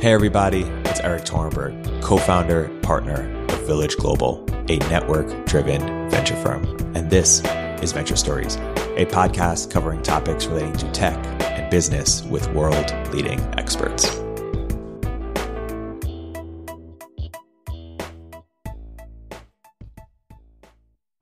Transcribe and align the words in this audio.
Hey, 0.00 0.14
everybody, 0.14 0.62
it's 0.86 0.98
Erik 1.00 1.24
Torenberg, 1.24 2.02
co 2.02 2.16
founder, 2.16 2.70
partner 2.80 3.30
of 3.50 3.66
Village 3.66 3.98
Global, 3.98 4.42
a 4.70 4.78
network 4.88 5.44
driven 5.44 6.08
venture 6.08 6.36
firm. 6.36 6.64
And 6.96 7.10
this 7.10 7.42
is 7.82 7.92
Venture 7.92 8.16
Stories, 8.16 8.56
a 8.96 9.04
podcast 9.04 9.70
covering 9.70 10.02
topics 10.02 10.46
relating 10.46 10.72
to 10.78 10.90
tech 10.92 11.18
and 11.42 11.70
business 11.70 12.22
with 12.22 12.50
world 12.54 12.90
leading 13.12 13.40
experts. 13.58 14.06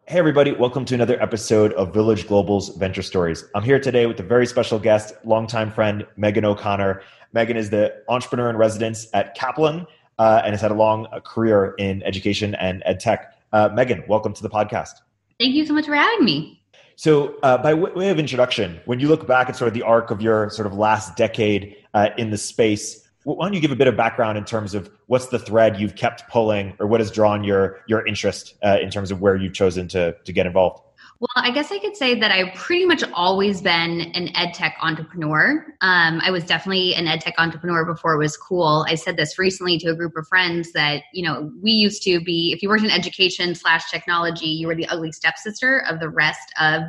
Hey, 0.07 0.19
everybody, 0.19 0.53
welcome 0.53 0.85
to 0.87 0.95
another 0.95 1.21
episode 1.21 1.75
of 1.75 1.93
Village 1.93 2.27
Global's 2.29 2.71
Venture 2.77 3.03
Stories. 3.03 3.45
I'm 3.55 3.63
here 3.63 3.79
today 3.79 4.07
with 4.07 4.19
a 4.21 4.23
very 4.23 4.47
special 4.47 4.79
guest, 4.79 5.13
longtime 5.25 5.71
friend, 5.71 6.07
Megan 6.17 6.47
O'Connor. 6.47 7.03
Megan 7.33 7.57
is 7.57 7.71
the 7.71 7.95
entrepreneur 8.09 8.49
in 8.49 8.57
residence 8.57 9.07
at 9.13 9.35
Kaplan 9.35 9.87
uh, 10.19 10.43
and 10.45 10.53
has 10.53 10.61
had 10.61 10.71
a 10.71 10.75
long 10.75 11.07
uh, 11.13 11.21
career 11.21 11.75
in 11.79 12.03
education 12.03 12.55
and 12.57 12.83
ed 12.87 13.01
tech. 13.01 13.35
Uh, 13.53 13.69
Megan, 13.73 14.03
welcome 14.09 14.33
to 14.33 14.43
the 14.43 14.51
podcast. 14.51 14.95
Thank 15.39 15.55
you 15.55 15.67
so 15.67 15.75
much 15.75 15.87
for 15.87 15.95
having 15.95 16.25
me. 16.25 16.61
So, 16.97 17.37
uh, 17.45 17.59
by 17.59 17.75
way 17.75 18.09
of 18.09 18.19
introduction, 18.19 18.81
when 18.87 18.99
you 18.99 19.09
look 19.09 19.27
back 19.27 19.49
at 19.49 19.55
sort 19.55 19.69
of 19.69 19.75
the 19.75 19.83
arc 19.83 20.11
of 20.11 20.21
your 20.21 20.51
sort 20.51 20.67
of 20.67 20.75
last 20.75 21.17
decade 21.17 21.77
uh, 21.95 22.09
in 22.19 22.31
the 22.31 22.39
space, 22.39 23.09
why 23.23 23.47
don't 23.47 23.55
you 23.55 23.61
give 23.61 23.71
a 23.71 23.77
bit 23.77 23.87
of 23.87 23.97
background 23.97 24.37
in 24.37 24.45
terms 24.45 24.75
of 24.75 24.91
what's 25.07 25.27
the 25.27 25.39
thread 25.39 25.79
you've 25.79 25.95
kept 25.95 26.29
pulling, 26.29 26.75
or 26.81 26.89
what 26.89 26.99
has 26.99 27.11
drawn 27.11 27.45
your 27.45 27.79
your 27.87 28.05
interest 28.05 28.55
uh, 28.65 28.79
in 28.83 28.91
terms 28.91 29.13
of 29.13 29.21
where 29.21 29.37
you've 29.37 29.53
chosen 29.53 29.87
to 29.89 30.13
to 30.25 30.33
get 30.33 30.47
involved? 30.47 30.83
Well, 31.21 31.29
I 31.35 31.51
guess 31.51 31.73
I 31.73 31.81
could 31.81 31.97
say 31.97 32.15
that 32.21 32.31
I've 32.31 32.55
pretty 32.55 32.87
much 32.87 33.03
always 33.13 33.61
been 33.61 34.03
an 34.15 34.29
ed 34.37 34.55
tech 34.55 34.77
entrepreneur. 34.81 35.67
Um, 35.81 36.21
I 36.23 36.31
was 36.31 36.45
definitely 36.45 36.95
an 36.95 37.09
ed 37.09 37.21
tech 37.21 37.35
entrepreneur 37.39 37.85
before 37.85 38.15
it 38.15 38.19
was 38.19 38.37
cool. 38.37 38.87
I 38.89 38.95
said 38.95 39.17
this 39.17 39.37
recently 39.37 39.79
to 39.79 39.89
a 39.89 39.97
group 39.97 40.17
of 40.17 40.29
friends 40.29 40.71
that, 40.75 41.03
you 41.13 41.25
know, 41.25 41.51
we 41.61 41.73
used 41.73 42.05
to 42.05 42.21
be, 42.21 42.53
if 42.53 42.63
you 42.63 42.69
worked 42.69 42.85
in 42.85 42.91
education 42.93 43.57
slash 43.57 43.91
technology, 43.91 44.47
you 44.47 44.69
were 44.69 44.77
the 44.77 44.87
ugly 44.87 45.11
stepsister 45.11 45.83
of 45.91 45.99
the 45.99 46.09
rest 46.09 46.53
of 46.61 46.83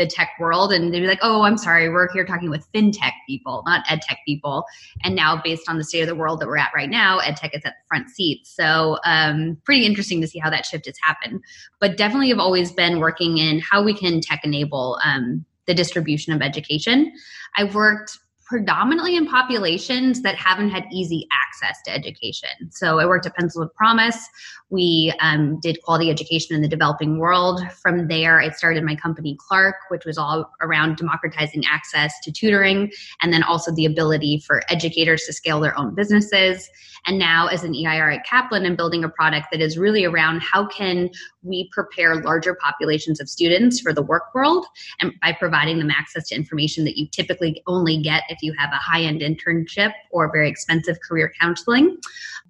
the 0.00 0.06
tech 0.06 0.30
world 0.40 0.72
and 0.72 0.92
they'd 0.92 1.00
be 1.00 1.06
like, 1.06 1.20
oh, 1.22 1.42
I'm 1.42 1.58
sorry, 1.58 1.90
we're 1.90 2.10
here 2.12 2.24
talking 2.24 2.48
with 2.48 2.66
fintech 2.72 3.12
people, 3.28 3.62
not 3.66 3.84
ed 3.88 4.00
tech 4.00 4.18
people. 4.26 4.64
And 5.04 5.14
now, 5.14 5.40
based 5.44 5.68
on 5.68 5.76
the 5.76 5.84
state 5.84 6.00
of 6.00 6.08
the 6.08 6.14
world 6.14 6.40
that 6.40 6.48
we're 6.48 6.56
at 6.56 6.70
right 6.74 6.88
now, 6.88 7.18
ed 7.18 7.36
tech 7.36 7.54
is 7.54 7.62
at 7.64 7.74
the 7.74 7.86
front 7.86 8.08
seat. 8.08 8.46
So, 8.46 8.98
um, 9.04 9.58
pretty 9.64 9.84
interesting 9.84 10.22
to 10.22 10.26
see 10.26 10.38
how 10.38 10.48
that 10.48 10.64
shift 10.64 10.86
has 10.86 10.96
happened. 11.02 11.42
But 11.80 11.98
definitely 11.98 12.30
have 12.30 12.38
always 12.38 12.72
been 12.72 12.98
working 12.98 13.36
in 13.36 13.60
how 13.60 13.82
we 13.82 13.94
can 13.94 14.22
tech 14.22 14.40
enable 14.42 14.98
um, 15.04 15.44
the 15.66 15.74
distribution 15.74 16.32
of 16.32 16.40
education. 16.40 17.12
I've 17.56 17.74
worked 17.74 18.18
predominantly 18.50 19.14
in 19.14 19.28
populations 19.28 20.22
that 20.22 20.34
haven't 20.34 20.70
had 20.70 20.84
easy 20.92 21.24
access 21.32 21.80
to 21.84 21.94
education. 21.94 22.50
So 22.70 22.98
I 22.98 23.06
worked 23.06 23.24
at 23.24 23.36
Pencils 23.36 23.64
of 23.64 23.72
Promise. 23.76 24.28
We 24.70 25.14
um, 25.20 25.60
did 25.60 25.80
quality 25.82 26.10
education 26.10 26.56
in 26.56 26.60
the 26.60 26.66
developing 26.66 27.18
world. 27.18 27.62
From 27.80 28.08
there, 28.08 28.40
I 28.40 28.50
started 28.50 28.82
my 28.82 28.96
company 28.96 29.36
Clark, 29.38 29.76
which 29.88 30.04
was 30.04 30.18
all 30.18 30.50
around 30.60 30.96
democratizing 30.96 31.62
access 31.70 32.12
to 32.24 32.32
tutoring 32.32 32.90
and 33.22 33.32
then 33.32 33.44
also 33.44 33.72
the 33.72 33.84
ability 33.84 34.42
for 34.44 34.62
educators 34.68 35.22
to 35.26 35.32
scale 35.32 35.60
their 35.60 35.78
own 35.78 35.94
businesses. 35.94 36.68
And 37.06 37.18
now, 37.18 37.46
as 37.46 37.64
an 37.64 37.74
EIR 37.74 38.10
at 38.10 38.26
Kaplan, 38.26 38.66
I'm 38.66 38.76
building 38.76 39.04
a 39.04 39.08
product 39.08 39.48
that 39.52 39.60
is 39.60 39.78
really 39.78 40.04
around 40.04 40.42
how 40.42 40.66
can 40.66 41.10
we 41.42 41.70
prepare 41.72 42.22
larger 42.22 42.54
populations 42.54 43.20
of 43.20 43.28
students 43.28 43.80
for 43.80 43.92
the 43.92 44.02
work 44.02 44.34
world 44.34 44.66
and 45.00 45.12
by 45.22 45.32
providing 45.32 45.78
them 45.78 45.90
access 45.90 46.28
to 46.28 46.34
information 46.34 46.84
that 46.84 46.98
you 46.98 47.06
typically 47.08 47.62
only 47.66 48.02
get 48.02 48.24
if 48.28 48.39
you 48.42 48.54
have 48.58 48.70
a 48.72 48.76
high 48.76 49.02
end 49.02 49.20
internship 49.20 49.92
or 50.10 50.30
very 50.32 50.48
expensive 50.48 50.98
career 51.06 51.32
counseling. 51.40 51.96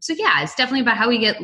So, 0.00 0.14
yeah, 0.14 0.42
it's 0.42 0.54
definitely 0.54 0.80
about 0.80 0.96
how 0.96 1.08
we 1.08 1.18
get 1.18 1.36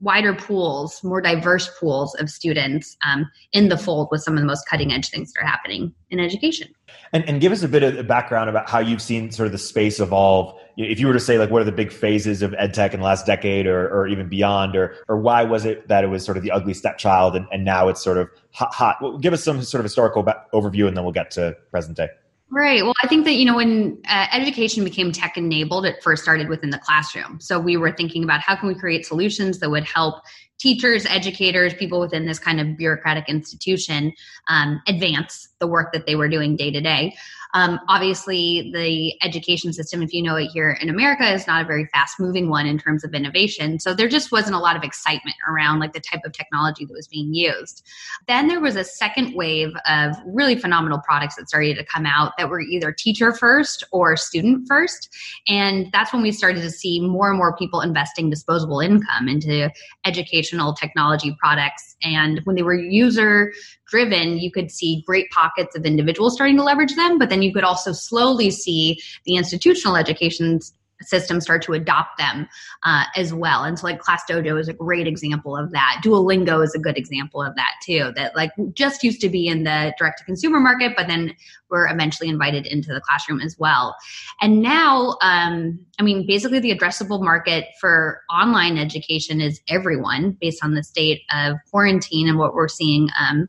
wider 0.00 0.32
pools, 0.32 1.02
more 1.02 1.20
diverse 1.20 1.68
pools 1.78 2.14
of 2.16 2.30
students 2.30 2.96
um, 3.04 3.28
in 3.52 3.68
the 3.68 3.76
fold 3.76 4.08
with 4.10 4.22
some 4.22 4.34
of 4.34 4.40
the 4.40 4.46
most 4.46 4.68
cutting 4.68 4.92
edge 4.92 5.10
things 5.10 5.32
that 5.32 5.42
are 5.42 5.46
happening 5.46 5.92
in 6.10 6.20
education. 6.20 6.68
And, 7.12 7.28
and 7.28 7.40
give 7.40 7.52
us 7.52 7.62
a 7.62 7.68
bit 7.68 7.82
of 7.82 8.06
background 8.06 8.48
about 8.48 8.68
how 8.68 8.78
you've 8.78 9.02
seen 9.02 9.30
sort 9.30 9.46
of 9.46 9.52
the 9.52 9.58
space 9.58 9.98
evolve. 9.98 10.54
If 10.76 11.00
you 11.00 11.08
were 11.08 11.12
to 11.14 11.20
say, 11.20 11.38
like, 11.38 11.50
what 11.50 11.62
are 11.62 11.64
the 11.64 11.72
big 11.72 11.90
phases 11.90 12.42
of 12.42 12.54
ed 12.58 12.74
tech 12.74 12.94
in 12.94 13.00
the 13.00 13.06
last 13.06 13.26
decade 13.26 13.66
or, 13.66 13.88
or 13.88 14.06
even 14.06 14.28
beyond, 14.28 14.76
or, 14.76 14.94
or 15.08 15.18
why 15.18 15.42
was 15.42 15.64
it 15.64 15.88
that 15.88 16.04
it 16.04 16.08
was 16.08 16.24
sort 16.24 16.36
of 16.36 16.44
the 16.44 16.52
ugly 16.52 16.74
stepchild 16.74 17.34
and, 17.34 17.46
and 17.50 17.64
now 17.64 17.88
it's 17.88 18.02
sort 18.02 18.18
of 18.18 18.30
hot? 18.52 18.72
hot? 18.72 18.96
Well, 19.02 19.18
give 19.18 19.32
us 19.32 19.42
some 19.42 19.62
sort 19.62 19.80
of 19.80 19.84
historical 19.84 20.22
overview 20.54 20.86
and 20.86 20.96
then 20.96 21.02
we'll 21.02 21.12
get 21.12 21.32
to 21.32 21.56
present 21.72 21.96
day. 21.96 22.08
Right. 22.50 22.82
Well, 22.82 22.94
I 23.02 23.06
think 23.08 23.26
that, 23.26 23.34
you 23.34 23.44
know, 23.44 23.56
when 23.56 23.98
uh, 24.08 24.26
education 24.32 24.82
became 24.82 25.12
tech 25.12 25.36
enabled, 25.36 25.84
it 25.84 26.02
first 26.02 26.22
started 26.22 26.48
within 26.48 26.70
the 26.70 26.78
classroom. 26.78 27.38
So 27.40 27.60
we 27.60 27.76
were 27.76 27.92
thinking 27.92 28.24
about 28.24 28.40
how 28.40 28.56
can 28.56 28.68
we 28.68 28.74
create 28.74 29.04
solutions 29.04 29.58
that 29.58 29.70
would 29.70 29.84
help 29.84 30.22
teachers, 30.58 31.04
educators, 31.06 31.74
people 31.74 32.00
within 32.00 32.24
this 32.24 32.38
kind 32.38 32.58
of 32.58 32.76
bureaucratic 32.78 33.28
institution 33.28 34.12
um, 34.48 34.80
advance 34.88 35.48
the 35.58 35.66
work 35.66 35.92
that 35.92 36.06
they 36.06 36.16
were 36.16 36.28
doing 36.28 36.56
day 36.56 36.70
to 36.70 36.80
day. 36.80 37.14
Um, 37.54 37.80
obviously, 37.88 38.70
the 38.74 39.14
education 39.26 39.72
system, 39.72 40.02
if 40.02 40.12
you 40.12 40.22
know 40.22 40.36
it 40.36 40.48
here 40.52 40.78
in 40.80 40.88
America, 40.88 41.32
is 41.32 41.46
not 41.46 41.64
a 41.64 41.66
very 41.66 41.86
fast 41.86 42.20
moving 42.20 42.48
one 42.48 42.66
in 42.66 42.78
terms 42.78 43.04
of 43.04 43.14
innovation. 43.14 43.78
So 43.78 43.94
there 43.94 44.08
just 44.08 44.30
wasn't 44.32 44.56
a 44.56 44.58
lot 44.58 44.76
of 44.76 44.82
excitement 44.82 45.36
around 45.48 45.78
like 45.78 45.92
the 45.92 46.00
type 46.00 46.20
of 46.24 46.32
technology 46.32 46.84
that 46.84 46.92
was 46.92 47.08
being 47.08 47.32
used. 47.32 47.86
Then 48.26 48.48
there 48.48 48.60
was 48.60 48.76
a 48.76 48.84
second 48.84 49.34
wave 49.34 49.72
of 49.88 50.16
really 50.26 50.56
phenomenal 50.56 51.00
products 51.04 51.36
that 51.36 51.48
started 51.48 51.76
to 51.76 51.84
come 51.84 52.06
out 52.06 52.32
that 52.38 52.48
were 52.48 52.60
either 52.60 52.92
teacher 52.92 53.32
first 53.32 53.84
or 53.92 54.16
student 54.16 54.66
first. 54.68 55.08
And 55.48 55.86
that's 55.92 56.12
when 56.12 56.22
we 56.22 56.32
started 56.32 56.60
to 56.62 56.70
see 56.70 57.00
more 57.00 57.30
and 57.30 57.38
more 57.38 57.56
people 57.56 57.80
investing 57.80 58.30
disposable 58.30 58.80
income 58.80 59.28
into 59.28 59.70
educational 60.04 60.74
technology 60.74 61.36
products. 61.40 61.96
And 62.02 62.40
when 62.44 62.56
they 62.56 62.62
were 62.62 62.74
user 62.74 63.52
driven, 63.88 64.38
you 64.38 64.50
could 64.50 64.70
see 64.70 65.02
great 65.06 65.30
pockets 65.30 65.76
of 65.76 65.84
individuals 65.84 66.34
starting 66.34 66.56
to 66.56 66.62
leverage 66.62 66.94
them, 66.94 67.18
but 67.18 67.30
then 67.30 67.42
you 67.42 67.52
could 67.52 67.64
also 67.64 67.92
slowly 67.92 68.50
see 68.50 69.00
the 69.24 69.36
institutional 69.36 69.96
education 69.96 70.60
system 71.02 71.40
start 71.40 71.62
to 71.62 71.72
adopt 71.72 72.18
them 72.18 72.48
uh, 72.84 73.04
as 73.16 73.32
well. 73.32 73.64
And 73.64 73.78
so, 73.78 73.86
like 73.86 74.00
Class 74.00 74.22
Dojo 74.28 74.58
is 74.58 74.68
a 74.68 74.72
great 74.72 75.06
example 75.06 75.56
of 75.56 75.70
that. 75.72 76.00
Duolingo 76.04 76.64
is 76.64 76.74
a 76.74 76.78
good 76.78 76.96
example 76.96 77.42
of 77.42 77.54
that 77.56 77.72
too. 77.84 78.12
That 78.16 78.34
like 78.34 78.50
just 78.72 79.04
used 79.04 79.20
to 79.20 79.28
be 79.28 79.46
in 79.46 79.64
the 79.64 79.94
direct 79.98 80.18
to 80.18 80.24
consumer 80.24 80.60
market, 80.60 80.94
but 80.96 81.06
then 81.06 81.34
were 81.70 81.86
eventually 81.86 82.28
invited 82.28 82.66
into 82.66 82.92
the 82.92 83.00
classroom 83.00 83.40
as 83.40 83.56
well. 83.58 83.94
And 84.40 84.62
now, 84.62 85.16
um, 85.20 85.78
I 85.98 86.02
mean, 86.02 86.26
basically, 86.26 86.60
the 86.60 86.76
addressable 86.76 87.22
market 87.22 87.66
for 87.80 88.22
online 88.30 88.78
education 88.78 89.40
is 89.40 89.60
everyone, 89.68 90.36
based 90.40 90.64
on 90.64 90.74
the 90.74 90.82
state 90.82 91.22
of 91.32 91.56
quarantine 91.70 92.28
and 92.28 92.38
what 92.38 92.54
we're 92.54 92.68
seeing. 92.68 93.08
Um, 93.20 93.48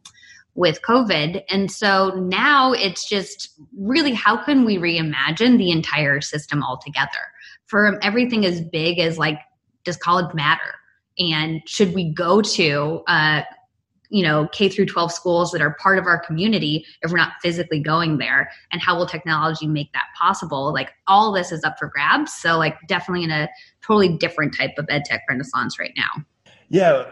with 0.60 0.82
COVID. 0.82 1.42
And 1.48 1.72
so 1.72 2.10
now 2.18 2.74
it's 2.74 3.08
just 3.08 3.58
really 3.78 4.12
how 4.12 4.44
can 4.44 4.66
we 4.66 4.78
reimagine 4.78 5.58
the 5.58 5.72
entire 5.72 6.20
system 6.20 6.62
altogether? 6.62 7.32
For 7.68 7.98
everything 8.04 8.46
as 8.46 8.60
big 8.60 9.00
as 9.00 9.18
like, 9.18 9.40
does 9.86 9.96
college 9.96 10.34
matter? 10.34 10.76
And 11.18 11.62
should 11.66 11.94
we 11.94 12.12
go 12.12 12.42
to, 12.42 13.04
uh, 13.08 13.44
you 14.10 14.22
know, 14.22 14.50
K 14.52 14.68
through 14.68 14.88
12 14.88 15.14
schools 15.14 15.52
that 15.52 15.62
are 15.62 15.76
part 15.76 15.98
of 15.98 16.06
our 16.06 16.20
community 16.20 16.86
if 17.04 17.12
we're 17.12 17.18
not 17.18 17.34
physically 17.42 17.80
going 17.80 18.18
there? 18.18 18.52
And 18.74 18.82
how 18.82 18.98
will 18.98 19.06
technology 19.06 19.66
make 19.66 19.94
that 19.94 20.08
possible? 20.20 20.74
Like, 20.74 20.90
all 21.08 21.32
this 21.32 21.54
is 21.54 21.64
up 21.64 21.80
for 21.80 21.88
grabs. 21.88 22.34
So, 22.34 22.58
like, 22.58 22.76
definitely 22.86 23.24
in 23.24 23.32
a 23.32 23.48
totally 23.82 24.18
different 24.18 24.58
type 24.58 24.72
of 24.78 24.88
ed 24.90 25.06
tech 25.06 25.22
renaissance 25.30 25.80
right 25.80 25.94
now. 25.96 26.26
Yeah, 26.68 27.06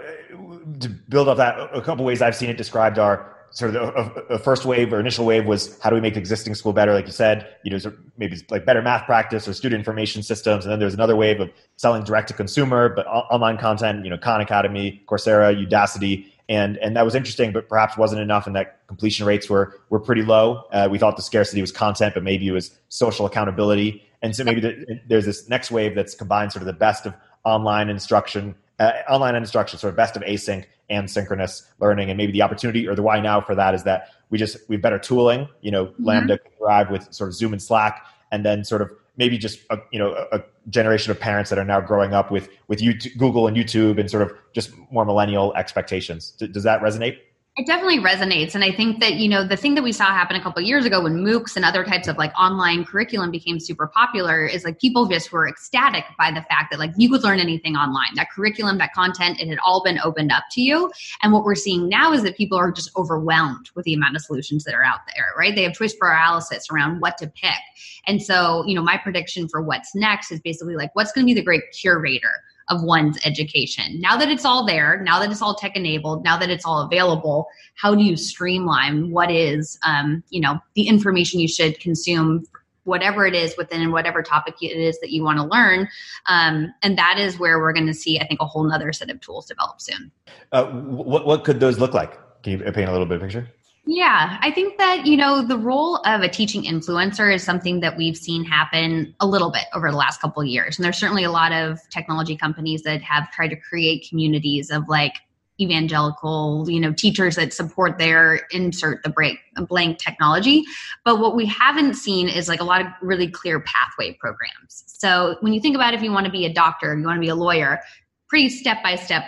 to 0.81 0.89
build 0.89 1.29
off 1.29 1.37
that, 1.37 1.57
a 1.73 1.81
couple 1.81 2.03
ways 2.03 2.21
I've 2.21 2.35
seen 2.35 2.49
it 2.49 2.57
described 2.57 2.99
are 2.99 3.36
sort 3.51 3.75
of 3.75 4.27
the, 4.29 4.39
first 4.39 4.65
wave 4.65 4.93
or 4.93 4.99
initial 4.99 5.25
wave 5.25 5.45
was 5.45 5.79
how 5.79 5.89
do 5.89 5.95
we 5.95 6.01
make 6.01 6.13
the 6.13 6.19
existing 6.19 6.55
school 6.55 6.73
better? 6.73 6.93
Like 6.93 7.05
you 7.05 7.11
said 7.11 7.47
you 7.63 7.71
know 7.71 7.93
maybe 8.17 8.37
like 8.49 8.65
better 8.65 8.81
math 8.81 9.05
practice 9.05 9.47
or 9.47 9.53
student 9.53 9.79
information 9.79 10.23
systems. 10.23 10.65
And 10.65 10.71
then 10.71 10.79
there's 10.79 10.93
another 10.93 11.15
wave 11.15 11.39
of 11.39 11.49
selling 11.77 12.03
direct 12.03 12.27
to 12.29 12.33
consumer 12.33 12.89
but 12.89 13.05
online 13.07 13.57
content 13.57 14.03
you 14.03 14.09
know 14.09 14.17
khan 14.17 14.41
academy 14.41 15.01
coursera 15.07 15.55
udacity. 15.55 16.27
And 16.49 16.77
and 16.77 16.95
that 16.95 17.05
was 17.05 17.15
interesting 17.15 17.51
but 17.51 17.69
perhaps 17.69 17.97
wasn't 17.97 18.21
enough 18.21 18.47
and 18.47 18.55
that 18.55 18.79
completion 18.87 19.25
rates 19.25 19.49
were 19.49 19.79
were 19.89 19.99
pretty 19.99 20.23
low. 20.23 20.63
Uh, 20.71 20.87
we 20.89 20.97
thought 20.97 21.15
the 21.15 21.23
scarcity 21.23 21.61
was 21.61 21.71
content 21.71 22.13
but 22.13 22.23
maybe 22.23 22.47
it 22.47 22.53
was 22.53 22.77
social 22.89 23.25
accountability. 23.25 24.03
And 24.21 24.35
so 24.35 24.43
maybe 24.43 24.61
the, 24.61 24.99
there's 25.07 25.25
this 25.25 25.47
next 25.47 25.71
wave 25.71 25.95
that's 25.95 26.15
combined 26.15 26.51
sort 26.51 26.61
of 26.61 26.67
the 26.67 26.73
best 26.73 27.05
of 27.05 27.13
online 27.43 27.89
instruction 27.89 28.55
uh, 28.79 28.91
online 29.09 29.35
instruction, 29.35 29.79
sort 29.79 29.91
of 29.91 29.97
best 29.97 30.15
of 30.15 30.23
async 30.23 30.65
and 30.89 31.09
synchronous 31.09 31.67
learning. 31.79 32.09
And 32.09 32.17
maybe 32.17 32.31
the 32.31 32.41
opportunity 32.41 32.87
or 32.87 32.95
the 32.95 33.03
why 33.03 33.19
now 33.19 33.41
for 33.41 33.55
that 33.55 33.73
is 33.73 33.83
that 33.83 34.09
we 34.29 34.37
just 34.37 34.57
we 34.69 34.75
have 34.75 34.81
better 34.81 34.99
tooling. 34.99 35.47
You 35.61 35.71
know, 35.71 35.85
mm-hmm. 35.87 36.05
Lambda 36.05 36.37
can 36.37 36.51
thrive 36.57 36.89
with 36.89 37.11
sort 37.13 37.29
of 37.29 37.35
Zoom 37.35 37.53
and 37.53 37.61
Slack, 37.61 38.05
and 38.31 38.45
then 38.45 38.63
sort 38.63 38.81
of 38.81 38.91
maybe 39.17 39.37
just 39.37 39.59
a, 39.69 39.77
you 39.91 39.99
know 39.99 40.13
a, 40.31 40.41
generation 40.69 41.11
of 41.11 41.19
parents 41.19 41.49
that 41.49 41.57
are 41.57 41.65
now 41.65 41.79
growing 41.79 42.13
up 42.13 42.29
with 42.29 42.49
with 42.67 42.79
YouTube, 42.79 43.17
Google 43.17 43.47
and 43.47 43.55
YouTube 43.55 43.99
and 43.99 44.11
sort 44.11 44.23
of 44.23 44.33
just 44.53 44.71
more 44.91 45.05
millennial 45.05 45.53
expectations. 45.55 46.31
D- 46.31 46.47
does 46.47 46.63
that 46.63 46.81
resonate? 46.81 47.17
It 47.57 47.65
definitely 47.65 47.97
resonates. 47.97 48.53
And 48.53 48.63
I 48.63 48.71
think 48.71 48.99
that, 48.99 49.15
you 49.15 49.27
know, 49.27 49.43
the 49.43 49.57
thing 49.57 49.73
that 49.73 49.83
we 49.83 49.91
saw 49.91 50.05
happen 50.05 50.35
a 50.35 50.41
couple 50.43 50.61
years 50.61 50.85
ago 50.85 51.01
when 51.01 51.15
MOOCs 51.15 51.55
and 51.55 51.65
other 51.65 51.83
types 51.83 52.07
of 52.07 52.15
like 52.15 52.31
online 52.39 52.85
curriculum 52.85 53.31
became 53.31 53.59
super 53.59 53.87
popular 53.87 54.45
is 54.45 54.63
like 54.63 54.79
people 54.79 55.07
just 55.07 55.31
were 55.31 55.47
ecstatic 55.47 56.03
by 56.19 56.29
the 56.29 56.43
fact 56.43 56.69
that 56.69 56.77
like 56.77 56.91
you 56.97 57.09
could 57.09 57.23
learn 57.23 57.39
anything 57.39 57.75
online. 57.75 58.13
That 58.13 58.29
curriculum, 58.29 58.77
that 58.77 58.93
content, 58.93 59.41
it 59.41 59.47
had 59.47 59.57
all 59.65 59.81
been 59.83 59.97
opened 60.03 60.31
up 60.31 60.43
to 60.51 60.61
you. 60.61 60.91
And 61.23 61.33
what 61.33 61.43
we're 61.43 61.55
seeing 61.55 61.89
now 61.89 62.13
is 62.13 62.21
that 62.21 62.37
people 62.37 62.59
are 62.59 62.71
just 62.71 62.91
overwhelmed 62.95 63.71
with 63.73 63.85
the 63.85 63.95
amount 63.95 64.15
of 64.15 64.21
solutions 64.21 64.63
that 64.65 64.75
are 64.75 64.83
out 64.83 64.99
there, 65.15 65.25
right? 65.35 65.55
They 65.55 65.63
have 65.63 65.73
choice 65.73 65.95
paralysis 65.95 66.67
around 66.71 66.99
what 66.99 67.17
to 67.17 67.25
pick. 67.25 67.57
And 68.05 68.21
so, 68.21 68.65
you 68.67 68.75
know, 68.75 68.83
my 68.83 68.97
prediction 68.97 69.47
for 69.47 69.63
what's 69.63 69.95
next 69.95 70.31
is 70.31 70.39
basically 70.41 70.75
like 70.75 70.91
what's 70.93 71.11
going 71.11 71.25
to 71.25 71.33
be 71.33 71.33
the 71.33 71.43
great 71.43 71.63
curator 71.71 72.43
of 72.69 72.83
one's 72.83 73.17
education. 73.25 73.99
Now 73.99 74.17
that 74.17 74.29
it's 74.29 74.45
all 74.45 74.65
there, 74.65 75.01
now 75.01 75.19
that 75.19 75.31
it's 75.31 75.41
all 75.41 75.55
tech 75.55 75.75
enabled, 75.75 76.23
now 76.23 76.37
that 76.37 76.49
it's 76.49 76.65
all 76.65 76.81
available, 76.81 77.47
how 77.75 77.95
do 77.95 78.03
you 78.03 78.17
streamline 78.17 79.11
what 79.11 79.31
is, 79.31 79.79
um, 79.83 80.23
you 80.29 80.41
know, 80.41 80.59
the 80.75 80.87
information 80.87 81.39
you 81.39 81.47
should 81.47 81.79
consume 81.79 82.43
whatever 82.83 83.25
it 83.25 83.35
is 83.35 83.55
within 83.57 83.91
whatever 83.91 84.23
topic 84.23 84.55
it 84.61 84.77
is 84.77 84.97
that 85.01 85.11
you 85.11 85.23
want 85.23 85.37
to 85.37 85.43
learn. 85.43 85.87
Um, 86.27 86.73
and 86.81 86.97
that 86.97 87.17
is 87.19 87.37
where 87.37 87.59
we're 87.59 87.73
going 87.73 87.87
to 87.87 87.93
see, 87.93 88.19
I 88.19 88.25
think, 88.25 88.41
a 88.41 88.45
whole 88.45 88.63
nother 88.63 88.93
set 88.93 89.09
of 89.09 89.19
tools 89.19 89.45
develop 89.45 89.81
soon. 89.81 90.11
Uh, 90.51 90.65
what, 90.65 91.25
what 91.25 91.43
could 91.43 91.59
those 91.59 91.79
look 91.79 91.93
like? 91.93 92.17
Can 92.43 92.53
you 92.53 92.59
paint 92.71 92.89
a 92.89 92.91
little 92.91 93.05
bit 93.05 93.17
of 93.17 93.21
picture? 93.21 93.49
Yeah, 93.89 94.37
I 94.41 94.51
think 94.51 94.77
that, 94.79 95.05
you 95.05 95.15
know, 95.15 95.41
the 95.41 95.57
role 95.57 95.97
of 96.05 96.21
a 96.21 96.27
teaching 96.27 96.63
influencer 96.63 97.33
is 97.33 97.41
something 97.41 97.79
that 97.79 97.95
we've 97.95 98.17
seen 98.17 98.43
happen 98.43 99.15
a 99.21 99.25
little 99.25 99.49
bit 99.49 99.63
over 99.73 99.89
the 99.89 99.95
last 99.95 100.19
couple 100.19 100.41
of 100.41 100.47
years. 100.47 100.77
And 100.77 100.83
there's 100.83 100.97
certainly 100.97 101.23
a 101.23 101.31
lot 101.31 101.53
of 101.53 101.79
technology 101.89 102.35
companies 102.35 102.83
that 102.83 103.01
have 103.01 103.31
tried 103.31 103.47
to 103.47 103.55
create 103.55 104.05
communities 104.09 104.71
of 104.71 104.89
like 104.89 105.13
evangelical, 105.61 106.65
you 106.69 106.81
know, 106.81 106.91
teachers 106.91 107.37
that 107.37 107.53
support 107.53 107.97
their 107.97 108.41
insert 108.51 109.03
the 109.03 109.09
break 109.09 109.39
blank 109.69 109.99
technology. 109.99 110.65
But 111.05 111.19
what 111.19 111.35
we 111.35 111.45
haven't 111.45 111.93
seen 111.93 112.27
is 112.27 112.49
like 112.49 112.59
a 112.59 112.65
lot 112.65 112.81
of 112.81 112.87
really 113.01 113.29
clear 113.29 113.61
pathway 113.61 114.13
programs. 114.13 114.83
So 114.87 115.37
when 115.39 115.53
you 115.53 115.61
think 115.61 115.75
about 115.75 115.93
if 115.93 116.03
you 116.03 116.11
want 116.11 116.25
to 116.25 116.31
be 116.31 116.45
a 116.45 116.53
doctor, 116.53 116.95
you 116.97 117.05
want 117.05 117.17
to 117.17 117.21
be 117.21 117.29
a 117.29 117.35
lawyer, 117.35 117.79
pretty 118.27 118.49
step 118.49 118.83
by 118.83 118.95
step 118.95 119.23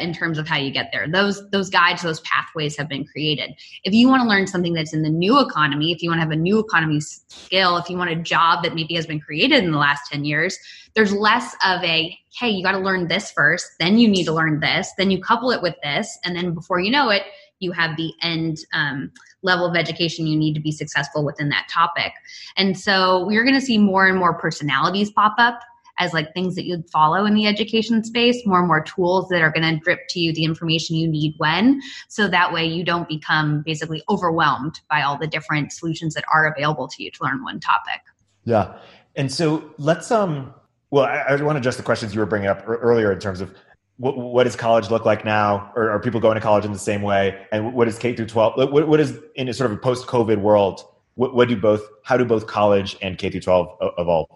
in 0.00 0.12
terms 0.12 0.38
of 0.38 0.48
how 0.48 0.56
you 0.56 0.70
get 0.70 0.90
there. 0.92 1.06
Those 1.08 1.48
those 1.50 1.70
guides, 1.70 2.02
those 2.02 2.20
pathways 2.20 2.76
have 2.76 2.88
been 2.88 3.04
created. 3.04 3.54
If 3.84 3.94
you 3.94 4.08
want 4.08 4.22
to 4.22 4.28
learn 4.28 4.46
something 4.46 4.72
that's 4.72 4.92
in 4.92 5.02
the 5.02 5.10
new 5.10 5.40
economy, 5.40 5.92
if 5.92 6.02
you 6.02 6.10
want 6.10 6.18
to 6.18 6.22
have 6.22 6.32
a 6.32 6.36
new 6.36 6.58
economy 6.58 7.00
skill, 7.00 7.76
if 7.76 7.88
you 7.88 7.96
want 7.96 8.10
a 8.10 8.16
job 8.16 8.62
that 8.64 8.74
maybe 8.74 8.94
has 8.94 9.06
been 9.06 9.20
created 9.20 9.62
in 9.62 9.70
the 9.70 9.78
last 9.78 10.10
10 10.10 10.24
years, 10.24 10.58
there's 10.94 11.12
less 11.12 11.54
of 11.64 11.82
a 11.84 12.16
hey, 12.38 12.48
you 12.48 12.62
got 12.62 12.72
to 12.72 12.78
learn 12.78 13.08
this 13.08 13.30
first, 13.30 13.66
then 13.78 13.98
you 13.98 14.08
need 14.08 14.24
to 14.24 14.32
learn 14.32 14.58
this, 14.60 14.90
then 14.96 15.10
you 15.10 15.20
couple 15.20 15.50
it 15.50 15.60
with 15.60 15.74
this, 15.82 16.18
and 16.24 16.34
then 16.34 16.54
before 16.54 16.80
you 16.80 16.90
know 16.90 17.10
it, 17.10 17.24
you 17.58 17.72
have 17.72 17.96
the 17.96 18.12
end 18.22 18.58
um, 18.72 19.12
level 19.42 19.66
of 19.66 19.76
education 19.76 20.26
you 20.26 20.36
need 20.36 20.54
to 20.54 20.60
be 20.60 20.72
successful 20.72 21.24
within 21.24 21.48
that 21.50 21.68
topic. 21.68 22.12
And 22.56 22.78
so 22.78 23.24
we're 23.26 23.44
going 23.44 23.54
to 23.54 23.64
see 23.64 23.78
more 23.78 24.06
and 24.06 24.18
more 24.18 24.34
personalities 24.34 25.10
pop 25.10 25.34
up 25.38 25.60
as 26.02 26.12
like 26.12 26.34
things 26.34 26.56
that 26.56 26.66
you'd 26.66 26.88
follow 26.90 27.24
in 27.24 27.34
the 27.34 27.46
education 27.46 28.02
space, 28.02 28.44
more 28.44 28.58
and 28.58 28.66
more 28.66 28.82
tools 28.82 29.28
that 29.28 29.40
are 29.40 29.52
going 29.52 29.62
to 29.62 29.82
drip 29.82 30.00
to 30.08 30.20
you 30.20 30.32
the 30.32 30.44
information 30.44 30.96
you 30.96 31.06
need 31.06 31.34
when. 31.38 31.80
So 32.08 32.26
that 32.28 32.52
way 32.52 32.66
you 32.66 32.84
don't 32.84 33.08
become 33.08 33.62
basically 33.62 34.02
overwhelmed 34.08 34.80
by 34.90 35.02
all 35.02 35.16
the 35.16 35.28
different 35.28 35.72
solutions 35.72 36.14
that 36.14 36.24
are 36.32 36.52
available 36.52 36.88
to 36.88 37.02
you 37.02 37.10
to 37.12 37.22
learn 37.22 37.44
one 37.44 37.60
topic. 37.60 38.00
Yeah. 38.44 38.76
And 39.14 39.30
so 39.32 39.70
let's, 39.78 40.10
um, 40.10 40.52
well, 40.90 41.04
I, 41.04 41.18
I 41.20 41.42
want 41.42 41.56
to 41.56 41.60
address 41.60 41.76
the 41.76 41.84
questions 41.84 42.14
you 42.14 42.20
were 42.20 42.26
bringing 42.26 42.48
up 42.48 42.64
earlier 42.66 43.12
in 43.12 43.20
terms 43.20 43.40
of 43.40 43.54
what, 43.98 44.16
what, 44.16 44.44
does 44.44 44.56
college 44.56 44.90
look 44.90 45.04
like 45.04 45.24
now? 45.24 45.70
Or 45.76 45.88
are 45.88 46.00
people 46.00 46.18
going 46.18 46.34
to 46.34 46.40
college 46.40 46.64
in 46.64 46.72
the 46.72 46.78
same 46.78 47.02
way? 47.02 47.46
And 47.52 47.72
what 47.74 47.86
is 47.86 47.98
K 47.98 48.16
through 48.16 48.26
12? 48.26 48.72
What, 48.72 48.88
what 48.88 48.98
is 48.98 49.20
in 49.36 49.48
a 49.48 49.54
sort 49.54 49.70
of 49.70 49.76
a 49.76 49.80
post 49.80 50.08
COVID 50.08 50.38
world? 50.38 50.84
What, 51.14 51.34
what 51.34 51.48
do 51.48 51.56
both, 51.56 51.82
how 52.02 52.16
do 52.16 52.24
both 52.24 52.48
college 52.48 52.96
and 53.02 53.16
K 53.16 53.30
through 53.30 53.42
12 53.42 53.76
evolve? 53.98 54.26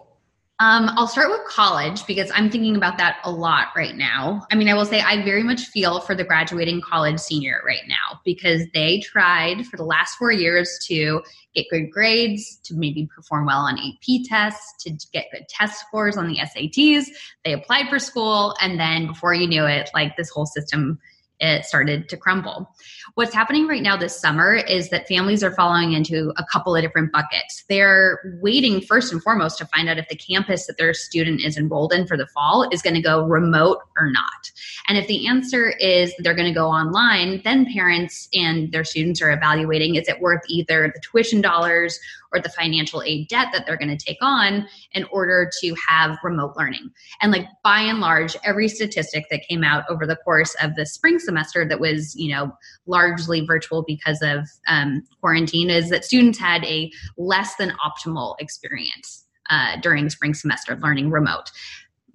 Um, 0.59 0.89
I'll 0.95 1.07
start 1.07 1.29
with 1.29 1.45
college 1.45 2.03
because 2.07 2.31
I'm 2.33 2.49
thinking 2.49 2.75
about 2.75 2.97
that 2.97 3.19
a 3.23 3.29
lot 3.29 3.67
right 3.75 3.95
now. 3.95 4.47
I 4.51 4.55
mean, 4.55 4.67
I 4.67 4.73
will 4.73 4.85
say 4.85 5.01
I 5.01 5.23
very 5.23 5.43
much 5.43 5.65
feel 5.65 5.99
for 5.99 6.15
the 6.15 6.23
graduating 6.23 6.81
college 6.81 7.19
senior 7.19 7.61
right 7.63 7.83
now 7.87 8.19
because 8.25 8.63
they 8.73 8.99
tried 9.01 9.67
for 9.67 9.77
the 9.77 9.83
last 9.83 10.15
four 10.15 10.31
years 10.31 10.79
to 10.87 11.21
get 11.53 11.67
good 11.69 11.91
grades, 11.91 12.57
to 12.63 12.73
maybe 12.73 13.07
perform 13.15 13.45
well 13.45 13.59
on 13.59 13.77
AP 13.77 14.23
tests, 14.25 14.83
to 14.83 14.89
get 15.13 15.27
good 15.31 15.47
test 15.47 15.79
scores 15.81 16.17
on 16.17 16.27
the 16.27 16.39
SATs. 16.39 17.05
They 17.45 17.53
applied 17.53 17.87
for 17.87 17.99
school, 17.99 18.55
and 18.59 18.79
then 18.79 19.05
before 19.05 19.35
you 19.35 19.47
knew 19.47 19.65
it, 19.67 19.91
like 19.93 20.17
this 20.17 20.31
whole 20.31 20.47
system 20.47 20.97
it 21.39 21.65
started 21.65 22.09
to 22.09 22.17
crumble. 22.17 22.73
What's 23.13 23.33
happening 23.33 23.67
right 23.67 23.81
now 23.81 23.95
this 23.95 24.19
summer 24.19 24.55
is 24.55 24.89
that 24.89 25.07
families 25.07 25.43
are 25.43 25.51
falling 25.51 25.93
into 25.93 26.33
a 26.37 26.45
couple 26.51 26.75
of 26.75 26.81
different 26.81 27.11
buckets. 27.11 27.63
They're 27.69 28.39
waiting 28.41 28.81
first 28.81 29.11
and 29.11 29.21
foremost 29.21 29.57
to 29.59 29.65
find 29.65 29.89
out 29.89 29.97
if 29.97 30.07
the 30.07 30.15
campus 30.15 30.65
that 30.67 30.77
their 30.77 30.93
student 30.93 31.41
is 31.43 31.57
enrolled 31.57 31.93
in 31.93 32.07
for 32.07 32.17
the 32.17 32.27
fall 32.27 32.67
is 32.71 32.81
going 32.81 32.95
to 32.95 33.01
go 33.01 33.25
remote 33.25 33.79
or 33.97 34.11
not. 34.11 34.51
And 34.87 34.97
if 34.97 35.07
the 35.07 35.27
answer 35.27 35.69
is 35.69 36.13
they're 36.19 36.35
going 36.35 36.51
to 36.51 36.59
go 36.59 36.67
online, 36.67 37.41
then 37.43 37.71
parents 37.71 38.27
and 38.33 38.71
their 38.71 38.83
students 38.83 39.21
are 39.21 39.31
evaluating 39.31 39.95
is 39.95 40.07
it 40.07 40.21
worth 40.21 40.41
either 40.47 40.91
the 40.93 41.01
tuition 41.01 41.41
dollars 41.41 41.99
or 42.33 42.41
the 42.41 42.49
financial 42.49 43.01
aid 43.03 43.27
debt 43.27 43.47
that 43.53 43.65
they're 43.65 43.77
going 43.77 43.95
to 43.95 44.05
take 44.05 44.17
on 44.21 44.67
in 44.91 45.03
order 45.05 45.49
to 45.61 45.75
have 45.87 46.17
remote 46.23 46.53
learning. 46.57 46.89
And 47.21 47.31
like 47.31 47.47
by 47.63 47.81
and 47.81 47.99
large, 47.99 48.35
every 48.43 48.67
statistic 48.67 49.25
that 49.31 49.47
came 49.47 49.63
out 49.63 49.83
over 49.89 50.05
the 50.05 50.17
course 50.17 50.55
of 50.61 50.75
the 50.75 50.85
spring 50.85 51.19
semester 51.19 51.67
that 51.67 51.79
was, 51.79 52.15
you 52.15 52.33
know, 52.33 52.51
largely 52.85 53.45
virtual 53.45 53.83
because 53.83 54.21
of 54.21 54.47
um, 54.67 55.03
quarantine 55.21 55.69
is 55.69 55.89
that 55.89 56.05
students 56.05 56.39
had 56.39 56.63
a 56.65 56.91
less 57.17 57.55
than 57.55 57.73
optimal 57.85 58.35
experience 58.39 59.25
uh, 59.49 59.77
during 59.81 60.09
spring 60.09 60.33
semester 60.33 60.75
learning 60.81 61.09
remote. 61.09 61.51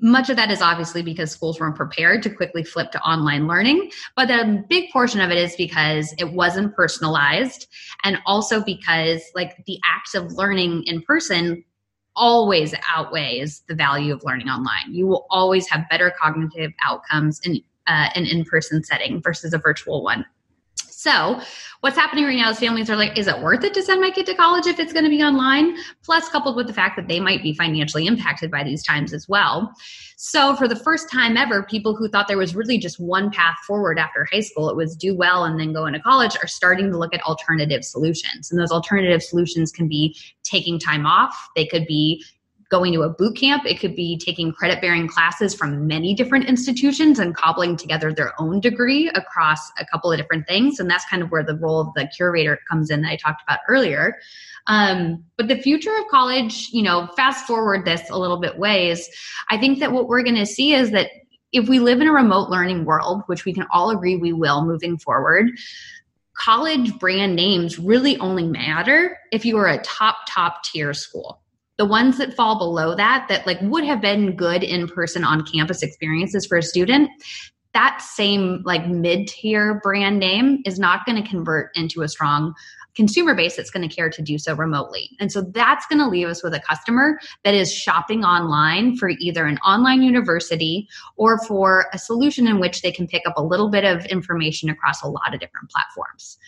Much 0.05 0.29
of 0.29 0.37
that 0.37 0.51
is 0.51 0.61
obviously 0.61 1.01
because 1.01 1.31
schools 1.31 1.61
weren't 1.61 1.77
prepared 1.77 2.25
to 2.25 2.29
quickly 2.29 2.65
flip 2.65 2.91
to 2.91 3.01
online 3.03 3.47
learning, 3.47 3.89
but 4.17 4.29
a 4.33 4.65
big 4.69 4.91
portion 4.91 5.21
of 5.21 5.31
it 5.31 5.39
is 5.39 5.55
because 5.55 6.13
it 6.19 6.33
wasn't 6.33 6.75
personalized 6.75 7.69
and 8.03 8.19
also 8.27 8.61
because 8.65 9.23
like 9.37 9.65
the 9.67 9.79
act 9.85 10.17
of 10.17 10.33
learning 10.33 10.83
in 10.87 11.01
person 11.03 11.65
always 12.17 12.75
outweighs 12.93 13.63
the 13.69 13.77
value 13.77 14.13
of 14.13 14.25
learning 14.25 14.49
online. 14.49 14.93
You 14.93 15.07
will 15.07 15.25
always 15.31 15.69
have 15.69 15.89
better 15.89 16.13
cognitive 16.21 16.73
outcomes 16.85 17.41
in 17.45 17.63
uh, 17.87 18.09
an 18.17 18.27
in-person 18.27 18.83
setting 18.83 19.23
versus 19.23 19.55
a 19.55 19.59
virtual 19.59 20.03
one. 20.03 20.27
So, 21.03 21.41
what's 21.81 21.97
happening 21.97 22.27
right 22.27 22.37
now 22.37 22.51
is 22.51 22.61
families 22.61 22.89
are 22.89 22.95
like, 22.95 23.19
is 23.19 23.27
it 23.27 23.41
worth 23.41 23.65
it 23.65 23.75
to 23.75 23.83
send 23.83 24.01
my 24.01 24.11
kid 24.11 24.25
to 24.27 24.35
college 24.35 24.69
if 24.69 24.79
it's 24.79 24.93
going 24.93 25.03
to 25.03 25.11
be 25.11 25.21
online? 25.21 25.77
Plus, 26.05 26.29
coupled 26.29 26.55
with 26.55 26.69
the 26.69 26.73
fact 26.73 26.95
that 26.95 27.09
they 27.09 27.19
might 27.19 27.43
be 27.43 27.55
financially 27.55 28.07
impacted 28.07 28.53
by 28.53 28.63
these 28.63 28.85
times 28.85 29.13
as 29.13 29.29
well. 29.29 29.75
So, 30.17 30.55
for 30.55 30.69
the 30.69 30.77
first 30.77 31.11
time 31.11 31.37
ever, 31.37 31.65
people 31.65 31.97
who 31.97 32.09
thought 32.09 32.29
there 32.29 32.39
was 32.39 32.55
really 32.55 32.79
just 32.79 33.01
one 33.01 33.33
path 33.33 33.57
forward 33.67 33.99
after 33.99 34.29
high 34.31 34.43
school, 34.43 34.71
it 34.71 34.77
was 34.77 34.95
do 34.95 35.13
well 35.13 35.43
and 35.43 35.59
then 35.59 35.73
go 35.73 35.87
into 35.87 35.99
college, 35.99 36.37
are 36.41 36.47
starting 36.47 36.93
to 36.93 36.97
look 36.97 37.13
at 37.13 37.23
alternative 37.23 37.85
solutions. 37.85 38.53
And 38.53 38.61
those 38.61 38.71
alternative 38.71 39.25
solutions 39.25 39.73
can 39.73 39.89
be 39.89 40.17
taking 40.45 40.79
time 40.79 41.05
off, 41.05 41.37
they 41.57 41.67
could 41.67 41.85
be 41.89 42.25
going 42.73 42.95
to 42.95 43.03
a 43.03 43.11
boot 43.11 43.37
camp. 43.37 43.67
It 43.67 43.79
could 43.79 43.95
be 43.95 44.17
taking 44.17 44.51
credit 44.51 44.81
bearing 44.81 45.07
classes 45.07 45.55
from 45.55 45.87
many 45.87 46.15
different 46.15 46.47
institutions 46.47 47.19
and 47.19 47.37
cobbling 47.37 47.77
together 47.77 48.15
their 48.15 48.33
own 48.41 48.61
degree 48.61 49.09
across 49.11 49.61
a 49.79 49.85
couple 49.85 50.11
of 50.11 50.19
different 50.19 50.49
things. 50.49 50.81
And 50.81 50.91
that's 50.91 51.05
kind 51.05 51.23
of 51.23 51.31
where 51.31 51.45
the 51.45 51.57
role 51.59 51.83
of 51.83 51.89
the 51.95 52.09
curator 52.17 52.59
comes 52.69 52.91
in 52.91 53.03
that 53.03 53.11
I 53.11 53.17
talked 53.17 53.43
about 53.43 53.59
earlier. 53.69 54.17
Um, 54.69 55.23
but 55.37 55.49
the 55.49 55.59
future 55.59 55.95
of 55.99 56.09
college, 56.11 56.71
you 56.73 56.83
know, 56.83 57.09
fast 57.15 57.47
forward 57.47 57.85
this 57.85 58.09
a 58.09 58.19
little 58.19 58.41
bit 58.41 58.57
ways, 58.59 59.07
I 59.51 59.59
think 59.59 59.79
that 59.81 59.93
what 59.93 60.09
we're 60.09 60.23
going 60.23 60.37
to 60.37 60.47
see 60.47 60.73
is 60.73 60.93
that 60.93 61.11
if 61.53 61.69
we 61.69 61.79
live 61.79 62.01
in 62.01 62.09
a 62.09 62.13
remote 62.13 62.49
learning 62.49 62.87
world, 62.87 63.23
which 63.27 63.45
we 63.45 63.53
can 63.53 63.67
all 63.71 63.91
agree 63.91 64.17
we 64.17 64.33
will 64.33 64.65
moving 64.65 64.97
forward, 64.97 65.51
college 66.39 66.99
brand 66.99 67.37
names 67.37 67.79
really 67.79 68.17
only 68.17 68.49
matter 68.49 69.19
if 69.31 69.45
you 69.45 69.59
are 69.59 69.69
a 69.69 69.83
top, 69.83 70.17
top 70.27 70.65
tier 70.65 70.95
school 70.95 71.42
the 71.83 71.89
ones 71.89 72.17
that 72.17 72.33
fall 72.35 72.57
below 72.57 72.95
that 72.95 73.27
that 73.29 73.45
like 73.45 73.61
would 73.61 73.83
have 73.83 74.01
been 74.01 74.37
good 74.37 74.63
in 74.63 74.87
person 74.87 75.25
on 75.25 75.45
campus 75.45 75.83
experiences 75.83 76.47
for 76.47 76.57
a 76.57 76.63
student 76.63 77.11
that 77.75 78.01
same 78.01 78.63
like 78.65 78.87
mid-tier 78.87 79.81
brand 79.83 80.21
name 80.21 80.63
is 80.65 80.79
not 80.79 81.05
going 81.05 81.21
to 81.21 81.29
convert 81.29 81.77
into 81.77 82.03
a 82.03 82.09
strong 82.09 82.55
consumer 82.95 83.35
base 83.35 83.57
that's 83.57 83.71
going 83.71 83.89
to 83.89 83.95
care 83.95 84.11
to 84.11 84.23
do 84.23 84.39
so 84.39 84.55
remotely. 84.55 85.11
And 85.19 85.33
so 85.33 85.43
that's 85.43 85.87
going 85.87 85.99
to 85.99 86.09
leave 86.09 86.29
us 86.29 86.43
with 86.43 86.55
a 86.55 86.61
customer 86.61 87.19
that 87.45 87.55
is 87.55 87.73
shopping 87.73 88.25
online 88.25 88.97
for 88.97 89.11
either 89.11 89.47
an 89.47 89.59
online 89.59 90.03
university 90.03 90.89
or 91.17 91.39
for 91.47 91.87
a 91.93 91.99
solution 91.99 92.47
in 92.47 92.61
which 92.61 92.83
they 92.83 92.93
can 92.93 93.07
pick 93.07 93.23
up 93.27 93.35
a 93.37 93.43
little 93.43 93.71
bit 93.71 93.85
of 93.85 94.05
information 94.07 94.69
across 94.69 95.03
a 95.03 95.09
lot 95.09 95.35
of 95.35 95.41
different 95.41 95.71
platforms. 95.71 96.39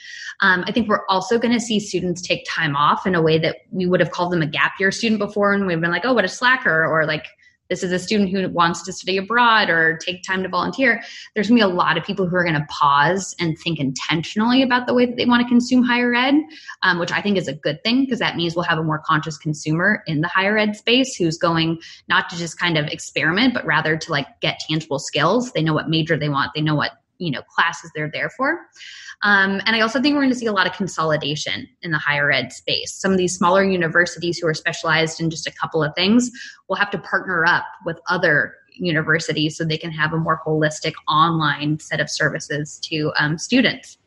Um, 0.40 0.64
I 0.66 0.72
think 0.72 0.88
we're 0.88 1.06
also 1.08 1.38
going 1.38 1.54
to 1.54 1.60
see 1.60 1.80
students 1.80 2.20
take 2.20 2.46
time 2.48 2.76
off 2.76 3.06
in 3.06 3.14
a 3.14 3.22
way 3.22 3.38
that 3.38 3.58
we 3.70 3.86
would 3.86 4.00
have 4.00 4.10
called 4.10 4.32
them 4.32 4.42
a 4.42 4.46
gap 4.46 4.72
year 4.78 4.90
student 4.90 5.18
before, 5.18 5.52
and 5.52 5.66
we've 5.66 5.80
been 5.80 5.90
like, 5.90 6.04
oh, 6.04 6.14
what 6.14 6.24
a 6.24 6.28
slacker, 6.28 6.84
or 6.84 7.06
like 7.06 7.26
this 7.68 7.83
is 7.83 7.92
a 7.92 7.99
student 7.99 8.30
who 8.30 8.49
wants 8.49 8.83
to 8.85 8.92
study 8.92 9.16
abroad 9.16 9.71
or 9.71 9.99
take 9.99 10.23
time 10.23 10.42
to 10.42 10.49
volunteer, 10.49 11.02
there's 11.35 11.49
going 11.49 11.59
to 11.61 11.66
be 11.66 11.73
a 11.73 11.75
lot 11.75 11.97
of 11.97 12.04
people 12.04 12.26
who 12.26 12.37
are 12.37 12.44
going 12.44 12.54
to 12.54 12.66
pause 12.68 13.35
and 13.40 13.59
think 13.59 13.78
intentionally 13.78 14.62
about 14.62 14.87
the 14.87 14.94
way 14.94 15.06
that 15.06 15.16
they 15.16 15.26
want 15.26 15.42
to 15.42 15.49
consume 15.49 15.83
higher 15.83 16.14
ed, 16.14 16.35
um, 16.83 16.99
which 16.99 17.12
I 17.12 17.23
think 17.23 17.38
is 17.38 17.49
a 17.49 17.54
good 17.54 17.83
thing 17.83 18.04
because 18.04 18.18
that 18.18 18.37
means 18.37 18.54
we'll 18.54 18.64
have 18.64 18.78
a 18.78 18.83
more 18.83 19.02
conscious 19.06 19.38
consumer 19.38 20.02
in 20.06 20.21
the 20.21 20.28
higher 20.28 20.59
ed 20.59 20.76
space 20.76 21.16
who's 21.16 21.38
going 21.38 21.78
not 22.09 22.28
to 22.30 22.37
just 22.37 22.59
kind 22.59 22.76
of 22.76 22.87
experiment, 22.87 23.54
but 23.54 23.64
rather 23.64 23.97
to 23.97 24.12
like 24.12 24.26
get 24.40 24.61
tangible 24.68 24.99
skills. 24.99 25.52
They 25.52 25.62
know 25.62 25.75
what 25.75 25.88
major 25.88 26.16
they 26.16 26.28
want, 26.28 26.52
they 26.54 26.61
know 26.61 26.75
what 26.75 26.92
you 27.18 27.30
know 27.30 27.42
classes 27.42 27.90
they're 27.94 28.11
there 28.12 28.30
for. 28.30 28.61
Um, 29.23 29.61
and 29.66 29.76
i 29.76 29.80
also 29.80 30.00
think 30.00 30.14
we're 30.14 30.23
going 30.23 30.33
to 30.33 30.38
see 30.38 30.47
a 30.47 30.52
lot 30.52 30.66
of 30.66 30.73
consolidation 30.73 31.68
in 31.83 31.90
the 31.90 31.99
higher 31.99 32.30
ed 32.30 32.52
space. 32.52 32.92
Some 32.92 33.12
of 33.12 33.18
these 33.18 33.35
smaller 33.35 33.64
universities 33.64 34.38
who 34.38 34.47
are 34.47 34.54
specialized 34.54 35.21
in 35.21 35.30
just 35.30 35.47
a 35.47 35.52
couple 35.52 35.83
of 35.83 35.92
things 35.94 36.30
will 36.68 36.76
have 36.76 36.90
to 36.90 36.99
partner 36.99 37.44
up 37.47 37.64
with 37.85 37.99
other 38.09 38.54
universities 38.76 39.56
so 39.56 39.64
they 39.64 39.78
can 39.78 39.92
have 39.92 40.12
a 40.12 40.18
more 40.18 40.40
holistic 40.44 40.94
online 41.09 41.78
set 41.78 42.00
of 42.00 42.11
services 42.11 42.80
to 42.83 43.12
um, 43.18 43.38
students 43.38 43.99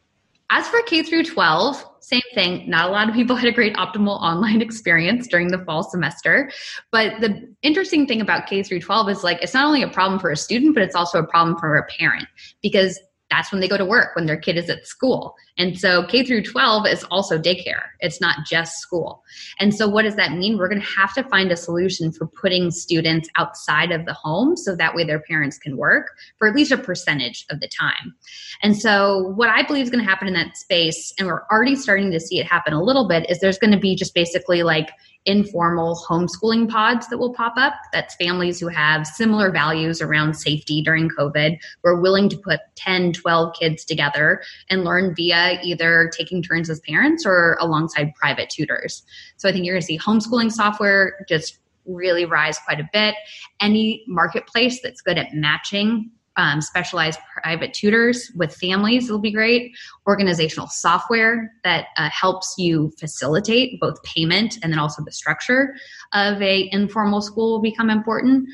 as 0.49 0.67
for 0.67 0.81
K 0.83 1.03
through 1.03 1.23
12, 1.23 1.83
same 1.99 2.21
thing. 2.33 2.69
Not 2.69 2.89
a 2.89 2.91
lot 2.91 3.09
of 3.09 3.15
people 3.15 3.35
had 3.37 3.49
a 3.49 3.51
great 3.51 3.75
optimal 3.75 4.21
online 4.21 4.61
experience 4.61 5.27
during 5.27 5.49
the 5.49 5.63
fall 5.65 5.83
semester. 5.83 6.51
But 6.91 7.19
the 7.19 7.53
interesting 7.61 8.07
thing 8.07 8.21
about 8.21 8.47
K 8.47 8.63
through 8.63 8.79
12 8.79 9.09
is 9.09 9.23
like 9.23 9.41
it's 9.41 9.53
not 9.53 9.65
only 9.65 9.83
a 9.83 9.89
problem 9.89 10.19
for 10.19 10.31
a 10.31 10.37
student, 10.37 10.73
but 10.73 10.83
it's 10.83 10.95
also 10.95 11.19
a 11.19 11.27
problem 11.27 11.57
for 11.57 11.75
a 11.75 11.85
parent 11.99 12.27
because 12.61 12.99
that's 13.29 13.51
when 13.51 13.61
they 13.61 13.67
go 13.67 13.77
to 13.77 13.85
work 13.85 14.15
when 14.15 14.25
their 14.25 14.37
kid 14.37 14.57
is 14.57 14.69
at 14.69 14.87
school. 14.87 15.35
And 15.57 15.77
so 15.77 16.05
k 16.05 16.23
through 16.23 16.43
12 16.43 16.87
is 16.87 17.03
also 17.05 17.37
daycare. 17.37 17.83
It's 17.99 18.21
not 18.21 18.45
just 18.45 18.77
school. 18.77 19.23
And 19.59 19.73
so 19.73 19.87
what 19.87 20.03
does 20.03 20.15
that 20.15 20.33
mean? 20.33 20.57
We're 20.57 20.69
going 20.69 20.81
to 20.81 20.87
have 20.87 21.13
to 21.15 21.23
find 21.23 21.51
a 21.51 21.57
solution 21.57 22.11
for 22.11 22.27
putting 22.27 22.71
students 22.71 23.29
outside 23.35 23.91
of 23.91 24.05
the 24.05 24.13
home 24.13 24.55
so 24.55 24.75
that 24.75 24.95
way 24.95 25.03
their 25.03 25.19
parents 25.21 25.57
can 25.57 25.77
work 25.77 26.11
for 26.37 26.47
at 26.47 26.55
least 26.55 26.71
a 26.71 26.77
percentage 26.77 27.45
of 27.49 27.59
the 27.59 27.67
time. 27.67 28.15
And 28.61 28.77
so 28.77 29.33
what 29.35 29.49
i 29.49 29.63
believe 29.63 29.83
is 29.83 29.89
going 29.89 30.03
to 30.03 30.09
happen 30.09 30.27
in 30.27 30.33
that 30.33 30.57
space 30.57 31.13
and 31.17 31.27
we're 31.27 31.43
already 31.51 31.75
starting 31.75 32.11
to 32.11 32.19
see 32.19 32.39
it 32.39 32.45
happen 32.45 32.73
a 32.73 32.83
little 32.83 33.07
bit 33.07 33.29
is 33.29 33.39
there's 33.39 33.57
going 33.57 33.71
to 33.71 33.79
be 33.79 33.95
just 33.95 34.13
basically 34.13 34.63
like 34.63 34.89
informal 35.27 36.01
homeschooling 36.07 36.69
pods 36.69 37.07
that 37.09 37.17
will 37.17 37.33
pop 37.33 37.53
up. 37.57 37.73
That's 37.93 38.15
families 38.15 38.59
who 38.59 38.69
have 38.69 39.05
similar 39.05 39.51
values 39.51 40.01
around 40.01 40.33
safety 40.33 40.81
during 40.81 41.09
COVID. 41.09 41.59
We're 41.83 41.99
willing 41.99 42.29
to 42.29 42.37
put 42.37 42.61
10, 42.75 43.13
12 43.13 43.53
kids 43.59 43.85
together 43.85 44.41
and 44.69 44.85
learn 44.85 45.13
via 45.13 45.59
either 45.61 46.09
taking 46.17 46.41
turns 46.41 46.69
as 46.69 46.79
parents 46.79 47.25
or 47.25 47.57
alongside 47.59 48.15
private 48.15 48.49
tutors. 48.49 49.03
So 49.35 49.47
I 49.47 49.51
think 49.51 49.65
you're 49.65 49.75
going 49.75 49.81
to 49.81 49.85
see 49.85 49.99
homeschooling 49.99 50.51
software 50.51 51.25
just 51.27 51.59
really 51.85 52.25
rise 52.25 52.57
quite 52.59 52.79
a 52.79 52.89
bit. 52.91 53.15
Any 53.59 54.03
marketplace 54.07 54.81
that's 54.81 55.01
good 55.01 55.17
at 55.17 55.33
matching 55.33 56.11
um, 56.37 56.61
specialized 56.61 57.19
private 57.41 57.73
tutors 57.73 58.31
with 58.35 58.55
families 58.55 59.09
will 59.09 59.19
be 59.19 59.31
great. 59.31 59.75
Organizational 60.07 60.67
software 60.67 61.51
that 61.63 61.87
uh, 61.97 62.09
helps 62.09 62.55
you 62.57 62.93
facilitate 62.99 63.79
both 63.79 64.01
payment 64.03 64.57
and 64.63 64.71
then 64.71 64.79
also 64.79 65.03
the 65.03 65.11
structure 65.11 65.75
of 66.13 66.41
a 66.41 66.69
informal 66.71 67.21
school 67.21 67.53
will 67.53 67.61
become 67.61 67.89
important. 67.89 68.47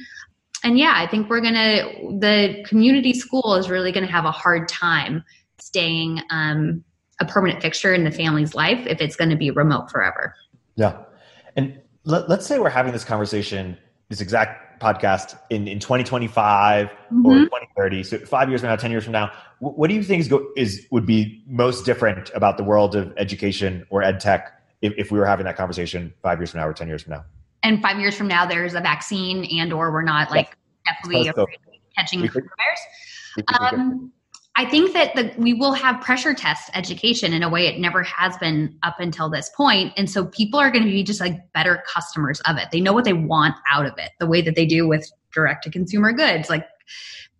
And 0.63 0.79
yeah, 0.79 0.93
I 0.95 1.07
think 1.07 1.29
we're 1.29 1.41
gonna 1.41 1.83
the 2.19 2.63
community 2.65 3.13
school 3.13 3.55
is 3.55 3.69
really 3.69 3.91
gonna 3.91 4.07
have 4.07 4.25
a 4.25 4.31
hard 4.31 4.67
time 4.69 5.23
staying 5.59 6.21
um, 6.29 6.83
a 7.19 7.25
permanent 7.25 7.61
fixture 7.61 7.93
in 7.93 8.03
the 8.03 8.11
family's 8.11 8.55
life 8.55 8.85
if 8.87 9.01
it's 9.01 9.15
going 9.15 9.29
to 9.29 9.35
be 9.35 9.51
remote 9.51 9.89
forever. 9.91 10.35
Yeah, 10.75 11.03
and 11.55 11.79
let, 12.05 12.29
us 12.29 12.45
say 12.45 12.59
we're 12.59 12.69
having 12.69 12.91
this 12.91 13.05
conversation, 13.05 13.77
this 14.09 14.21
exact 14.21 14.72
podcast 14.83 15.39
in, 15.49 15.67
in 15.67 15.79
2025 15.79 16.87
mm-hmm. 16.87 17.25
or 17.25 17.33
2030 17.45 18.03
so 18.03 18.17
five 18.19 18.49
years 18.49 18.61
from 18.61 18.69
now 18.69 18.75
10 18.75 18.91
years 18.91 19.03
from 19.03 19.13
now 19.13 19.31
what 19.59 19.87
do 19.87 19.95
you 19.95 20.03
think 20.03 20.19
is, 20.19 20.27
go, 20.27 20.45
is 20.57 20.85
would 20.91 21.05
be 21.05 21.41
most 21.47 21.85
different 21.85 22.29
about 22.35 22.57
the 22.57 22.63
world 22.63 22.95
of 22.95 23.13
education 23.17 23.85
or 23.89 24.03
ed 24.03 24.19
tech 24.19 24.61
if, 24.81 24.93
if 24.97 25.11
we 25.11 25.17
were 25.17 25.25
having 25.25 25.45
that 25.45 25.55
conversation 25.55 26.13
five 26.21 26.39
years 26.39 26.51
from 26.51 26.59
now 26.59 26.67
or 26.67 26.73
10 26.73 26.87
years 26.87 27.03
from 27.03 27.13
now? 27.13 27.25
And 27.63 27.81
five 27.81 27.97
years 27.97 28.15
from 28.15 28.27
now 28.27 28.45
there's 28.45 28.73
a 28.73 28.81
vaccine 28.81 29.45
and 29.57 29.71
or 29.71 29.91
we're 29.91 30.01
not 30.01 30.29
like 30.31 30.57
definitely 30.85 31.31
catching 31.97 32.21
coronavirus. 32.23 33.71
um, 33.73 34.11
I 34.55 34.65
think 34.65 34.93
that 34.93 35.15
the, 35.15 35.33
we 35.37 35.53
will 35.53 35.73
have 35.73 35.99
pressure 36.01 36.33
test 36.33 36.69
education 36.75 37.33
in 37.33 37.41
a 37.41 37.49
way 37.49 37.65
it 37.65 37.79
never 37.79 38.03
has 38.03 38.37
been 38.37 38.77
up 38.83 38.99
until 38.99 39.27
this 39.27 39.49
point. 39.57 39.93
And 39.97 40.07
so 40.07 40.25
people 40.25 40.59
are 40.59 40.69
going 40.69 40.85
to 40.85 40.91
be 40.91 41.03
just 41.03 41.19
like 41.19 41.51
better 41.53 41.83
customers 41.87 42.39
of 42.41 42.57
it. 42.57 42.67
They 42.71 42.79
know 42.79 42.93
what 42.93 43.03
they 43.03 43.13
want 43.13 43.55
out 43.71 43.87
of 43.87 43.93
it, 43.97 44.11
the 44.19 44.27
way 44.27 44.41
that 44.41 44.55
they 44.55 44.67
do 44.67 44.87
with 44.87 45.11
direct 45.33 45.63
to 45.63 45.71
consumer 45.71 46.13
goods. 46.13 46.51
Like 46.51 46.67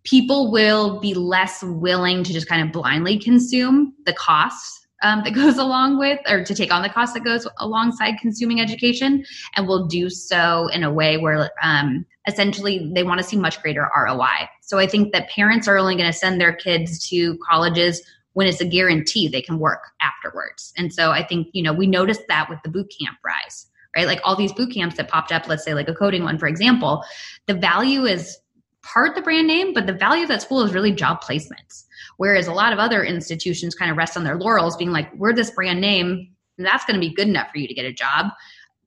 people 0.02 0.50
will 0.50 0.98
be 0.98 1.14
less 1.14 1.62
willing 1.62 2.24
to 2.24 2.32
just 2.32 2.48
kind 2.48 2.62
of 2.62 2.72
blindly 2.72 3.18
consume 3.18 3.94
the 4.06 4.12
cost 4.12 4.86
um, 5.02 5.22
that 5.22 5.30
goes 5.34 5.56
along 5.58 5.98
with, 5.98 6.18
or 6.28 6.44
to 6.44 6.54
take 6.54 6.72
on 6.72 6.82
the 6.82 6.88
cost 6.88 7.14
that 7.14 7.22
goes 7.22 7.46
alongside 7.58 8.14
consuming 8.20 8.60
education, 8.60 9.24
and 9.56 9.68
will 9.68 9.86
do 9.86 10.10
so 10.10 10.68
in 10.68 10.82
a 10.82 10.92
way 10.92 11.16
where 11.16 11.50
um, 11.62 12.04
essentially 12.26 12.90
they 12.94 13.02
want 13.02 13.20
to 13.20 13.26
see 13.26 13.36
much 13.36 13.60
greater 13.62 13.90
ROI. 13.96 14.48
So 14.62 14.78
I 14.78 14.86
think 14.86 15.12
that 15.12 15.28
parents 15.28 15.68
are 15.68 15.76
only 15.76 15.94
going 15.94 16.10
to 16.10 16.16
send 16.16 16.40
their 16.40 16.54
kids 16.54 17.08
to 17.08 17.38
colleges 17.38 18.02
when 18.32 18.46
it's 18.46 18.60
a 18.60 18.66
guarantee 18.66 19.28
they 19.28 19.42
can 19.42 19.58
work 19.58 19.90
afterwards. 20.00 20.72
And 20.76 20.92
so 20.92 21.10
I 21.10 21.24
think, 21.24 21.48
you 21.52 21.62
know, 21.62 21.72
we 21.72 21.86
noticed 21.86 22.22
that 22.28 22.50
with 22.50 22.58
the 22.62 22.70
boot 22.70 22.92
camp 23.00 23.18
rise, 23.24 23.66
right? 23.96 24.06
Like 24.06 24.20
all 24.24 24.36
these 24.36 24.52
boot 24.52 24.72
camps 24.72 24.96
that 24.96 25.08
popped 25.08 25.32
up, 25.32 25.48
let's 25.48 25.64
say 25.64 25.74
like 25.74 25.88
a 25.88 25.94
coding 25.94 26.24
one, 26.24 26.38
for 26.38 26.48
example, 26.48 27.04
the 27.46 27.54
value 27.54 28.04
is 28.04 28.38
part 28.82 29.14
the 29.14 29.22
brand 29.22 29.46
name, 29.46 29.72
but 29.72 29.86
the 29.86 29.92
value 29.92 30.24
of 30.24 30.28
that 30.28 30.42
school 30.42 30.62
is 30.62 30.74
really 30.74 30.92
job 30.92 31.22
placements. 31.22 31.84
Whereas 32.16 32.46
a 32.46 32.52
lot 32.52 32.72
of 32.72 32.78
other 32.78 33.02
institutions 33.02 33.74
kind 33.74 33.90
of 33.90 33.96
rest 33.96 34.16
on 34.16 34.24
their 34.24 34.36
laurels, 34.36 34.76
being 34.76 34.92
like, 34.92 35.12
we're 35.14 35.32
this 35.32 35.50
brand 35.50 35.80
name, 35.80 36.28
and 36.58 36.66
that's 36.66 36.84
going 36.84 36.94
to 36.94 37.00
be 37.00 37.14
good 37.14 37.28
enough 37.28 37.50
for 37.50 37.58
you 37.58 37.66
to 37.66 37.74
get 37.74 37.84
a 37.84 37.92
job. 37.92 38.26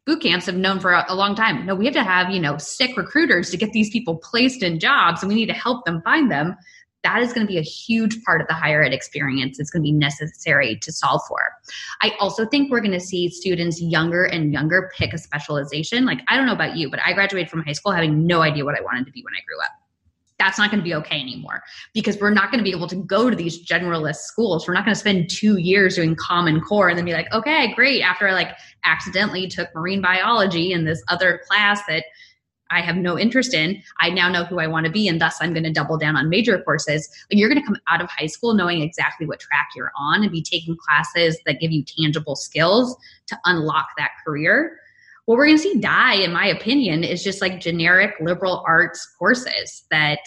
Boot 0.07 0.21
camps 0.21 0.45
have 0.45 0.55
known 0.55 0.79
for 0.79 0.93
a, 0.93 1.13
long 1.13 1.35
time. 1.35 1.65
No, 1.65 1.75
we 1.75 1.83
have 1.83 1.93
to 1.93 2.03
have, 2.03 2.31
you 2.31 2.39
know, 2.39 2.57
sick 2.57 2.95
recruiters 2.95 3.49
to 3.51 3.57
get 3.57 3.73
these 3.73 3.89
people 3.89 4.15
placed 4.15 4.63
in 4.63 4.79
jobs, 4.79 5.21
and 5.21 5.27
we 5.27 5.35
need 5.35 5.47
to 5.47 5.53
help 5.53 5.83
them 5.83 6.01
find 6.01 6.31
them. 6.31 6.55
That 7.03 7.21
is 7.21 7.33
going 7.33 7.45
to 7.45 7.51
be 7.51 7.57
a 7.57 7.63
huge 7.63 8.23
part 8.23 8.39
of 8.39 8.47
the 8.47 8.53
higher 8.53 8.81
ed 8.81 8.93
experience. 8.93 9.59
It's 9.59 9.69
going 9.69 9.83
to 9.83 9.87
be 9.87 9.91
necessary 9.91 10.77
to 10.81 10.93
solve 10.93 11.21
for. 11.27 11.39
I 12.01 12.13
also 12.21 12.45
think 12.45 12.71
we're 12.71 12.79
going 12.79 12.93
to 12.93 13.01
see 13.01 13.27
students 13.27 13.81
younger 13.81 14.23
and 14.23 14.53
younger 14.53 14.89
pick 14.97 15.13
a 15.13 15.17
specialization. 15.17 16.05
Like, 16.05 16.21
I 16.29 16.37
don't 16.37 16.45
know 16.45 16.53
about 16.53 16.77
you, 16.77 16.89
but 16.89 17.01
I 17.05 17.11
graduated 17.11 17.49
from 17.49 17.63
high 17.63 17.73
school 17.73 17.91
having 17.91 18.25
no 18.25 18.41
idea 18.43 18.63
what 18.63 18.77
I 18.77 18.81
wanted 18.81 19.05
to 19.07 19.11
be 19.11 19.21
when 19.23 19.33
I 19.33 19.43
grew 19.45 19.59
up 19.61 19.71
that's 20.39 20.57
not 20.57 20.69
going 20.69 20.79
to 20.79 20.83
be 20.83 20.93
okay 20.93 21.19
anymore 21.19 21.63
because 21.93 22.19
we're 22.19 22.33
not 22.33 22.51
going 22.51 22.59
to 22.59 22.63
be 22.63 22.75
able 22.75 22.87
to 22.87 22.95
go 22.95 23.29
to 23.29 23.35
these 23.35 23.65
generalist 23.65 24.17
schools. 24.17 24.67
We're 24.67 24.73
not 24.73 24.85
going 24.85 24.93
to 24.93 24.99
spend 24.99 25.29
two 25.29 25.57
years 25.57 25.95
doing 25.95 26.15
Common 26.15 26.61
Core 26.61 26.89
and 26.89 26.97
then 26.97 27.05
be 27.05 27.13
like, 27.13 27.31
okay, 27.33 27.73
great. 27.73 28.01
After 28.01 28.27
I 28.27 28.33
like 28.33 28.55
accidentally 28.85 29.47
took 29.47 29.73
marine 29.73 30.01
biology 30.01 30.71
in 30.71 30.85
this 30.85 31.03
other 31.07 31.41
class 31.47 31.81
that 31.87 32.05
I 32.69 32.81
have 32.81 32.97
no 32.97 33.17
interest 33.17 33.53
in, 33.53 33.81
I 34.01 34.09
now 34.09 34.29
know 34.29 34.43
who 34.43 34.59
I 34.59 34.67
want 34.67 34.85
to 34.85 34.91
be, 34.91 35.07
and 35.07 35.21
thus 35.21 35.37
I'm 35.39 35.53
going 35.53 35.63
to 35.63 35.71
double 35.71 35.97
down 35.97 36.17
on 36.17 36.29
major 36.29 36.61
courses. 36.61 37.09
But 37.29 37.37
you're 37.37 37.49
going 37.49 37.61
to 37.61 37.65
come 37.65 37.77
out 37.87 38.01
of 38.01 38.09
high 38.09 38.25
school 38.25 38.53
knowing 38.53 38.81
exactly 38.81 39.25
what 39.25 39.39
track 39.39 39.69
you're 39.75 39.91
on 39.97 40.21
and 40.21 40.31
be 40.31 40.41
taking 40.41 40.75
classes 40.75 41.39
that 41.45 41.61
give 41.61 41.71
you 41.71 41.83
tangible 41.83 42.35
skills 42.35 42.95
to 43.27 43.39
unlock 43.45 43.87
that 43.97 44.11
career 44.25 44.77
what 45.27 45.37
we're 45.37 45.47
going 45.47 45.57
to 45.57 45.63
see 45.63 45.77
die, 45.77 46.15
in 46.15 46.31
my 46.31 46.47
opinion, 46.47 47.03
is 47.03 47.21
just 47.21 47.41
like 47.41 47.59
generic 47.59 48.15
liberal 48.21 48.63
arts 48.65 49.05
courses 49.19 49.83
that, 49.91 50.19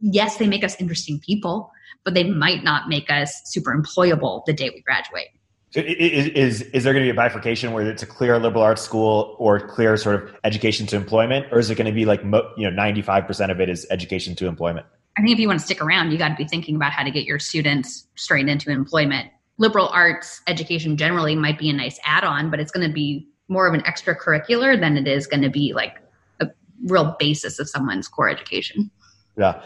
yes, 0.00 0.38
they 0.38 0.48
make 0.48 0.64
us 0.64 0.74
interesting 0.80 1.20
people, 1.20 1.70
but 2.04 2.14
they 2.14 2.24
might 2.24 2.64
not 2.64 2.88
make 2.88 3.08
us 3.10 3.32
super 3.44 3.72
employable 3.72 4.44
the 4.46 4.52
day 4.52 4.68
we 4.70 4.80
graduate. 4.82 5.28
Is, 5.72 6.26
is, 6.30 6.62
is 6.62 6.82
there 6.82 6.92
going 6.92 7.04
to 7.04 7.06
be 7.06 7.10
a 7.10 7.14
bifurcation 7.14 7.72
where 7.72 7.88
it's 7.88 8.02
a 8.02 8.06
clear 8.06 8.40
liberal 8.40 8.64
arts 8.64 8.82
school 8.82 9.36
or 9.38 9.60
clear 9.60 9.96
sort 9.96 10.16
of 10.16 10.34
education 10.42 10.84
to 10.88 10.96
employment, 10.96 11.46
or 11.52 11.60
is 11.60 11.70
it 11.70 11.76
going 11.76 11.86
to 11.86 11.92
be 11.92 12.04
like 12.04 12.20
you 12.24 12.68
know 12.68 12.70
ninety 12.70 13.02
five 13.02 13.28
percent 13.28 13.52
of 13.52 13.60
it 13.60 13.68
is 13.68 13.86
education 13.88 14.34
to 14.34 14.48
employment? 14.48 14.84
I 15.16 15.22
think 15.22 15.32
if 15.32 15.38
you 15.38 15.46
want 15.46 15.60
to 15.60 15.64
stick 15.64 15.80
around, 15.80 16.10
you 16.10 16.18
got 16.18 16.30
to 16.30 16.34
be 16.34 16.44
thinking 16.44 16.74
about 16.74 16.90
how 16.90 17.04
to 17.04 17.10
get 17.12 17.24
your 17.24 17.38
students 17.38 18.08
straight 18.16 18.48
into 18.48 18.72
employment. 18.72 19.30
Liberal 19.58 19.86
arts 19.90 20.40
education 20.48 20.96
generally 20.96 21.36
might 21.36 21.56
be 21.56 21.70
a 21.70 21.72
nice 21.72 22.00
add 22.04 22.24
on, 22.24 22.50
but 22.50 22.58
it's 22.58 22.72
going 22.72 22.88
to 22.88 22.92
be 22.92 23.28
more 23.50 23.66
of 23.66 23.74
an 23.74 23.82
extracurricular 23.82 24.78
than 24.80 24.96
it 24.96 25.06
is 25.06 25.26
going 25.26 25.42
to 25.42 25.50
be 25.50 25.74
like 25.74 26.00
a 26.38 26.48
real 26.84 27.16
basis 27.18 27.58
of 27.58 27.68
someone's 27.68 28.08
core 28.08 28.30
education. 28.30 28.90
Yeah. 29.36 29.62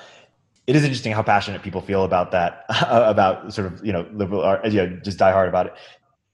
It 0.67 0.75
is 0.75 0.83
interesting 0.83 1.13
how 1.13 1.23
passionate 1.23 1.63
people 1.63 1.83
feel 1.83 2.05
about 2.05 2.33
that, 2.33 2.65
about 2.89 3.53
sort 3.53 3.73
of, 3.73 3.85
you 3.85 3.93
know, 3.93 4.09
liberal 4.13 4.41
art, 4.41 4.65
you 4.73 4.85
know, 4.85 4.99
just 5.05 5.19
die 5.19 5.31
hard 5.31 5.49
about 5.49 5.67
it. 5.67 5.75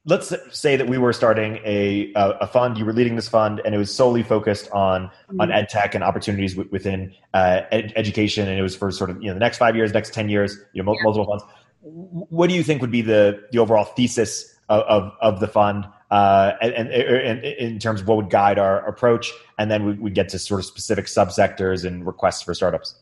Let's 0.07 0.33
say 0.51 0.77
that 0.77 0.89
we 0.89 0.97
were 0.97 1.13
starting 1.13 1.59
a, 1.65 2.11
a 2.17 2.47
fund, 2.47 2.79
you 2.79 2.87
were 2.87 2.93
leading 2.93 3.17
this 3.17 3.29
fund, 3.29 3.61
and 3.65 3.75
it 3.75 3.79
was 3.79 3.95
solely 3.95 4.23
focused 4.23 4.71
on, 4.71 5.07
mm-hmm. 5.07 5.41
on 5.41 5.53
ed 5.53 5.69
tech 5.69 5.95
and 5.95 6.03
opportunities 6.03 6.55
w- 6.55 6.71
within 6.73 7.13
uh, 7.35 7.63
ed- 7.71 7.93
education. 7.97 8.49
And 8.49 8.59
it 8.59 8.63
was 8.63 8.75
for 8.75 8.91
sort 8.93 9.11
of, 9.11 9.21
you 9.21 9.29
know, 9.29 9.35
the 9.35 9.41
next 9.41 9.59
five 9.59 9.77
years, 9.77 9.93
next 9.93 10.15
10 10.15 10.31
years, 10.31 10.57
you 10.73 10.83
know, 10.83 10.95
multiple 11.03 11.27
funds. 11.27 11.45
What 11.83 12.49
do 12.49 12.55
you 12.55 12.63
think 12.63 12.81
would 12.81 12.91
be 12.91 13.03
the, 13.03 13.43
the 13.53 13.59
overall 13.59 13.85
thesis 13.85 14.55
of, 14.71 14.83
of, 14.85 15.13
of 15.21 15.41
the 15.41 15.49
fund? 15.49 15.87
Uh, 16.11 16.53
and, 16.61 16.73
and, 16.75 16.91
and, 16.91 17.45
in 17.45 17.79
terms 17.79 18.01
of 18.01 18.09
what 18.09 18.17
would 18.17 18.31
guide 18.31 18.59
our 18.59 18.87
approach, 18.87 19.33
and 19.59 19.71
then 19.71 19.85
we, 19.85 19.93
we 19.95 20.11
get 20.11 20.29
to 20.31 20.39
sort 20.39 20.61
of 20.61 20.67
specific 20.67 21.07
subsectors 21.07 21.85
and 21.85 22.07
requests 22.07 22.43
for 22.43 22.55
startups. 22.55 22.97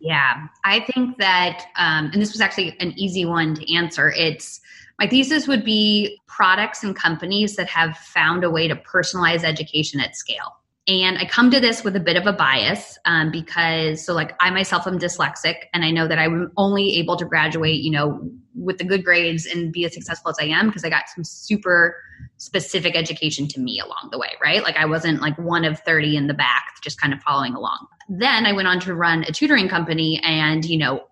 Yeah, 0.00 0.48
I 0.64 0.80
think 0.80 1.18
that, 1.18 1.66
um, 1.78 2.10
and 2.12 2.20
this 2.20 2.32
was 2.32 2.40
actually 2.40 2.76
an 2.80 2.92
easy 2.96 3.24
one 3.24 3.54
to 3.54 3.74
answer. 3.74 4.10
It's 4.10 4.60
my 4.98 5.08
thesis 5.08 5.48
would 5.48 5.64
be 5.64 6.20
products 6.26 6.84
and 6.84 6.94
companies 6.94 7.56
that 7.56 7.68
have 7.68 7.96
found 7.96 8.44
a 8.44 8.50
way 8.50 8.68
to 8.68 8.76
personalize 8.76 9.44
education 9.44 10.00
at 10.00 10.14
scale. 10.14 10.56
And 10.86 11.16
I 11.16 11.24
come 11.24 11.50
to 11.50 11.60
this 11.60 11.82
with 11.82 11.96
a 11.96 12.00
bit 12.00 12.16
of 12.16 12.26
a 12.26 12.32
bias 12.32 12.98
um, 13.06 13.30
because, 13.30 14.04
so 14.04 14.12
like 14.12 14.34
I 14.40 14.50
myself 14.50 14.86
am 14.86 14.98
dyslexic, 14.98 15.54
and 15.72 15.82
I 15.82 15.90
know 15.90 16.06
that 16.06 16.18
I'm 16.18 16.52
only 16.58 16.96
able 16.96 17.16
to 17.16 17.24
graduate, 17.24 17.80
you 17.80 17.90
know, 17.90 18.20
with 18.54 18.76
the 18.76 18.84
good 18.84 19.02
grades 19.02 19.46
and 19.46 19.72
be 19.72 19.86
as 19.86 19.94
successful 19.94 20.30
as 20.30 20.36
I 20.38 20.44
am 20.44 20.66
because 20.66 20.84
I 20.84 20.90
got 20.90 21.08
some 21.14 21.24
super 21.24 21.96
specific 22.36 22.96
education 22.96 23.48
to 23.48 23.60
me 23.60 23.80
along 23.80 24.10
the 24.12 24.18
way, 24.18 24.32
right? 24.42 24.62
Like 24.62 24.76
I 24.76 24.84
wasn't 24.84 25.22
like 25.22 25.38
one 25.38 25.64
of 25.64 25.80
30 25.80 26.16
in 26.16 26.26
the 26.26 26.34
back, 26.34 26.64
just 26.82 27.00
kind 27.00 27.14
of 27.14 27.22
following 27.22 27.54
along. 27.54 27.86
Then 28.10 28.44
I 28.44 28.52
went 28.52 28.68
on 28.68 28.78
to 28.80 28.94
run 28.94 29.24
a 29.24 29.32
tutoring 29.32 29.68
company, 29.68 30.20
and, 30.22 30.66
you 30.66 30.76
know, 30.76 31.04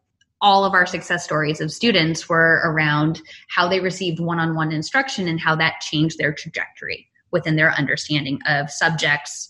all 0.42 0.66
of 0.66 0.74
our 0.74 0.84
success 0.84 1.24
stories 1.24 1.62
of 1.62 1.72
students 1.72 2.28
were 2.28 2.60
around 2.64 3.22
how 3.48 3.68
they 3.68 3.80
received 3.80 4.20
one 4.20 4.38
on 4.38 4.54
one 4.54 4.70
instruction 4.70 5.28
and 5.28 5.40
how 5.40 5.56
that 5.56 5.80
changed 5.80 6.18
their 6.18 6.34
trajectory 6.34 7.08
within 7.30 7.56
their 7.56 7.72
understanding 7.72 8.38
of 8.46 8.68
subjects 8.70 9.48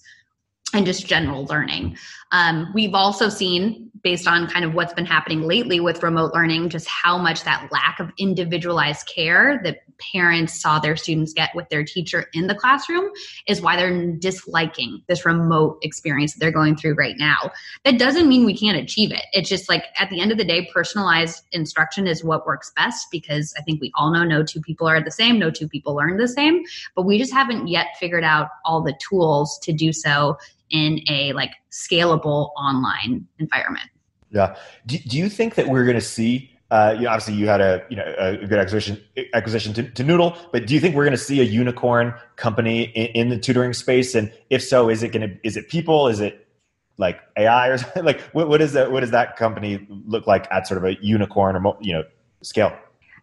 and 0.73 0.87
just 0.87 1.07
general 1.07 1.45
learning. 1.47 1.97
Um, 2.33 2.71
we've 2.75 2.95
also 2.95 3.29
seen, 3.29 3.91
based 4.03 4.27
on 4.27 4.49
kind 4.49 4.65
of 4.65 4.75
what's 4.75 4.95
been 4.95 5.07
happening 5.07 5.43
lately 5.43 5.81
with 5.81 6.03
remote 6.03 6.33
learning, 6.33 6.71
just 6.71 6.89
how 6.89 7.19
much 7.19 7.45
that 7.45 7.69
lack 7.71 8.01
of 8.01 8.11
individualized 8.19 9.07
care 9.07 9.61
that 9.65 9.79
parents 10.13 10.61
saw 10.61 10.79
their 10.79 10.97
students 10.97 11.33
get 11.33 11.51
with 11.55 11.69
their 11.69 11.85
teacher 11.85 12.27
in 12.33 12.47
the 12.47 12.55
classroom 12.55 13.11
is 13.47 13.61
why 13.61 13.77
they're 13.77 14.13
disliking 14.17 15.03
this 15.07 15.25
remote 15.25 15.79
experience 15.83 16.33
that 16.33 16.41
they're 16.41 16.51
going 16.51 16.75
through 16.75 16.95
right 16.95 17.17
now. 17.19 17.51
That 17.85 17.99
doesn't 17.99 18.29
mean 18.29 18.45
we 18.45 18.57
can't 18.57 18.79
achieve 18.79 19.13
it. 19.13 19.25
It's 19.33 19.49
just 19.49 19.69
like 19.69 19.85
at 19.99 20.11
the 20.11 20.21
end 20.21 20.33
of 20.33 20.39
the 20.39 20.45
day, 20.45 20.69
personalized 20.73 21.45
instruction 21.53 22.07
is 22.07 22.25
what 22.25 22.47
works 22.47 22.73
best 22.75 23.09
because 23.13 23.55
I 23.59 23.63
think 23.63 23.81
we 23.81 23.93
all 23.95 24.13
know 24.13 24.25
no 24.25 24.43
two 24.43 24.61
people 24.61 24.89
are 24.89 25.03
the 25.03 25.11
same, 25.11 25.39
no 25.39 25.51
two 25.51 25.69
people 25.69 25.95
learn 25.95 26.17
the 26.17 26.29
same, 26.29 26.63
but 26.97 27.03
we 27.03 27.19
just 27.19 27.33
haven't 27.33 27.69
yet 27.69 27.89
figured 28.01 28.25
out 28.25 28.49
all 28.65 28.83
the 28.83 28.99
tools 29.09 29.59
to 29.63 29.73
do 29.73 29.93
so 29.93 30.37
in 30.73 31.01
a 31.09 31.33
like 31.35 31.53
scalable 31.71 32.51
online 32.57 33.27
environment. 33.39 33.89
Yeah. 34.31 34.57
Do, 34.87 34.99
do 34.99 35.19
you 35.19 35.29
think 35.29 35.55
that 35.55 35.69
we're 35.69 35.85
going 35.85 35.97
to 35.97 36.01
see? 36.01 36.51
Uh, 36.71 36.95
you 36.97 37.03
know, 37.03 37.11
obviously, 37.11 37.35
you 37.35 37.47
had 37.47 37.61
a 37.61 37.85
you 37.91 37.97
know 37.97 38.15
a 38.19 38.47
good 38.47 38.59
acquisition 38.59 39.03
acquisition 39.35 39.75
to, 39.75 39.83
to 39.91 40.03
Noodle, 40.03 40.37
but 40.53 40.67
do 40.67 40.73
you 40.73 40.81
think 40.81 40.97
we're 40.97 41.05
going 41.05 41.13
to 41.13 41.23
see 41.23 41.41
a 41.41 41.45
unicorn 41.45 42.15
company 42.37 42.85
in, 42.85 43.07
in 43.09 43.29
the 43.29 43.39
tutoring 43.39 43.75
space? 43.75 44.15
And 44.15 44.33
if 44.49 44.63
so, 44.63 44.89
is 44.89 45.03
it 45.03 45.13
going 45.13 45.29
to 45.29 45.37
is 45.45 45.59
it 45.59 45.69
people? 45.69 46.09
Is 46.09 46.21
it 46.21 46.49
like 46.97 47.21
AI 47.37 47.69
or 47.69 47.77
something? 47.79 48.05
like 48.05 48.23
what, 48.33 48.49
what 48.49 48.63
is 48.63 48.73
that? 48.73 48.91
What 48.91 49.01
does 49.01 49.11
that 49.11 49.37
company 49.37 49.87
look 50.07 50.27
like 50.27 50.51
at 50.51 50.67
sort 50.67 50.79
of 50.79 50.85
a 50.85 50.97
unicorn 51.05 51.57
or 51.57 51.77
you 51.83 51.93
know 51.93 52.05
scale? 52.43 52.75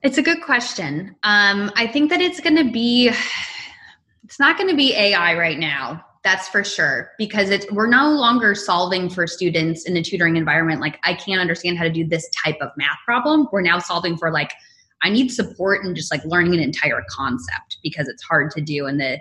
It's 0.03 0.19
a 0.19 0.21
good 0.21 0.43
question. 0.43 1.15
Um, 1.23 1.71
I 1.75 1.87
think 1.87 2.11
that 2.11 2.21
it's 2.21 2.39
going 2.39 2.55
to 2.55 2.71
be. 2.71 3.11
It's 4.25 4.39
not 4.39 4.59
going 4.59 4.69
to 4.69 4.75
be 4.75 4.93
AI 4.93 5.35
right 5.35 5.57
now 5.57 6.05
that's 6.23 6.49
for 6.49 6.63
sure 6.63 7.11
because 7.17 7.49
it's 7.49 7.69
we're 7.71 7.87
no 7.87 8.09
longer 8.09 8.53
solving 8.53 9.09
for 9.09 9.25
students 9.25 9.85
in 9.85 9.95
a 9.95 10.03
tutoring 10.03 10.35
environment 10.35 10.81
like 10.81 10.99
i 11.03 11.13
can't 11.13 11.39
understand 11.39 11.77
how 11.77 11.83
to 11.83 11.89
do 11.89 12.05
this 12.05 12.29
type 12.31 12.57
of 12.61 12.69
math 12.77 12.97
problem. 13.05 13.47
We're 13.51 13.61
now 13.61 13.79
solving 13.79 14.17
for 14.17 14.31
like 14.31 14.51
i 15.01 15.09
need 15.09 15.29
support 15.29 15.83
and 15.83 15.95
just 15.95 16.11
like 16.11 16.23
learning 16.25 16.53
an 16.53 16.59
entire 16.59 17.03
concept 17.09 17.77
because 17.83 18.07
it's 18.07 18.23
hard 18.23 18.51
to 18.51 18.61
do 18.61 18.87
in 18.87 18.97
the 18.97 19.19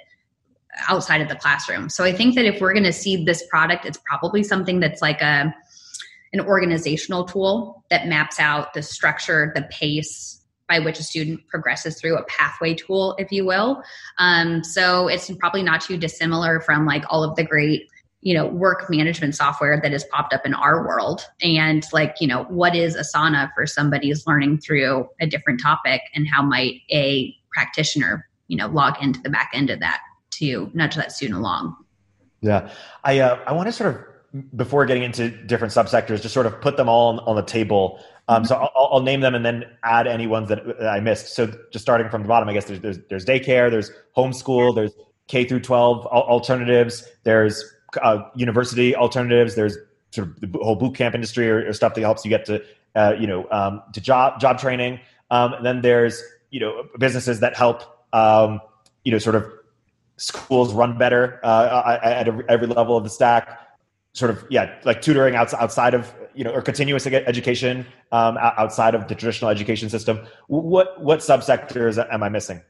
outside 0.89 1.21
of 1.21 1.29
the 1.29 1.37
classroom. 1.37 1.89
So 1.89 2.05
i 2.05 2.13
think 2.13 2.35
that 2.35 2.45
if 2.45 2.61
we're 2.61 2.73
going 2.73 2.85
to 2.85 2.93
see 2.93 3.25
this 3.25 3.47
product 3.49 3.85
it's 3.85 3.99
probably 4.05 4.43
something 4.43 4.81
that's 4.81 5.03
like 5.03 5.21
a 5.21 5.55
an 6.33 6.41
organizational 6.41 7.25
tool 7.25 7.85
that 7.91 8.07
maps 8.07 8.39
out 8.39 8.75
the 8.75 8.83
structure 8.83 9.53
the 9.55 9.63
pace 9.71 10.43
by 10.69 10.79
which 10.79 10.99
a 10.99 11.03
student 11.03 11.47
progresses 11.49 11.99
through 11.99 12.17
a 12.17 12.25
pathway 12.25 12.75
tool, 12.75 13.17
if 13.19 13.33
you 13.33 13.45
will. 13.45 13.83
Um, 14.19 14.63
so 14.63 15.09
it's 15.09 15.31
probably 15.39 15.63
not 15.63 15.81
too 15.81 15.97
dissimilar 15.97 16.61
from 16.61 16.87
like 16.87 17.05
all 17.09 17.25
of 17.25 17.37
the 17.37 17.45
great 17.45 17.89
you 18.21 18.35
know 18.35 18.47
work 18.47 18.91
management 18.91 19.35
software 19.35 19.81
that 19.81 19.93
has 19.93 20.05
popped 20.05 20.35
up 20.35 20.45
in 20.45 20.55
our 20.55 20.87
world. 20.87 21.25
And 21.43 21.85
like 21.93 22.17
you 22.21 22.29
know 22.29 22.45
what 22.45 22.75
is 22.75 22.97
asana 22.97 23.51
for 23.55 23.67
somebody 23.67 24.09
who's 24.09 24.27
learning 24.27 24.59
through 24.59 25.09
a 25.21 25.27
different 25.27 25.61
topic? 25.61 26.03
And 26.15 26.27
how 26.29 26.43
might 26.43 26.83
a 26.91 27.35
practitioner 27.53 28.29
you 28.49 28.57
know 28.57 28.67
log 28.67 29.03
into 29.03 29.21
the 29.21 29.31
back 29.31 29.51
end 29.55 29.71
of 29.71 29.81
that 29.81 30.01
to 30.33 30.71
nudge 30.75 30.97
that 30.97 31.13
student 31.13 31.39
along? 31.39 31.77
Yeah. 32.41 32.71
I 33.05 33.19
uh, 33.21 33.39
i 33.47 33.53
want 33.53 33.67
to 33.69 33.73
sort 33.73 33.95
of 33.95 34.05
before 34.57 34.85
getting 34.85 35.03
into 35.03 35.31
different 35.31 35.73
subsectors 35.73 36.21
just 36.21 36.35
sort 36.35 36.47
of 36.47 36.61
put 36.61 36.77
them 36.77 36.89
all 36.89 37.09
on, 37.09 37.19
on 37.21 37.37
the 37.37 37.43
table 37.43 37.99
um, 38.29 38.45
so 38.45 38.57
I'll, 38.57 38.89
I'll, 38.93 39.01
name 39.01 39.21
them 39.21 39.35
and 39.35 39.45
then 39.45 39.65
add 39.83 40.07
any 40.07 40.27
ones 40.27 40.51
that, 40.51 40.65
that, 40.67 40.87
I 40.87 41.01
missed. 41.01 41.35
So 41.35 41.47
just 41.73 41.83
starting 41.83 42.11
from 42.11 42.23
the 42.23 42.29
bottom, 42.29 42.49
I 42.49 42.53
guess 42.53 42.67
there's 42.67 42.81
there's, 42.81 42.99
there's 43.09 43.25
daycare, 43.25 43.71
there's 43.71 43.91
homeschool, 44.17 44.75
there's 44.75 44.93
K 45.29 45.45
through 45.45 45.61
12 45.61 46.07
alternatives, 46.07 47.05
there's 47.25 47.65
uh, 48.03 48.23
university 48.35 48.95
alternatives, 48.95 49.55
there's 49.55 49.79
sort 50.11 50.29
of 50.29 50.41
the 50.41 50.59
whole 50.59 50.77
boot 50.77 50.95
camp 50.95 51.15
industry 51.15 51.49
or, 51.51 51.67
or 51.67 51.73
stuff 51.73 51.95
that 51.95 52.03
helps 52.03 52.23
you 52.25 52.29
get 52.29 52.45
to 52.47 52.63
uh, 52.97 53.15
you 53.19 53.27
know 53.27 53.49
um, 53.51 53.83
to 53.95 54.01
job 54.01 54.39
job 54.41 54.59
training. 54.59 55.01
Um, 55.31 55.55
then 55.63 55.81
there's 55.81 56.23
you 56.51 56.61
know 56.61 56.85
businesses 56.99 57.41
that 57.41 57.57
help 57.57 57.83
um, 58.13 58.61
you 59.05 59.13
know 59.13 59.19
sort 59.19 59.37
of 59.37 59.51
schools 60.19 60.75
run 60.75 60.99
better 60.99 61.41
uh, 61.43 61.99
at 62.03 62.29
every 62.51 62.67
level 62.67 62.95
of 62.95 63.05
the 63.05 63.11
stack 63.11 63.68
sort 64.19 64.31
of 64.31 64.45
yeah 64.51 64.75
like 64.85 65.01
tutoring 65.01 65.35
outside 65.35 65.95
of 65.95 66.13
you 66.35 66.45
know 66.45 66.51
or 66.51 66.61
continuous 66.61 67.07
education 67.07 67.87
um, 68.13 68.37
outside 68.39 68.95
of 68.95 69.09
the 69.09 69.15
traditional 69.15 69.51
education 69.51 69.89
system. 69.89 70.21
What 70.49 71.01
what 71.03 71.21
subsectors 71.21 72.05
am 72.13 72.23
i 72.23 72.29
missing? 72.29 72.61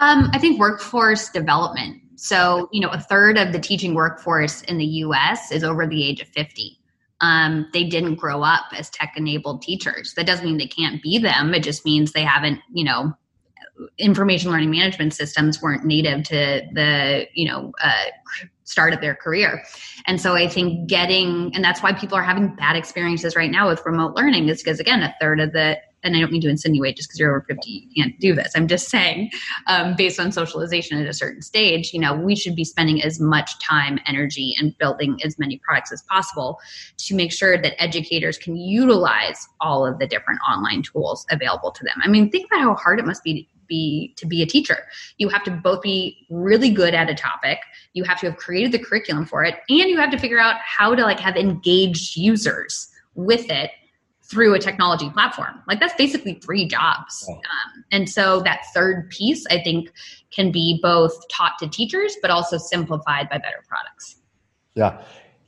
Um, 0.00 0.30
i 0.32 0.38
think 0.38 0.60
workforce 0.60 1.30
development. 1.30 2.02
So 2.16 2.68
you 2.72 2.80
know 2.80 2.90
a 2.90 3.00
third 3.00 3.38
of 3.38 3.52
the 3.52 3.58
teaching 3.58 3.94
workforce 3.94 4.62
in 4.62 4.78
the 4.78 4.86
us 4.86 5.50
is 5.50 5.64
over 5.64 5.86
the 5.86 6.04
age 6.04 6.20
of 6.20 6.28
50 6.28 6.78
um, 7.20 7.68
they 7.72 7.84
didn't 7.84 8.14
grow 8.14 8.42
up 8.42 8.66
as 8.76 8.90
tech 8.90 9.14
enabled 9.16 9.62
teachers. 9.62 10.14
That 10.14 10.26
doesn't 10.26 10.44
mean 10.44 10.58
they 10.58 10.68
can't 10.68 11.02
be 11.02 11.18
them. 11.18 11.52
It 11.52 11.64
just 11.64 11.84
means 11.84 12.12
they 12.12 12.22
haven't 12.22 12.60
you 12.72 12.84
know 12.84 13.12
information 13.96 14.50
learning 14.50 14.70
management 14.70 15.14
systems 15.14 15.62
weren't 15.62 15.84
native 15.84 16.24
to 16.24 16.62
the 16.72 17.26
you 17.34 17.48
know 17.48 17.72
uh, 17.82 18.04
start 18.68 18.92
of 18.92 19.00
their 19.00 19.14
career. 19.14 19.64
And 20.06 20.20
so 20.20 20.34
i 20.34 20.46
think 20.48 20.88
getting 20.88 21.54
and 21.54 21.64
that's 21.64 21.82
why 21.82 21.92
people 21.92 22.16
are 22.16 22.22
having 22.22 22.54
bad 22.54 22.76
experiences 22.76 23.34
right 23.34 23.50
now 23.50 23.68
with 23.68 23.84
remote 23.84 24.14
learning 24.14 24.48
is 24.48 24.62
because 24.62 24.80
again 24.80 25.02
a 25.02 25.14
third 25.20 25.40
of 25.40 25.52
the 25.52 25.78
and 26.04 26.16
i 26.16 26.20
don't 26.20 26.30
mean 26.30 26.40
to 26.40 26.48
insinuate 26.48 26.96
just 26.96 27.08
because 27.08 27.18
you're 27.18 27.30
over 27.30 27.44
50 27.48 27.70
you 27.70 28.02
can't 28.02 28.18
do 28.20 28.34
this. 28.34 28.52
I'm 28.54 28.68
just 28.68 28.88
saying 28.88 29.30
um, 29.66 29.96
based 29.96 30.20
on 30.20 30.32
socialization 30.32 31.00
at 31.00 31.08
a 31.08 31.12
certain 31.12 31.42
stage 31.42 31.92
you 31.92 32.00
know 32.00 32.14
we 32.14 32.36
should 32.36 32.54
be 32.54 32.64
spending 32.64 33.02
as 33.02 33.20
much 33.20 33.58
time 33.58 33.98
energy 34.06 34.54
and 34.58 34.76
building 34.78 35.18
as 35.24 35.38
many 35.38 35.60
products 35.64 35.92
as 35.92 36.02
possible 36.02 36.60
to 36.98 37.14
make 37.14 37.32
sure 37.32 37.60
that 37.60 37.82
educators 37.82 38.38
can 38.38 38.56
utilize 38.56 39.48
all 39.60 39.86
of 39.86 39.98
the 39.98 40.06
different 40.06 40.40
online 40.48 40.82
tools 40.82 41.26
available 41.30 41.72
to 41.72 41.84
them. 41.84 42.00
I 42.02 42.08
mean 42.08 42.30
think 42.30 42.46
about 42.46 42.60
how 42.60 42.74
hard 42.74 42.98
it 42.98 43.06
must 43.06 43.24
be 43.24 43.48
be 43.68 44.14
to 44.16 44.26
be 44.26 44.42
a 44.42 44.46
teacher. 44.46 44.78
You 45.18 45.28
have 45.28 45.44
to 45.44 45.50
both 45.50 45.82
be 45.82 46.26
really 46.30 46.70
good 46.70 46.94
at 46.94 47.08
a 47.08 47.14
topic, 47.14 47.58
you 47.92 48.04
have 48.04 48.18
to 48.20 48.30
have 48.30 48.38
created 48.38 48.72
the 48.72 48.78
curriculum 48.78 49.26
for 49.26 49.44
it, 49.44 49.56
and 49.68 49.88
you 49.88 49.98
have 49.98 50.10
to 50.10 50.18
figure 50.18 50.38
out 50.38 50.56
how 50.60 50.94
to 50.94 51.02
like 51.02 51.20
have 51.20 51.36
engaged 51.36 52.16
users 52.16 52.88
with 53.14 53.50
it 53.50 53.70
through 54.30 54.54
a 54.54 54.58
technology 54.58 55.08
platform. 55.10 55.62
Like 55.66 55.80
that's 55.80 55.94
basically 55.94 56.34
three 56.34 56.66
jobs. 56.66 57.26
Um, 57.28 57.84
and 57.90 58.08
so 58.08 58.40
that 58.42 58.60
third 58.74 59.10
piece, 59.10 59.46
I 59.50 59.62
think, 59.62 59.90
can 60.30 60.52
be 60.52 60.78
both 60.82 61.16
taught 61.28 61.58
to 61.60 61.68
teachers, 61.68 62.16
but 62.20 62.30
also 62.30 62.58
simplified 62.58 63.30
by 63.30 63.38
better 63.38 63.64
products. 63.66 64.16
Yeah. 64.74 65.02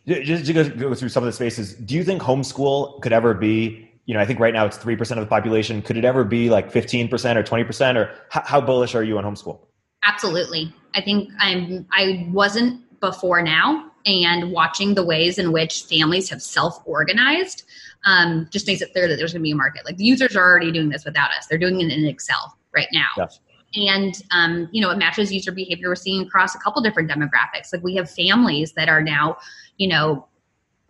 Just 0.06 0.46
to 0.46 0.52
go 0.52 0.94
through 0.94 1.11
some 1.11 1.22
of 1.22 1.26
the 1.26 1.33
spaces, 1.33 1.74
do 1.74 1.94
you 1.94 2.02
think 2.02 2.22
homeschool 2.22 3.02
could 3.02 3.12
ever 3.12 3.35
be 3.35 3.89
you 4.11 4.14
know, 4.14 4.20
I 4.20 4.27
think 4.27 4.40
right 4.40 4.53
now 4.53 4.66
it's 4.66 4.77
3% 4.77 4.99
of 5.12 5.18
the 5.18 5.27
population. 5.27 5.83
Could 5.83 5.96
it 5.96 6.05
ever 6.05 6.25
be 6.25 6.51
like 6.51 6.73
15% 6.73 7.37
or 7.37 7.44
20% 7.44 7.94
or 7.94 8.12
how, 8.29 8.42
how 8.44 8.61
bullish 8.61 8.96
are 8.96 9.05
you 9.05 9.16
on 9.18 9.23
homeschool? 9.23 9.61
Absolutely. 10.05 10.75
I 10.96 11.01
think 11.01 11.31
I'm, 11.38 11.87
I 11.92 12.29
wasn't 12.33 12.83
before 12.99 13.40
now 13.40 13.88
and 14.05 14.51
watching 14.51 14.94
the 14.94 15.05
ways 15.05 15.38
in 15.38 15.53
which 15.53 15.85
families 15.85 16.29
have 16.29 16.42
self-organized 16.42 17.62
um, 18.05 18.49
just 18.51 18.66
makes 18.66 18.83
it 18.83 18.90
clear 18.90 19.07
that 19.07 19.14
there's 19.14 19.33
going 19.33 19.42
to 19.42 19.44
be 19.44 19.53
a 19.53 19.55
market. 19.55 19.85
Like 19.85 19.96
the 19.96 20.05
users 20.05 20.35
are 20.35 20.42
already 20.42 20.73
doing 20.73 20.88
this 20.88 21.05
without 21.05 21.31
us. 21.31 21.46
They're 21.46 21.57
doing 21.57 21.81
it 21.81 21.92
in 21.92 22.05
Excel 22.05 22.59
right 22.75 22.88
now. 22.92 23.11
Yes. 23.16 23.38
And 23.77 24.20
um, 24.33 24.68
you 24.73 24.81
know, 24.81 24.90
it 24.90 24.99
matches 24.99 25.33
user 25.33 25.53
behavior 25.53 25.88
we're 25.88 25.94
seeing 25.94 26.27
across 26.27 26.57
a 26.57 26.59
couple 26.59 26.83
different 26.83 27.09
demographics. 27.09 27.73
Like 27.73 27.85
we 27.85 27.94
have 27.94 28.11
families 28.11 28.73
that 28.73 28.88
are 28.88 29.03
now, 29.03 29.37
you 29.77 29.87
know, 29.87 30.27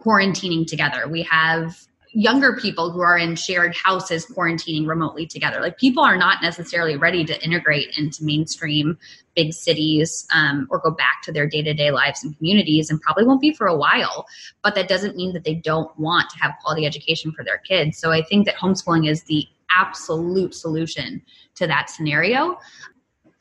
quarantining 0.02 0.66
together. 0.66 1.06
We 1.06 1.20
have 1.24 1.76
younger 2.12 2.56
people 2.56 2.90
who 2.90 3.00
are 3.00 3.16
in 3.16 3.36
shared 3.36 3.74
houses 3.76 4.26
quarantining 4.26 4.86
remotely 4.86 5.26
together. 5.26 5.60
Like 5.60 5.78
people 5.78 6.02
are 6.02 6.16
not 6.16 6.42
necessarily 6.42 6.96
ready 6.96 7.24
to 7.24 7.44
integrate 7.44 7.96
into 7.96 8.24
mainstream 8.24 8.98
big 9.36 9.52
cities 9.52 10.26
um, 10.34 10.66
or 10.70 10.80
go 10.80 10.90
back 10.90 11.22
to 11.22 11.32
their 11.32 11.46
day 11.46 11.62
to 11.62 11.72
day 11.72 11.90
lives 11.90 12.24
and 12.24 12.36
communities 12.36 12.90
and 12.90 13.00
probably 13.00 13.24
won't 13.24 13.40
be 13.40 13.52
for 13.52 13.66
a 13.66 13.76
while. 13.76 14.26
But 14.62 14.74
that 14.74 14.88
doesn't 14.88 15.16
mean 15.16 15.32
that 15.34 15.44
they 15.44 15.54
don't 15.54 15.96
want 15.98 16.30
to 16.30 16.38
have 16.38 16.54
quality 16.62 16.84
education 16.84 17.32
for 17.32 17.44
their 17.44 17.58
kids. 17.58 17.98
So 17.98 18.10
I 18.10 18.22
think 18.22 18.46
that 18.46 18.56
homeschooling 18.56 19.08
is 19.08 19.22
the 19.24 19.46
absolute 19.76 20.54
solution 20.54 21.22
to 21.54 21.66
that 21.68 21.90
scenario. 21.90 22.58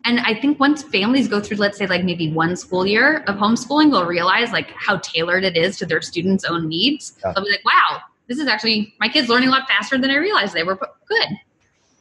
And 0.06 0.20
I 0.22 0.40
think 0.40 0.60
once 0.60 0.84
families 0.84 1.28
go 1.28 1.42
through, 1.42 1.58
let's 1.58 1.78
say, 1.78 1.88
like 1.88 2.04
maybe 2.04 2.32
one 2.32 2.56
school 2.56 2.86
year 2.86 3.18
of 3.28 3.36
homeschooling, 3.36 3.92
they'll 3.92 4.06
realize 4.06 4.52
like 4.52 4.72
how 4.72 4.98
tailored 4.98 5.44
it 5.44 5.58
is 5.58 5.78
to 5.80 5.86
their 5.86 6.02
students' 6.02 6.46
own 6.46 6.70
needs. 6.70 7.18
Yeah. 7.24 7.34
They'll 7.34 7.44
be 7.44 7.52
like, 7.52 7.66
wow, 7.66 8.00
this 8.30 8.38
is 8.38 8.48
actually 8.48 8.94
my 9.00 9.10
kids 9.10 9.28
learning 9.28 9.50
a 9.50 9.52
lot 9.52 9.68
faster 9.68 9.98
than 9.98 10.10
I 10.12 10.16
realized 10.16 10.54
they 10.54 10.64
were 10.64 10.80
good. 11.08 11.30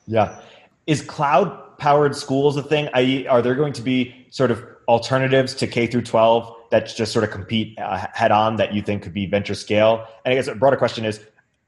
Yeah. 0.06 0.40
Is 0.86 1.02
cloud 1.02 1.78
powered 1.78 2.14
schools 2.14 2.56
a 2.56 2.62
thing? 2.62 2.88
I, 2.94 3.26
are 3.28 3.42
there 3.42 3.54
going 3.54 3.72
to 3.72 3.82
be 3.82 4.26
sort 4.30 4.50
of 4.50 4.64
alternatives 4.88 5.54
to 5.54 5.66
K 5.66 5.86
through 5.86 6.02
12 6.02 6.54
that 6.70 6.94
just 6.94 7.12
sort 7.12 7.24
of 7.24 7.30
compete 7.30 7.78
uh, 7.78 8.06
head 8.12 8.30
on 8.30 8.56
that 8.56 8.74
you 8.74 8.82
think 8.82 9.02
could 9.02 9.14
be 9.14 9.24
venture 9.26 9.54
scale? 9.54 10.06
And 10.24 10.32
I 10.32 10.36
guess 10.36 10.46
a 10.46 10.54
broader 10.54 10.76
question 10.76 11.06
is 11.06 11.20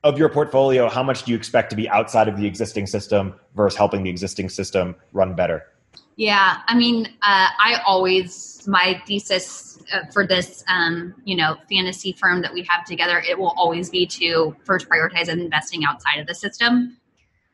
of 0.05 0.19
your 0.19 0.29
portfolio, 0.29 0.89
how 0.89 1.03
much 1.03 1.25
do 1.25 1.33
you 1.33 1.37
expect 1.37 1.71
to 1.71 1.77
be 1.77 1.89
outside 1.89 2.29
of 2.29 2.37
the 2.37 2.47
existing 2.47 2.87
system 2.87 3.35
versus 3.57 3.77
helping 3.77 4.03
the 4.03 4.11
existing 4.11 4.51
system 4.51 4.95
run 5.13 5.35
better? 5.35 5.65
Yeah, 6.21 6.59
I 6.67 6.77
mean, 6.77 7.07
uh, 7.07 7.49
I 7.59 7.81
always 7.87 8.63
my 8.69 9.03
thesis 9.07 9.83
uh, 9.91 10.01
for 10.13 10.27
this, 10.27 10.63
um, 10.69 11.15
you 11.25 11.35
know, 11.35 11.57
fantasy 11.71 12.13
firm 12.13 12.43
that 12.43 12.53
we 12.53 12.63
have 12.69 12.85
together, 12.85 13.23
it 13.27 13.39
will 13.39 13.55
always 13.57 13.89
be 13.89 14.05
to 14.05 14.55
first 14.65 14.87
prioritize 14.87 15.31
investing 15.31 15.87
outside 15.87 16.19
of 16.19 16.27
the 16.27 16.35
system. 16.35 16.99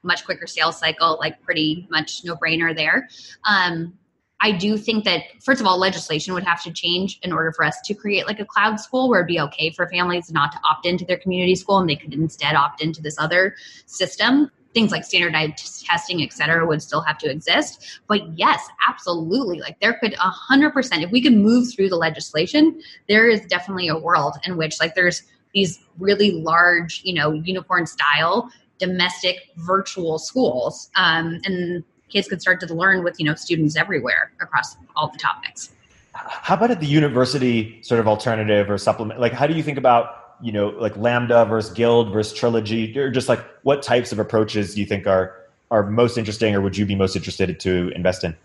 Much 0.02 0.24
quicker 0.24 0.48
sales 0.48 0.80
cycle, 0.80 1.16
like 1.20 1.40
pretty 1.42 1.86
much 1.92 2.24
no 2.24 2.34
brainer 2.34 2.76
there. 2.76 3.08
Um, 3.48 3.96
I 4.40 4.50
do 4.50 4.76
think 4.76 5.04
that 5.04 5.22
first 5.44 5.60
of 5.60 5.68
all, 5.68 5.78
legislation 5.78 6.34
would 6.34 6.42
have 6.42 6.60
to 6.64 6.72
change 6.72 7.20
in 7.22 7.32
order 7.32 7.52
for 7.52 7.64
us 7.64 7.80
to 7.84 7.94
create 7.94 8.26
like 8.26 8.40
a 8.40 8.44
cloud 8.44 8.80
school 8.80 9.08
where 9.08 9.20
it'd 9.20 9.28
be 9.28 9.38
okay 9.42 9.70
for 9.70 9.88
families 9.88 10.32
not 10.32 10.50
to 10.50 10.58
opt 10.68 10.86
into 10.86 11.04
their 11.04 11.18
community 11.18 11.54
school 11.54 11.78
and 11.78 11.88
they 11.88 11.94
could 11.94 12.12
instead 12.12 12.56
opt 12.56 12.82
into 12.82 13.00
this 13.00 13.16
other 13.16 13.54
system 13.86 14.50
things 14.76 14.92
like 14.92 15.04
standardized 15.04 15.86
testing, 15.86 16.22
et 16.22 16.32
cetera, 16.34 16.66
would 16.66 16.82
still 16.82 17.00
have 17.00 17.16
to 17.16 17.30
exist. 17.30 18.00
But 18.06 18.20
yes, 18.38 18.60
absolutely. 18.86 19.58
Like 19.58 19.80
there 19.80 19.94
could 19.94 20.12
a 20.14 20.30
hundred 20.48 20.72
percent, 20.72 21.02
if 21.02 21.10
we 21.10 21.22
could 21.22 21.32
move 21.32 21.72
through 21.72 21.88
the 21.88 21.96
legislation, 21.96 22.78
there 23.08 23.26
is 23.26 23.40
definitely 23.46 23.88
a 23.88 23.96
world 23.96 24.34
in 24.44 24.58
which 24.58 24.78
like 24.78 24.94
there's 24.94 25.22
these 25.54 25.80
really 25.98 26.32
large, 26.32 27.00
you 27.04 27.14
know, 27.14 27.32
unicorn 27.32 27.86
style 27.86 28.50
domestic 28.78 29.36
virtual 29.56 30.18
schools. 30.18 30.90
Um, 30.96 31.40
and 31.44 31.82
kids 32.10 32.28
could 32.28 32.42
start 32.42 32.60
to 32.60 32.74
learn 32.74 33.02
with, 33.02 33.18
you 33.18 33.24
know, 33.24 33.34
students 33.34 33.76
everywhere 33.76 34.30
across 34.42 34.76
all 34.94 35.08
the 35.08 35.16
topics. 35.16 35.70
How 36.12 36.54
about 36.54 36.70
at 36.70 36.80
the 36.80 36.86
university 36.86 37.80
sort 37.82 38.00
of 38.00 38.06
alternative 38.06 38.70
or 38.70 38.76
supplement? 38.76 39.20
Like, 39.20 39.32
how 39.32 39.46
do 39.46 39.54
you 39.54 39.62
think 39.62 39.78
about 39.78 40.25
you 40.42 40.52
know 40.52 40.68
like 40.68 40.96
lambda 40.96 41.44
versus 41.44 41.72
guild 41.72 42.12
versus 42.12 42.32
trilogy 42.32 42.96
or 42.98 43.10
just 43.10 43.28
like 43.28 43.40
what 43.62 43.82
types 43.82 44.12
of 44.12 44.18
approaches 44.18 44.74
do 44.74 44.80
you 44.80 44.86
think 44.86 45.06
are 45.06 45.34
are 45.70 45.84
most 45.84 46.16
interesting 46.16 46.54
or 46.54 46.60
would 46.60 46.76
you 46.76 46.86
be 46.86 46.94
most 46.94 47.16
interested 47.16 47.58
to 47.58 47.90
invest 47.94 48.22
in? 48.24 48.36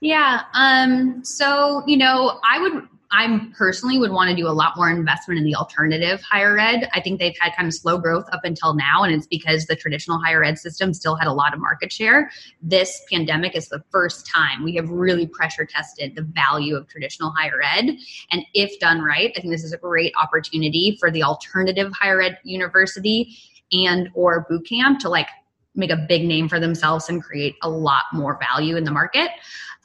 Yeah 0.00 0.42
um 0.54 1.24
so 1.24 1.82
you 1.86 1.96
know 1.96 2.40
i 2.44 2.60
would 2.60 2.88
I 3.10 3.48
personally 3.56 3.98
would 3.98 4.10
want 4.10 4.30
to 4.30 4.36
do 4.36 4.48
a 4.48 4.50
lot 4.50 4.76
more 4.76 4.90
investment 4.90 5.38
in 5.38 5.44
the 5.44 5.54
alternative 5.54 6.20
higher 6.22 6.58
ed. 6.58 6.88
I 6.92 7.00
think 7.00 7.20
they've 7.20 7.36
had 7.38 7.54
kind 7.56 7.68
of 7.68 7.74
slow 7.74 7.98
growth 7.98 8.26
up 8.32 8.40
until 8.44 8.74
now, 8.74 9.04
and 9.04 9.14
it's 9.14 9.26
because 9.26 9.66
the 9.66 9.76
traditional 9.76 10.18
higher 10.18 10.42
ed 10.42 10.58
system 10.58 10.92
still 10.92 11.14
had 11.14 11.28
a 11.28 11.32
lot 11.32 11.54
of 11.54 11.60
market 11.60 11.92
share. 11.92 12.30
This 12.60 13.02
pandemic 13.10 13.54
is 13.56 13.68
the 13.68 13.82
first 13.90 14.26
time 14.26 14.64
we 14.64 14.74
have 14.74 14.88
really 14.88 15.26
pressure 15.26 15.64
tested 15.64 16.16
the 16.16 16.22
value 16.22 16.76
of 16.76 16.88
traditional 16.88 17.30
higher 17.30 17.62
ed. 17.62 17.96
And 18.30 18.44
if 18.54 18.78
done 18.80 19.00
right, 19.00 19.32
I 19.36 19.40
think 19.40 19.52
this 19.52 19.64
is 19.64 19.72
a 19.72 19.78
great 19.78 20.12
opportunity 20.20 20.96
for 20.98 21.10
the 21.10 21.22
alternative 21.22 21.92
higher 21.92 22.20
ed 22.20 22.38
university 22.42 23.36
and 23.72 24.08
or 24.14 24.46
boot 24.48 24.68
camp 24.68 25.00
to 25.00 25.08
like 25.08 25.28
make 25.74 25.90
a 25.90 25.96
big 25.96 26.24
name 26.24 26.48
for 26.48 26.60
themselves 26.60 27.08
and 27.08 27.22
create 27.22 27.56
a 27.62 27.68
lot 27.68 28.04
more 28.12 28.38
value 28.38 28.76
in 28.76 28.84
the 28.84 28.90
market. 28.90 29.30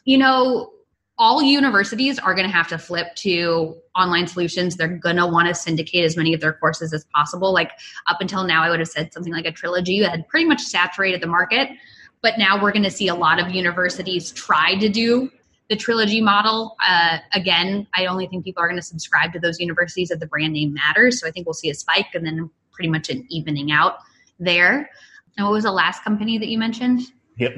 You 0.06 0.18
know, 0.18 0.72
all 1.20 1.44
universities 1.44 2.18
are 2.18 2.34
going 2.34 2.48
to 2.48 2.54
have 2.54 2.70
to 2.70 2.78
flip 2.78 3.14
to 3.14 3.76
online 3.94 4.26
solutions. 4.26 4.78
They're 4.78 4.88
going 4.88 5.18
to 5.18 5.28
want 5.28 5.50
to 5.50 5.54
syndicate 5.54 6.06
as 6.06 6.16
many 6.16 6.34
of 6.34 6.40
their 6.40 6.54
courses 6.54 6.94
as 6.94 7.06
possible. 7.14 7.54
Like 7.54 7.72
up 8.08 8.22
until 8.22 8.46
now, 8.46 8.64
I 8.64 8.70
would 8.70 8.80
have 8.80 8.88
said 8.88 9.12
something 9.12 9.34
like 9.34 9.46
a 9.46 9.52
trilogy 9.52 10.00
that 10.00 10.12
had 10.12 10.28
pretty 10.30 10.46
much 10.46 10.62
saturated 10.62 11.22
the 11.22 11.28
market. 11.28 11.70
But 12.22 12.38
now 12.38 12.62
we're 12.62 12.72
going 12.72 12.84
to 12.84 12.92
see 12.92 13.10
a 13.10 13.16
lot 13.16 13.40
of 13.40 13.50
universities 13.50 14.32
try 14.32 14.76
to 14.76 14.88
do 14.88 15.30
the 15.70 15.76
trilogy 15.76 16.22
model. 16.22 16.78
Uh, 16.86 17.18
again, 17.34 17.86
I 17.94 18.06
only 18.06 18.28
think 18.28 18.46
people 18.46 18.64
are 18.64 18.68
going 18.68 18.80
to 18.80 18.86
subscribe 18.86 19.34
to 19.34 19.40
those 19.40 19.60
universities 19.60 20.10
that 20.10 20.22
the 20.22 20.28
brand 20.28 20.54
name 20.54 20.74
matters. 20.74 21.20
So 21.20 21.28
I 21.28 21.32
think 21.32 21.46
we'll 21.46 21.54
see 21.54 21.70
a 21.70 21.76
spike 21.76 22.08
and 22.14 22.26
then 22.26 22.50
pretty 22.72 22.90
much 22.90 23.10
an 23.10 23.26
evening 23.30 23.72
out 23.72 23.98
there. 24.40 24.90
And 25.38 25.46
what 25.46 25.52
was 25.52 25.66
the 25.66 25.72
last 25.72 26.02
company 26.04 26.38
that 26.38 26.48
you 26.48 26.58
mentioned? 26.58 27.02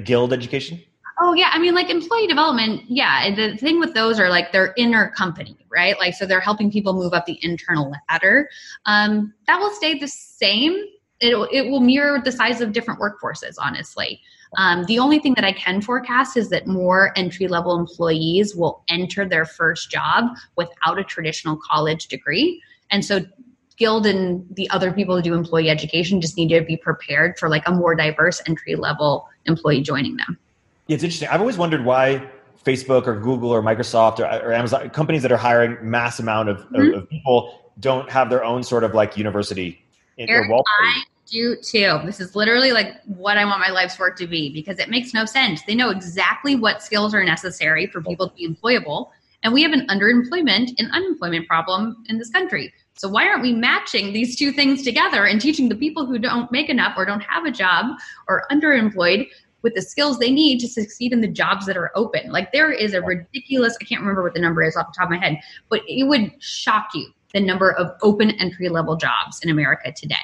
Guild 0.04 0.34
Education. 0.34 0.82
Oh 1.24 1.34
yeah, 1.36 1.52
I 1.54 1.60
mean 1.60 1.76
like 1.76 1.92
employee 1.92 2.26
development, 2.26 2.82
yeah. 2.88 3.34
The 3.36 3.56
thing 3.56 3.80
with 3.80 3.94
those 3.94 4.20
are 4.20 4.28
like 4.28 4.52
they're 4.52 4.74
inner 4.76 5.10
company, 5.12 5.56
right? 5.70 5.98
Like 6.00 6.16
so 6.16 6.26
they're 6.26 6.40
helping 6.40 6.72
people 6.72 6.94
move 6.94 7.14
up 7.14 7.28
the 7.28 7.38
internal 7.44 7.94
ladder. 8.10 8.50
Um, 8.88 9.32
that 9.46 9.60
will 9.60 9.70
stay 9.70 10.00
the 10.00 10.08
same. 10.08 10.84
It 11.20 11.36
it 11.52 11.70
will 11.70 11.80
mirror 11.80 12.20
the 12.20 12.32
size 12.32 12.60
of 12.60 12.74
different 12.74 13.00
workforces, 13.00 13.54
honestly. 13.60 14.20
Um, 14.58 14.84
the 14.86 14.98
only 14.98 15.20
thing 15.20 15.36
that 15.36 15.46
I 15.46 15.54
can 15.54 15.80
forecast 15.80 16.38
is 16.38 16.50
that 16.50 16.66
more 16.66 17.14
entry 17.16 17.48
level 17.48 17.78
employees 17.78 18.56
will 18.56 18.84
enter 18.88 19.24
their 19.24 19.46
first 19.46 19.92
job 19.92 20.26
without 20.58 20.98
a 20.98 21.04
traditional 21.04 21.56
college 21.56 22.08
degree, 22.08 22.64
and 22.90 23.06
so 23.06 23.22
Guild 23.78 24.06
and 24.06 24.46
the 24.56 24.70
other 24.72 24.92
people 24.92 25.16
who 25.16 25.22
do 25.22 25.34
employee 25.34 25.70
education 25.70 26.20
just 26.20 26.36
need 26.36 26.50
to 26.50 26.62
be 26.62 26.78
prepared 26.78 27.38
for 27.40 27.48
like 27.48 27.64
a 27.68 27.72
more 27.72 27.96
diverse 27.96 28.42
entry 28.48 28.76
level 28.76 29.28
employee 29.46 29.82
joining 29.82 30.18
them. 30.18 30.38
It's 30.92 31.04
interesting. 31.04 31.30
I've 31.30 31.40
always 31.40 31.58
wondered 31.58 31.86
why 31.86 32.28
Facebook 32.66 33.08
or 33.08 33.20
Google 33.20 33.50
or 33.50 33.62
Microsoft 33.62 34.20
or, 34.20 34.26
or 34.46 34.54
Amazon 34.54 34.90
companies 34.90 35.22
that 35.22 35.32
are 35.32 35.38
hiring 35.38 35.78
mass 35.82 36.20
amount 36.20 36.50
of, 36.50 36.58
mm-hmm. 36.70 36.94
of, 36.94 37.10
people 37.10 37.62
don't 37.80 38.10
have 38.12 38.30
their 38.30 38.44
own 38.44 38.62
sort 38.62 38.84
of 38.84 38.94
like 38.94 39.18
university. 39.18 39.84
In, 40.18 40.30
Erik, 40.30 40.52
I 40.52 41.04
do 41.26 41.56
too. 41.56 42.00
This 42.06 42.20
is 42.20 42.36
literally 42.36 42.74
like 42.74 43.02
what 43.06 43.38
I 43.38 43.46
want 43.46 43.62
my 43.62 43.72
life's 43.72 43.98
work 43.98 44.18
to 44.18 44.28
be 44.28 44.52
because 44.54 44.80
it 44.80 44.90
makes 44.90 45.14
no 45.14 45.24
sense. 45.26 45.62
They 45.64 45.76
know 45.76 45.90
exactly 45.90 46.56
what 46.56 46.84
skills 46.84 47.16
are 47.16 47.24
necessary 47.24 47.88
for 47.88 48.02
people 48.02 48.30
to 48.30 48.36
be 48.36 48.48
employable, 48.48 49.10
and 49.44 49.54
we 49.54 49.64
have 49.64 49.72
an 49.72 49.88
underemployment 49.88 50.74
and 50.78 50.92
unemployment 50.92 51.48
problem 51.48 52.04
in 52.10 52.18
this 52.18 52.30
country. 52.30 52.74
So 52.96 53.08
why 53.08 53.28
aren't 53.28 53.42
we 53.42 53.54
matching 53.54 54.12
these 54.14 54.36
two 54.36 54.52
things 54.52 54.84
together 54.84 55.26
and 55.26 55.40
teaching 55.40 55.70
the 55.70 55.76
people 55.76 56.06
who 56.06 56.20
don't 56.20 56.52
make 56.52 56.70
enough 56.70 56.94
or 56.98 57.06
don't 57.06 57.22
have 57.22 57.46
a 57.46 57.52
job 57.52 57.98
or 58.28 58.44
underemployed 58.52 59.28
with 59.62 59.76
the 59.76 59.82
skills 59.82 60.20
they 60.20 60.32
need 60.32 60.60
to 60.60 60.68
succeed 60.68 61.14
in 61.14 61.22
the 61.22 61.28
jobs 61.28 61.66
that 61.66 61.78
are 61.78 61.92
open. 61.96 62.32
Like 62.32 62.52
there 62.52 62.72
is 62.72 62.94
a 62.94 63.02
ridiculous, 63.02 63.78
I 63.82 63.86
can't 63.86 64.02
remember 64.02 64.24
what 64.24 64.34
the 64.34 64.40
number 64.40 64.64
is 64.64 64.76
off 64.76 64.88
the 64.88 64.94
top 64.98 65.06
of 65.06 65.12
my 65.12 65.26
head, 65.26 65.40
but 65.70 65.82
it 65.88 66.08
would 66.08 66.32
shock 66.42 66.90
you 66.94 67.08
the 67.34 67.40
number 67.40 67.72
of 67.72 67.92
open 68.02 68.32
entry 68.32 68.70
level 68.70 68.96
jobs 68.96 69.40
in 69.42 69.50
America 69.50 69.92
today. 69.92 70.16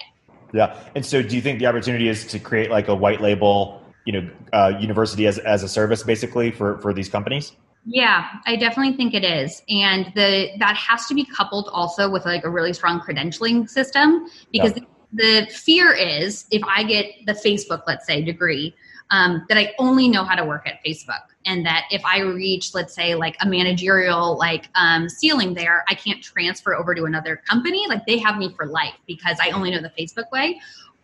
Yeah. 0.53 0.77
And 0.95 1.05
so 1.05 1.21
do 1.21 1.35
you 1.35 1.41
think 1.41 1.59
the 1.59 1.67
opportunity 1.67 2.07
is 2.07 2.25
to 2.27 2.39
create 2.39 2.71
like 2.71 2.87
a 2.87 2.95
white 2.95 3.21
label, 3.21 3.81
you 4.05 4.13
know, 4.13 4.29
uh, 4.53 4.73
university 4.79 5.27
as, 5.27 5.37
as 5.39 5.63
a 5.63 5.69
service 5.69 6.03
basically 6.03 6.51
for, 6.51 6.79
for 6.79 6.93
these 6.93 7.09
companies? 7.09 7.53
Yeah, 7.89 8.27
I 8.45 8.57
definitely 8.57 8.97
think 8.97 9.13
it 9.13 9.23
is. 9.23 9.61
And 9.69 10.11
the 10.13 10.49
that 10.59 10.75
has 10.75 11.05
to 11.07 11.13
be 11.13 11.25
coupled 11.25 11.69
also 11.71 12.09
with 12.09 12.25
like 12.25 12.43
a 12.43 12.49
really 12.49 12.73
strong 12.73 12.99
credentialing 12.99 13.69
system 13.69 14.27
because 14.51 14.73
yeah. 14.75 14.83
the 15.13 15.47
fear 15.49 15.93
is 15.93 16.45
if 16.51 16.61
I 16.65 16.83
get 16.83 17.05
the 17.25 17.31
Facebook, 17.31 17.83
let's 17.87 18.05
say, 18.05 18.21
degree, 18.21 18.75
um, 19.09 19.45
that 19.49 19.57
I 19.57 19.73
only 19.79 20.07
know 20.07 20.23
how 20.23 20.35
to 20.35 20.45
work 20.45 20.67
at 20.67 20.83
Facebook, 20.85 21.23
and 21.45 21.65
that 21.65 21.85
if 21.91 22.03
I 22.05 22.19
reach, 22.19 22.73
let's 22.73 22.93
say, 22.93 23.15
like 23.15 23.37
a 23.41 23.47
managerial 23.47 24.37
like 24.37 24.69
um, 24.75 25.09
ceiling 25.09 25.53
there, 25.53 25.85
I 25.89 25.95
can't 25.95 26.21
transfer 26.21 26.75
over 26.75 26.93
to 26.93 27.05
another 27.05 27.41
company. 27.49 27.85
Like 27.87 28.05
they 28.05 28.17
have 28.17 28.37
me 28.37 28.53
for 28.55 28.65
life 28.65 28.95
because 29.07 29.37
I 29.41 29.51
only 29.51 29.71
know 29.71 29.81
the 29.81 29.91
Facebook 29.97 30.29
way. 30.31 30.59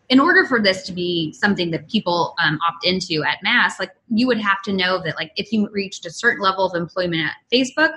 In 0.10 0.20
order 0.20 0.46
for 0.46 0.62
this 0.62 0.84
to 0.84 0.92
be 0.92 1.34
something 1.34 1.72
that 1.72 1.90
people 1.90 2.36
um, 2.38 2.60
opt 2.68 2.86
into 2.86 3.24
at 3.24 3.38
mass, 3.42 3.80
like 3.80 3.92
you 4.10 4.28
would 4.28 4.40
have 4.40 4.62
to 4.64 4.74
know 4.74 5.02
that 5.02 5.16
like 5.16 5.32
if 5.38 5.52
you 5.52 5.70
reached 5.72 6.06
a 6.06 6.12
certain 6.12 6.42
level 6.42 6.66
of 6.66 6.76
employment 6.76 7.22
at 7.22 7.34
Facebook, 7.52 7.96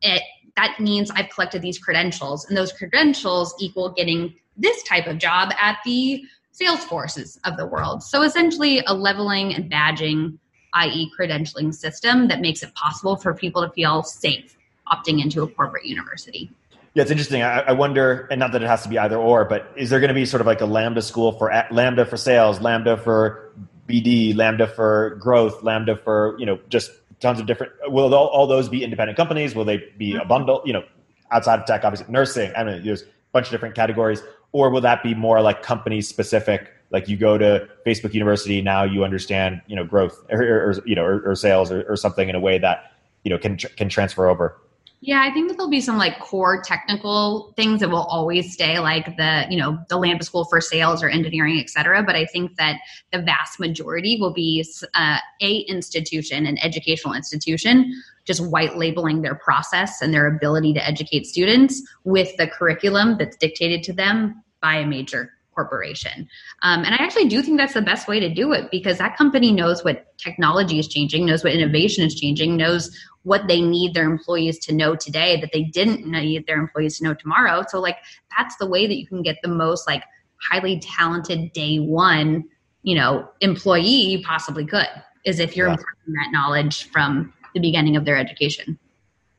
it 0.00 0.22
that 0.56 0.78
means 0.80 1.10
I've 1.10 1.30
collected 1.30 1.62
these 1.62 1.78
credentials, 1.78 2.46
and 2.46 2.56
those 2.56 2.72
credentials 2.72 3.54
equal 3.58 3.90
getting 3.90 4.34
this 4.56 4.82
type 4.82 5.06
of 5.06 5.18
job 5.18 5.52
at 5.58 5.78
the 5.84 6.24
Salesforces 6.52 7.38
of 7.44 7.56
the 7.56 7.66
world. 7.66 8.02
So 8.02 8.22
essentially, 8.22 8.82
a 8.86 8.94
leveling 8.94 9.54
and 9.54 9.70
badging, 9.70 10.38
i.e., 10.74 11.10
credentialing 11.18 11.74
system 11.74 12.28
that 12.28 12.40
makes 12.40 12.62
it 12.62 12.74
possible 12.74 13.16
for 13.16 13.34
people 13.34 13.66
to 13.66 13.72
feel 13.72 14.02
safe 14.02 14.56
opting 14.90 15.22
into 15.22 15.42
a 15.42 15.48
corporate 15.48 15.86
university. 15.86 16.50
Yeah, 16.94 17.02
it's 17.02 17.10
interesting. 17.10 17.42
I, 17.42 17.60
I, 17.60 17.72
wonder, 17.72 18.28
and 18.30 18.38
not 18.38 18.52
that 18.52 18.62
it 18.62 18.68
has 18.68 18.82
to 18.82 18.88
be 18.90 18.98
either 18.98 19.16
or, 19.16 19.46
but 19.46 19.72
is 19.76 19.88
there 19.88 19.98
going 19.98 20.08
to 20.08 20.14
be 20.14 20.26
sort 20.26 20.42
of 20.42 20.46
like 20.46 20.60
a 20.60 20.66
Lambda 20.66 21.00
school 21.00 21.32
for 21.32 21.50
Lambda 21.70 22.04
for 22.04 22.18
sales, 22.18 22.60
Lambda 22.60 22.98
for 22.98 23.50
BD, 23.88 24.36
Lambda 24.36 24.66
for 24.66 25.16
growth, 25.20 25.62
Lambda 25.62 25.96
for 25.96 26.36
you 26.38 26.44
know 26.44 26.58
just 26.68 26.90
tons 27.20 27.40
of 27.40 27.46
different. 27.46 27.72
Will 27.86 28.14
all, 28.14 28.26
all 28.26 28.46
those 28.46 28.68
be 28.68 28.84
independent 28.84 29.16
companies? 29.16 29.54
Will 29.54 29.64
they 29.64 29.82
be 29.96 30.12
a 30.12 30.18
mm-hmm. 30.18 30.28
bundle? 30.28 30.62
You 30.66 30.74
know, 30.74 30.84
outside 31.30 31.60
of 31.60 31.66
tech, 31.66 31.84
obviously 31.84 32.12
nursing. 32.12 32.52
I 32.54 32.64
mean, 32.64 32.84
there's 32.84 33.02
a 33.02 33.06
bunch 33.32 33.46
of 33.46 33.52
different 33.52 33.74
categories. 33.74 34.22
Or 34.52 34.70
will 34.70 34.80
that 34.82 35.02
be 35.02 35.14
more 35.14 35.40
like 35.40 35.62
company 35.62 36.00
specific? 36.00 36.70
Like 36.90 37.08
you 37.08 37.16
go 37.16 37.38
to 37.38 37.68
Facebook 37.86 38.12
University 38.12 38.60
now, 38.60 38.84
you 38.84 39.02
understand 39.02 39.62
you 39.66 39.76
know 39.76 39.84
growth 39.84 40.24
or, 40.30 40.42
or 40.42 40.82
you 40.86 40.94
know 40.94 41.04
or, 41.04 41.20
or 41.30 41.34
sales 41.34 41.72
or, 41.72 41.82
or 41.90 41.96
something 41.96 42.28
in 42.28 42.34
a 42.34 42.40
way 42.40 42.58
that 42.58 42.92
you 43.24 43.30
know 43.30 43.38
can 43.38 43.56
can 43.56 43.88
transfer 43.88 44.28
over. 44.28 44.61
Yeah, 45.04 45.20
I 45.20 45.32
think 45.32 45.48
that 45.48 45.56
there'll 45.56 45.68
be 45.68 45.80
some 45.80 45.98
like 45.98 46.20
core 46.20 46.62
technical 46.62 47.52
things 47.56 47.80
that 47.80 47.90
will 47.90 48.04
always 48.04 48.52
stay, 48.52 48.78
like 48.78 49.16
the 49.16 49.46
you 49.50 49.58
know 49.58 49.76
the 49.88 49.96
Lambda 49.96 50.24
School 50.24 50.44
for 50.44 50.60
Sales 50.60 51.02
or 51.02 51.08
Engineering, 51.08 51.58
et 51.58 51.68
cetera. 51.68 52.04
But 52.04 52.14
I 52.14 52.24
think 52.26 52.56
that 52.56 52.78
the 53.10 53.20
vast 53.20 53.58
majority 53.58 54.16
will 54.20 54.32
be 54.32 54.64
uh, 54.94 55.18
a 55.40 55.56
institution, 55.62 56.46
an 56.46 56.56
educational 56.58 57.14
institution, 57.14 57.92
just 58.26 58.46
white 58.46 58.76
labeling 58.76 59.22
their 59.22 59.34
process 59.34 60.00
and 60.00 60.14
their 60.14 60.28
ability 60.28 60.72
to 60.74 60.86
educate 60.86 61.26
students 61.26 61.82
with 62.04 62.36
the 62.36 62.46
curriculum 62.46 63.16
that's 63.18 63.36
dictated 63.36 63.82
to 63.82 63.92
them 63.92 64.40
by 64.60 64.76
a 64.76 64.86
major 64.86 65.32
corporation. 65.54 66.28
Um, 66.62 66.84
and 66.84 66.94
I 66.94 66.98
actually 66.98 67.28
do 67.28 67.42
think 67.42 67.58
that's 67.58 67.74
the 67.74 67.82
best 67.82 68.08
way 68.08 68.20
to 68.20 68.32
do 68.32 68.52
it 68.52 68.70
because 68.70 68.98
that 68.98 69.16
company 69.18 69.52
knows 69.52 69.84
what 69.84 70.16
technology 70.16 70.78
is 70.78 70.88
changing, 70.88 71.26
knows 71.26 71.44
what 71.44 71.52
innovation 71.52 72.04
is 72.04 72.14
changing, 72.14 72.56
knows 72.56 72.96
what 73.24 73.46
they 73.46 73.60
need 73.60 73.94
their 73.94 74.10
employees 74.10 74.58
to 74.58 74.74
know 74.74 74.96
today 74.96 75.40
that 75.40 75.50
they 75.52 75.62
didn't 75.62 76.06
need 76.06 76.46
their 76.46 76.58
employees 76.58 76.98
to 76.98 77.04
know 77.04 77.14
tomorrow. 77.14 77.64
So 77.68 77.80
like 77.80 77.96
that's 78.36 78.56
the 78.56 78.66
way 78.66 78.86
that 78.86 78.96
you 78.96 79.06
can 79.06 79.22
get 79.22 79.36
the 79.42 79.48
most 79.48 79.86
like 79.86 80.02
highly 80.50 80.80
talented 80.80 81.52
day 81.52 81.78
one, 81.78 82.44
you 82.82 82.96
know, 82.96 83.28
employee 83.40 83.82
you 83.82 84.22
possibly 84.22 84.66
could 84.66 84.88
is 85.24 85.38
if 85.38 85.56
you're 85.56 85.68
yeah. 85.68 85.74
imparting 85.74 86.14
that 86.14 86.30
knowledge 86.32 86.90
from 86.90 87.32
the 87.54 87.60
beginning 87.60 87.96
of 87.96 88.04
their 88.04 88.16
education. 88.16 88.78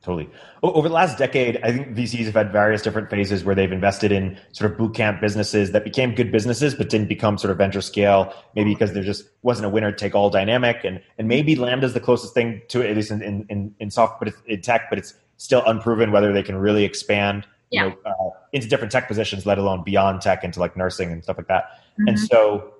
Totally. 0.04 0.28
Over 0.62 0.88
the 0.88 0.94
last 0.94 1.16
decade, 1.16 1.58
I 1.62 1.72
think 1.72 1.96
VCs 1.96 2.26
have 2.26 2.34
had 2.34 2.52
various 2.52 2.82
different 2.82 3.08
phases 3.08 3.42
where 3.42 3.54
they've 3.54 3.72
invested 3.72 4.12
in 4.12 4.38
sort 4.52 4.70
of 4.70 4.76
bootcamp 4.76 5.18
businesses 5.18 5.72
that 5.72 5.82
became 5.82 6.14
good 6.14 6.30
businesses, 6.30 6.74
but 6.74 6.90
didn't 6.90 7.08
become 7.08 7.38
sort 7.38 7.50
of 7.50 7.56
venture 7.56 7.80
scale, 7.80 8.30
maybe 8.54 8.74
because 8.74 8.92
there 8.92 9.02
just 9.02 9.24
wasn't 9.40 9.64
a 9.64 9.70
winner 9.70 9.92
take 9.92 10.14
all 10.14 10.28
dynamic. 10.28 10.84
And, 10.84 11.00
and 11.16 11.26
maybe 11.26 11.56
Lambda 11.56 11.86
is 11.86 11.94
the 11.94 12.00
closest 12.00 12.34
thing 12.34 12.60
to 12.68 12.82
it, 12.82 12.90
at 12.90 12.96
least 12.96 13.10
in, 13.12 13.46
in, 13.48 13.74
in 13.80 13.90
software, 13.90 14.18
but 14.18 14.28
it's 14.28 14.42
in 14.46 14.60
tech, 14.60 14.90
but 14.90 14.98
it's 14.98 15.14
still 15.38 15.62
unproven 15.64 16.12
whether 16.12 16.34
they 16.34 16.42
can 16.42 16.56
really 16.56 16.84
expand 16.84 17.46
yeah. 17.70 17.84
you 17.84 17.90
know, 17.90 17.96
uh, 18.04 18.38
into 18.52 18.68
different 18.68 18.92
tech 18.92 19.08
positions, 19.08 19.46
let 19.46 19.56
alone 19.56 19.82
beyond 19.84 20.20
tech 20.20 20.44
into 20.44 20.60
like 20.60 20.76
nursing 20.76 21.10
and 21.10 21.22
stuff 21.22 21.38
like 21.38 21.48
that. 21.48 21.64
Mm-hmm. 21.98 22.08
And 22.08 22.20
so, 22.20 22.74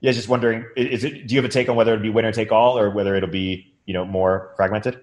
yeah, 0.00 0.12
just 0.12 0.28
wondering, 0.28 0.64
is 0.74 1.04
it, 1.04 1.26
do 1.26 1.34
you 1.34 1.40
have 1.40 1.48
a 1.48 1.52
take 1.52 1.68
on 1.68 1.76
whether 1.76 1.92
it'll 1.92 2.02
be 2.02 2.08
winner 2.08 2.32
take 2.32 2.50
all 2.50 2.78
or 2.78 2.88
whether 2.88 3.14
it'll 3.14 3.28
be, 3.28 3.72
you 3.84 3.92
know, 3.92 4.06
more 4.06 4.52
fragmented? 4.56 5.00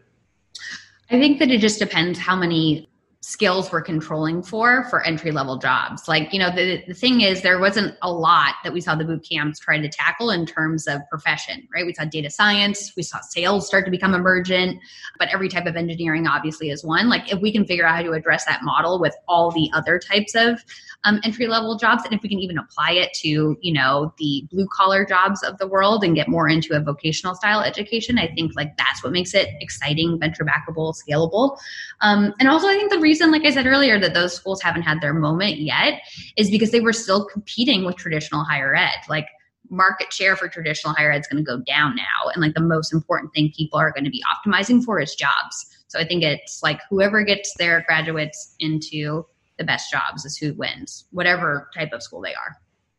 I 1.12 1.20
think 1.20 1.40
that 1.40 1.52
it 1.52 1.60
just 1.60 1.80
depends 1.80 2.20
how 2.20 2.36
many 2.36 2.89
skills 3.22 3.70
we're 3.70 3.82
controlling 3.82 4.42
for 4.42 4.86
for 4.86 5.06
entry 5.06 5.32
level 5.32 5.58
jobs. 5.58 6.08
Like, 6.08 6.32
you 6.32 6.40
know, 6.40 6.50
the, 6.56 6.82
the 6.88 6.94
thing 6.94 7.20
is, 7.20 7.42
there 7.42 7.60
wasn't 7.60 7.96
a 8.02 8.10
lot 8.12 8.56
that 8.64 8.72
we 8.72 8.80
saw 8.80 8.96
the 8.96 9.04
boot 9.04 9.28
camps 9.30 9.60
trying 9.60 9.82
to 9.82 9.90
tackle 9.90 10.32
in 10.32 10.46
terms 10.46 10.88
of 10.88 11.02
profession, 11.10 11.68
right? 11.74 11.86
We 11.86 11.94
saw 11.94 12.06
data 12.06 12.30
science, 12.30 12.94
we 12.96 13.04
saw 13.04 13.20
sales 13.20 13.68
start 13.68 13.84
to 13.86 13.92
become 13.92 14.14
emergent, 14.14 14.80
but 15.18 15.28
every 15.34 15.50
type 15.50 15.66
of 15.66 15.76
engineering 15.76 16.28
obviously 16.28 16.70
is 16.70 16.86
one. 16.86 17.10
Like, 17.10 17.32
if 17.32 17.42
we 17.42 17.52
can 17.52 17.66
figure 17.66 17.86
out 17.86 17.98
how 17.98 18.04
to 18.04 18.14
address 18.14 18.46
that 18.46 18.64
model 18.64 19.02
with 19.02 19.16
all 19.28 19.52
the 19.52 19.70
other 19.74 20.00
types 20.00 20.34
of 20.34 20.64
um, 21.04 21.20
entry 21.26 21.48
level 21.48 21.78
jobs, 21.78 22.04
and 22.06 22.14
if 22.14 22.22
we 22.22 22.30
can 22.30 22.40
even 22.40 22.58
apply 22.58 22.92
it 22.92 23.12
to, 23.16 23.58
you 23.62 23.74
know, 23.74 24.14
the 24.18 24.48
blue 24.50 24.68
collar 24.74 25.06
jobs 25.06 25.44
of 25.44 25.58
the 25.58 25.68
world 25.68 26.06
and 26.06 26.16
get 26.16 26.30
more 26.30 26.48
into 26.48 26.74
a 26.74 26.80
vocational 26.80 27.36
style 27.36 27.62
education, 27.62 28.18
I 28.18 28.28
think 28.34 28.54
like 28.56 28.78
that's 28.78 29.04
what 29.04 29.12
makes 29.12 29.34
it 29.34 29.50
exciting, 29.60 30.20
venture 30.20 30.46
backable, 30.46 30.96
scalable. 30.96 31.58
Um, 32.02 32.34
and 32.40 32.48
also, 32.48 32.68
I 32.68 32.76
think 32.76 32.92
the 32.92 33.09
reason, 33.10 33.32
like 33.32 33.44
I 33.44 33.50
said 33.50 33.66
earlier, 33.66 34.00
that 34.00 34.14
those 34.14 34.36
schools 34.36 34.62
haven't 34.62 34.84
had 34.84 35.02
their 35.02 35.16
moment 35.16 35.58
yet 35.58 36.02
is 36.38 36.52
because 36.52 36.70
they 36.70 36.80
were 36.80 36.94
still 36.94 37.26
competing 37.26 37.84
with 37.84 37.96
traditional 37.96 38.44
higher 38.44 38.76
ed. 38.76 39.00
Like 39.10 39.28
market 39.72 40.14
share 40.14 40.36
for 40.36 40.48
traditional 40.48 40.94
higher 40.94 41.12
ed 41.12 41.22
is 41.22 41.28
going 41.28 41.44
to 41.44 41.48
go 41.52 41.60
down 41.64 41.96
now. 41.96 42.30
And 42.32 42.42
like 42.42 42.54
the 42.54 42.62
most 42.62 42.94
important 42.94 43.34
thing 43.34 43.52
people 43.58 43.80
are 43.80 43.92
going 43.92 44.04
to 44.04 44.12
be 44.12 44.22
optimizing 44.34 44.84
for 44.84 45.00
is 45.00 45.16
jobs. 45.16 45.56
So 45.88 46.00
I 46.00 46.06
think 46.06 46.22
it's 46.24 46.62
like 46.62 46.80
whoever 46.90 47.24
gets 47.24 47.56
their 47.58 47.84
graduates 47.88 48.56
into 48.60 49.26
the 49.58 49.64
best 49.64 49.92
jobs 49.92 50.24
is 50.24 50.38
who 50.38 50.54
wins, 50.54 51.06
whatever 51.12 51.70
type 51.76 51.92
of 51.92 52.04
school 52.04 52.22
they 52.22 52.36
are. 52.36 52.56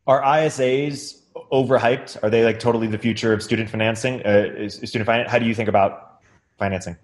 Are 0.08 0.22
ISAs 0.22 1.20
overhyped? 1.52 2.22
Are 2.24 2.30
they 2.30 2.44
like 2.44 2.58
totally 2.58 2.88
the 2.88 2.98
future 2.98 3.32
of 3.32 3.44
student 3.44 3.70
financing? 3.70 4.22
Uh, 4.26 4.68
student 4.68 5.06
finance? 5.06 5.30
How 5.30 5.38
do 5.38 5.46
you 5.46 5.54
think 5.54 5.68
about 5.68 6.20
financing? 6.58 6.96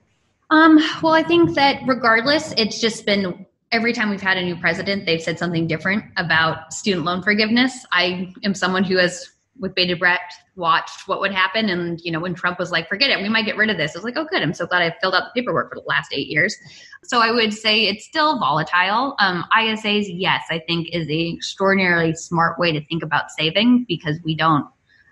Um, 0.51 0.79
well, 1.03 1.13
I 1.13 1.23
think 1.23 1.55
that 1.55 1.81
regardless, 1.87 2.53
it's 2.57 2.81
just 2.81 3.05
been 3.05 3.47
every 3.73 3.93
time 3.93 4.11
we've 4.11 4.21
had 4.21 4.37
a 4.37 4.43
new 4.43 4.57
president, 4.57 5.07
they've 5.07 5.23
said 5.23 5.39
something 5.39 5.67
different 5.67 6.05
about 6.17 6.73
student 6.73 7.05
loan 7.05 7.23
forgiveness. 7.23 7.85
I 7.93 8.33
am 8.45 8.55
someone 8.55 8.85
who 8.85 8.97
has, 8.97 9.29
with 9.59 9.75
bated 9.75 9.99
breath, 9.99 10.21
watched 10.55 11.09
what 11.09 11.21
would 11.21 11.33
happen. 11.33 11.69
And, 11.69 12.01
you 12.03 12.13
know, 12.13 12.21
when 12.21 12.35
Trump 12.35 12.59
was 12.59 12.71
like, 12.71 12.89
forget 12.89 13.11
it, 13.11 13.21
we 13.21 13.29
might 13.29 13.45
get 13.45 13.57
rid 13.57 13.71
of 13.71 13.77
this, 13.77 13.95
I 13.95 13.99
was 13.99 14.05
like, 14.05 14.17
oh, 14.17 14.27
good. 14.31 14.41
I'm 14.41 14.55
so 14.55 14.67
glad 14.67 14.83
I 14.83 14.95
filled 15.01 15.15
out 15.15 15.25
the 15.35 15.41
paperwork 15.41 15.71
for 15.71 15.81
the 15.81 15.87
last 15.87 16.13
eight 16.13 16.29
years. 16.29 16.57
So 17.03 17.21
I 17.21 17.33
would 17.33 17.53
say 17.53 17.87
it's 17.87 18.05
still 18.05 18.39
volatile. 18.39 19.17
Um, 19.19 19.45
ISAs, 19.57 20.07
yes, 20.09 20.45
I 20.51 20.61
think 20.61 20.89
is 20.93 21.09
an 21.09 21.35
extraordinarily 21.37 22.15
smart 22.15 22.59
way 22.59 22.73
to 22.73 22.85
think 22.87 23.03
about 23.03 23.31
saving 23.31 23.85
because 23.89 24.19
we 24.25 24.37
don't, 24.37 24.67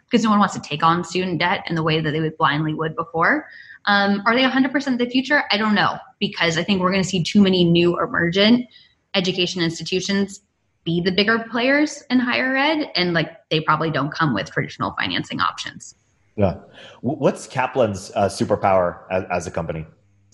because 0.09 0.23
no 0.23 0.31
one 0.31 0.38
wants 0.38 0.55
to 0.55 0.61
take 0.61 0.83
on 0.83 1.03
student 1.03 1.40
debt 1.40 1.64
in 1.68 1.75
the 1.75 1.83
way 1.83 2.01
that 2.01 2.12
they 2.12 2.20
would 2.20 2.38
blindly 2.38 2.73
would 2.73 2.94
before. 2.94 3.49
Um, 3.87 4.23
are 4.27 4.35
they 4.35 4.42
100% 4.42 4.99
the 4.99 5.07
future? 5.07 5.44
I 5.51 5.57
don't 5.57 5.75
know 5.75 5.99
because 6.18 6.57
I 6.57 6.64
think 6.64 6.81
we're 6.81 6.90
going 6.90 7.03
to 7.03 7.09
see 7.09 7.23
too 7.23 7.42
many 7.42 7.64
new 7.64 8.01
emergent 8.01 8.66
education 9.14 9.62
institutions 9.62 10.40
be 10.85 11.01
the 11.01 11.11
bigger 11.11 11.38
players 11.51 12.03
in 12.11 12.18
higher 12.18 12.57
ed 12.57 12.90
and 12.94 13.14
like 13.14 13.49
they 13.49 13.61
probably 13.61 13.90
don't 13.90 14.12
come 14.12 14.35
with 14.35 14.51
traditional 14.51 14.94
financing 14.99 15.40
options. 15.40 15.94
Yeah. 16.37 16.57
What's 17.01 17.47
Kaplan's 17.47 18.11
uh, 18.14 18.29
superpower 18.29 19.01
as, 19.11 19.25
as 19.31 19.47
a 19.47 19.51
company? 19.51 19.87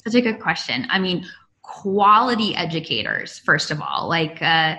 Such 0.04 0.14
a 0.14 0.20
good 0.20 0.40
question. 0.40 0.86
I 0.88 0.98
mean, 0.98 1.26
quality 1.62 2.54
educators, 2.56 3.38
first 3.40 3.70
of 3.70 3.80
all. 3.80 4.08
Like, 4.08 4.40
uh, 4.40 4.76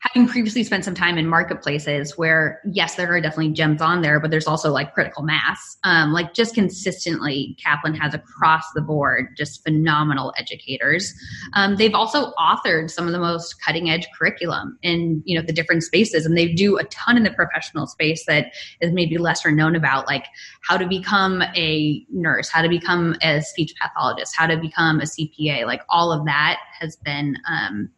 having 0.00 0.26
previously 0.26 0.64
spent 0.64 0.84
some 0.84 0.94
time 0.94 1.18
in 1.18 1.26
marketplaces 1.26 2.16
where 2.16 2.60
yes 2.72 2.94
there 2.94 3.12
are 3.12 3.20
definitely 3.20 3.52
gems 3.52 3.82
on 3.82 4.00
there 4.00 4.18
but 4.18 4.30
there's 4.30 4.46
also 4.46 4.70
like 4.70 4.94
critical 4.94 5.22
mass. 5.22 5.76
Um, 5.84 6.12
like 6.12 6.34
just 6.34 6.54
consistently 6.54 7.56
kaplan 7.62 7.94
has 7.94 8.14
across 8.14 8.64
the 8.74 8.80
board 8.80 9.36
just 9.36 9.62
phenomenal 9.62 10.32
educators. 10.38 11.14
Um, 11.52 11.76
they've 11.76 11.94
also 11.94 12.32
authored 12.32 12.90
some 12.90 13.06
of 13.06 13.12
the 13.12 13.18
most 13.18 13.62
cutting 13.64 13.90
edge 13.90 14.06
curriculum 14.18 14.78
in 14.82 15.22
you 15.24 15.38
know 15.38 15.44
the 15.44 15.52
different 15.52 15.82
spaces 15.82 16.24
and 16.24 16.36
they 16.36 16.52
do 16.52 16.78
a 16.78 16.84
ton 16.84 17.16
in 17.16 17.22
the 17.22 17.30
professional 17.30 17.86
space 17.86 18.24
that 18.26 18.52
is 18.80 18.92
maybe 18.92 19.18
lesser 19.18 19.50
known 19.50 19.76
about 19.76 20.06
like 20.06 20.26
how 20.62 20.76
to 20.76 20.86
become 20.86 21.42
a 21.54 22.04
nurse 22.10 22.48
how 22.48 22.62
to 22.62 22.68
become 22.68 23.14
a 23.22 23.40
speech 23.42 23.74
pathologist 23.80 24.34
how 24.36 24.46
to 24.46 24.56
become 24.56 25.00
a 25.00 25.04
cpa 25.04 25.66
like 25.66 25.82
all 25.90 26.10
of 26.12 26.24
that 26.24 26.58
has 26.78 26.96
been 26.96 27.36
um, 27.48 27.90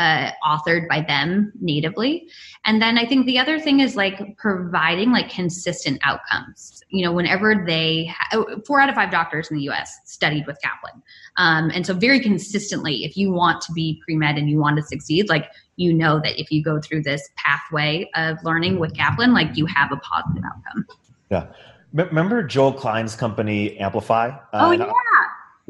uh, 0.00 0.30
authored 0.42 0.88
by 0.88 1.02
them 1.02 1.52
natively. 1.60 2.26
And 2.64 2.80
then 2.80 2.96
I 2.96 3.04
think 3.04 3.26
the 3.26 3.38
other 3.38 3.60
thing 3.60 3.80
is 3.80 3.96
like 3.96 4.38
providing 4.38 5.12
like 5.12 5.28
consistent 5.28 6.00
outcomes. 6.02 6.82
You 6.88 7.04
know, 7.04 7.12
whenever 7.12 7.64
they, 7.66 8.06
ha- 8.06 8.44
four 8.66 8.80
out 8.80 8.88
of 8.88 8.94
five 8.94 9.10
doctors 9.10 9.50
in 9.50 9.58
the 9.58 9.68
US 9.68 9.94
studied 10.06 10.46
with 10.46 10.58
Kaplan. 10.62 11.02
Um, 11.36 11.70
and 11.74 11.86
so 11.86 11.92
very 11.92 12.18
consistently, 12.18 13.04
if 13.04 13.14
you 13.14 13.30
want 13.30 13.60
to 13.62 13.72
be 13.72 14.00
pre-med 14.02 14.38
and 14.38 14.48
you 14.48 14.58
want 14.58 14.78
to 14.78 14.82
succeed, 14.82 15.28
like 15.28 15.50
you 15.76 15.92
know 15.92 16.18
that 16.24 16.40
if 16.40 16.50
you 16.50 16.64
go 16.64 16.80
through 16.80 17.02
this 17.02 17.28
pathway 17.36 18.08
of 18.16 18.38
learning 18.42 18.78
with 18.78 18.96
Kaplan, 18.96 19.34
like 19.34 19.54
you 19.54 19.66
have 19.66 19.92
a 19.92 19.96
positive 19.96 20.42
outcome. 20.46 20.86
Yeah. 21.30 21.46
Remember 21.92 22.42
Joel 22.42 22.72
Klein's 22.72 23.16
company 23.16 23.76
Amplify? 23.78 24.28
Uh, 24.28 24.38
oh 24.52 24.70
yeah 24.70 24.92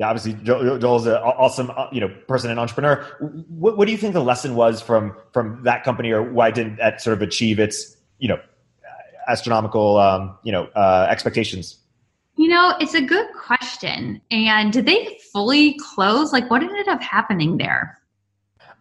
yeah, 0.01 0.09
obviously 0.09 0.33
Joel's 0.43 1.07
an 1.07 1.13
awesome, 1.13 1.71
uh, 1.77 1.89
you 1.93 2.01
know, 2.01 2.09
person 2.27 2.51
and 2.51 2.59
entrepreneur. 2.59 3.05
What, 3.49 3.77
what, 3.77 3.85
do 3.85 3.93
you 3.93 3.99
think 3.99 4.15
the 4.15 4.25
lesson 4.25 4.55
was 4.55 4.81
from 4.81 5.15
from 5.35 5.63
that 5.65 5.85
company, 5.85 6.11
or 6.11 6.23
why 6.23 6.51
didn't 6.51 6.77
that 6.77 7.03
sort 7.03 7.13
of 7.13 7.21
achieve 7.21 7.61
its, 7.61 7.99
you 8.19 8.27
know, 8.27 8.41
astronomical, 9.29 9.99
um, 9.99 10.39
you 10.43 10.53
know, 10.53 10.69
uh, 10.75 11.07
expectations? 11.11 11.77
You 12.37 12.49
know, 12.49 12.75
it's 12.81 12.95
a 12.95 13.03
good 13.03 13.27
question. 13.35 14.23
And 14.31 14.73
did 14.73 14.87
they 14.87 15.19
fully 15.35 15.77
close? 15.95 16.33
Like, 16.33 16.51
what 16.51 16.63
ended 16.63 16.89
up 16.89 17.03
happening 17.03 17.59
there? 17.59 18.01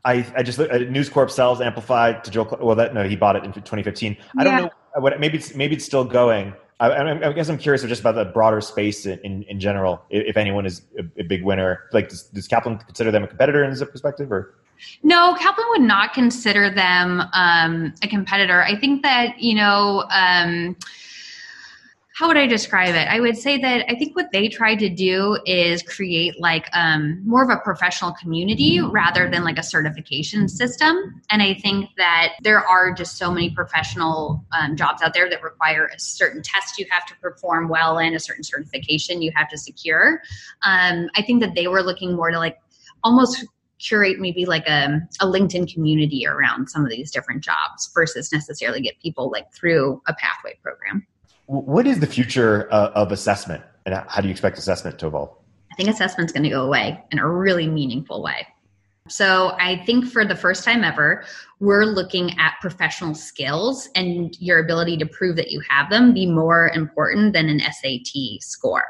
I, 0.06 0.26
I 0.38 0.42
just 0.42 0.58
uh, 0.58 0.78
News 0.78 1.10
Corp 1.10 1.32
sells 1.32 1.60
Amplified 1.60 2.24
to 2.24 2.32
Joel. 2.32 2.58
Well, 2.62 2.78
that 2.78 2.94
no, 2.94 3.06
he 3.06 3.18
bought 3.18 3.36
it 3.36 3.44
in 3.44 3.52
2015. 3.52 4.16
I 4.38 4.44
don't 4.46 4.56
know 4.56 4.70
what 4.96 5.20
maybe 5.20 5.38
it's 5.38 5.54
maybe 5.54 5.76
it's 5.76 5.84
still 5.84 6.06
going. 6.06 6.54
I, 6.80 7.28
I, 7.28 7.34
guess 7.34 7.50
I'm 7.50 7.58
curious 7.58 7.84
just 7.84 8.00
about 8.00 8.16
the 8.16 8.26
broader 8.26 8.62
space 8.62 9.06
in, 9.06 9.44
in, 9.44 9.60
general. 9.60 10.02
If 10.10 10.38
anyone 10.38 10.66
is 10.66 10.82
a, 10.98 11.04
a, 11.20 11.24
big 11.24 11.44
winner, 11.44 11.84
like 11.92 12.08
does, 12.08 12.24
does, 12.24 12.48
Kaplan 12.48 12.78
consider 12.78 13.12
them 13.12 13.24
a 13.24 13.28
competitor 13.28 13.66
in 13.66 13.70
this 13.70 13.84
perspective, 13.84 14.32
or? 14.32 14.56
No, 15.04 15.36
Kaplan 15.36 15.68
would 15.72 15.82
not 15.82 16.14
consider 16.14 16.70
them 16.70 17.22
um, 17.34 17.94
a 18.02 18.08
competitor. 18.08 18.64
I 18.64 18.80
think 18.80 19.04
that, 19.04 19.40
you 19.40 19.56
know, 19.56 20.06
um, 20.10 20.78
how 22.20 22.28
would 22.28 22.36
I 22.36 22.48
describe 22.48 22.96
it? 22.96 23.08
I 23.08 23.22
would 23.22 23.38
say 23.38 23.58
that 23.60 23.90
I 23.90 23.96
think 23.96 24.14
what 24.14 24.34
they 24.34 24.50
tried 24.50 24.80
to 24.80 24.90
do 24.90 25.40
is 25.46 25.82
create 25.82 26.38
like 26.38 26.68
um, 26.74 27.26
more 27.26 27.42
of 27.42 27.50
a 27.50 27.62
professional 27.62 28.12
community 28.12 28.82
rather 28.82 29.30
than 29.30 29.46
like 29.46 29.58
a 29.58 29.64
certification 29.64 30.50
system. 30.50 31.22
And 31.30 31.42
I 31.42 31.54
think 31.54 31.92
that 31.96 32.34
there 32.42 32.60
are 32.60 32.92
just 32.92 33.18
so 33.18 33.32
many 33.32 33.52
professional 33.52 34.44
um, 34.52 34.76
jobs 34.76 35.02
out 35.02 35.14
there 35.14 35.30
that 35.30 35.42
require 35.42 35.90
a 35.96 35.98
certain 35.98 36.42
test 36.44 36.78
you 36.78 36.86
have 36.90 37.06
to 37.06 37.16
perform 37.22 37.70
well 37.70 37.98
in, 38.00 38.14
a 38.14 38.20
certain 38.20 38.44
certification 38.44 39.22
you 39.22 39.32
have 39.34 39.48
to 39.48 39.58
secure. 39.58 40.22
Um, 40.64 41.08
I 41.16 41.22
think 41.22 41.40
that 41.40 41.56
they 41.56 41.70
were 41.70 41.82
looking 41.82 42.18
more 42.18 42.32
to 42.32 42.38
like 42.38 42.58
almost 43.02 43.46
curate 43.78 44.20
maybe 44.20 44.46
like 44.46 44.68
a, 44.68 45.00
a 45.22 45.26
LinkedIn 45.26 45.74
community 45.74 46.28
around 46.28 46.68
some 46.68 46.84
of 46.84 46.92
these 46.92 47.12
different 47.12 47.46
jobs 47.46 47.90
versus 47.94 48.34
necessarily 48.34 48.82
get 48.82 49.00
people 49.00 49.32
like 49.32 49.54
through 49.54 50.02
a 50.06 50.14
pathway 50.16 50.60
program. 50.62 51.08
What 51.50 51.88
is 51.88 52.00
the 52.00 52.06
future 52.06 52.72
uh, 52.72 52.92
of 52.94 53.12
assessment, 53.12 53.64
and 53.88 53.96
how 54.08 54.22
do 54.22 54.28
you 54.28 54.32
expect 54.32 54.60
assessment 54.60 55.00
to 55.00 55.08
evolve? 55.08 55.36
I 55.72 55.76
think 55.76 55.90
assessment's 55.90 56.32
going 56.32 56.44
to 56.44 56.50
go 56.50 56.64
away 56.64 57.04
in 57.12 57.18
a 57.18 57.28
really 57.28 57.68
meaningful 57.68 58.22
way. 58.22 58.46
So 59.08 59.56
I 59.60 59.84
think 59.84 60.06
for 60.06 60.26
the 60.26 60.36
first 60.36 60.64
time 60.64 60.84
ever, 60.84 61.24
we're 61.60 61.86
looking 61.86 62.38
at 62.38 62.54
professional 62.62 63.16
skills 63.16 63.90
and 63.96 64.40
your 64.40 64.60
ability 64.60 64.98
to 64.98 65.08
prove 65.08 65.38
that 65.38 65.50
you 65.50 65.60
have 65.68 65.90
them 65.90 66.14
be 66.14 66.28
more 66.28 66.70
important 66.76 67.34
than 67.34 67.50
an 67.50 67.62
SAT 67.62 68.42
score. 68.42 68.86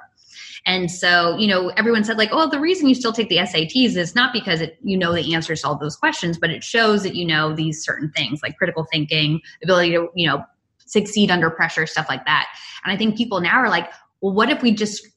And 0.66 0.92
so, 0.92 1.38
you 1.38 1.48
know, 1.48 1.70
everyone 1.78 2.04
said 2.04 2.18
like, 2.18 2.32
oh, 2.34 2.50
the 2.50 2.60
reason 2.60 2.90
you 2.90 2.96
still 2.96 3.14
take 3.14 3.30
the 3.30 3.38
SATs 3.38 3.96
is 3.96 4.16
not 4.16 4.34
because 4.34 4.60
it, 4.60 4.78
you 4.84 4.98
know 4.98 5.14
the 5.14 5.34
answers 5.34 5.62
to 5.62 5.68
all 5.70 5.78
those 5.78 5.96
questions, 5.96 6.38
but 6.38 6.50
it 6.50 6.62
shows 6.62 7.04
that 7.04 7.16
you 7.16 7.26
know 7.26 7.56
these 7.56 7.86
certain 7.86 8.12
things 8.12 8.42
like 8.44 8.58
critical 8.58 8.86
thinking, 8.92 9.40
ability 9.64 9.92
to, 9.92 10.10
you 10.14 10.28
know, 10.28 10.44
succeed 10.90 11.32
under 11.32 11.50
pressure, 11.50 11.86
stuff 11.86 12.08
like 12.10 12.26
that. 12.26 12.48
And 12.84 12.92
I 12.92 12.98
think 12.98 13.18
people 13.18 13.40
now 13.42 13.58
are 13.58 13.70
like, 13.70 13.90
well, 14.22 14.34
what 14.34 14.50
if 14.50 14.62
we 14.62 14.72
just 14.72 15.08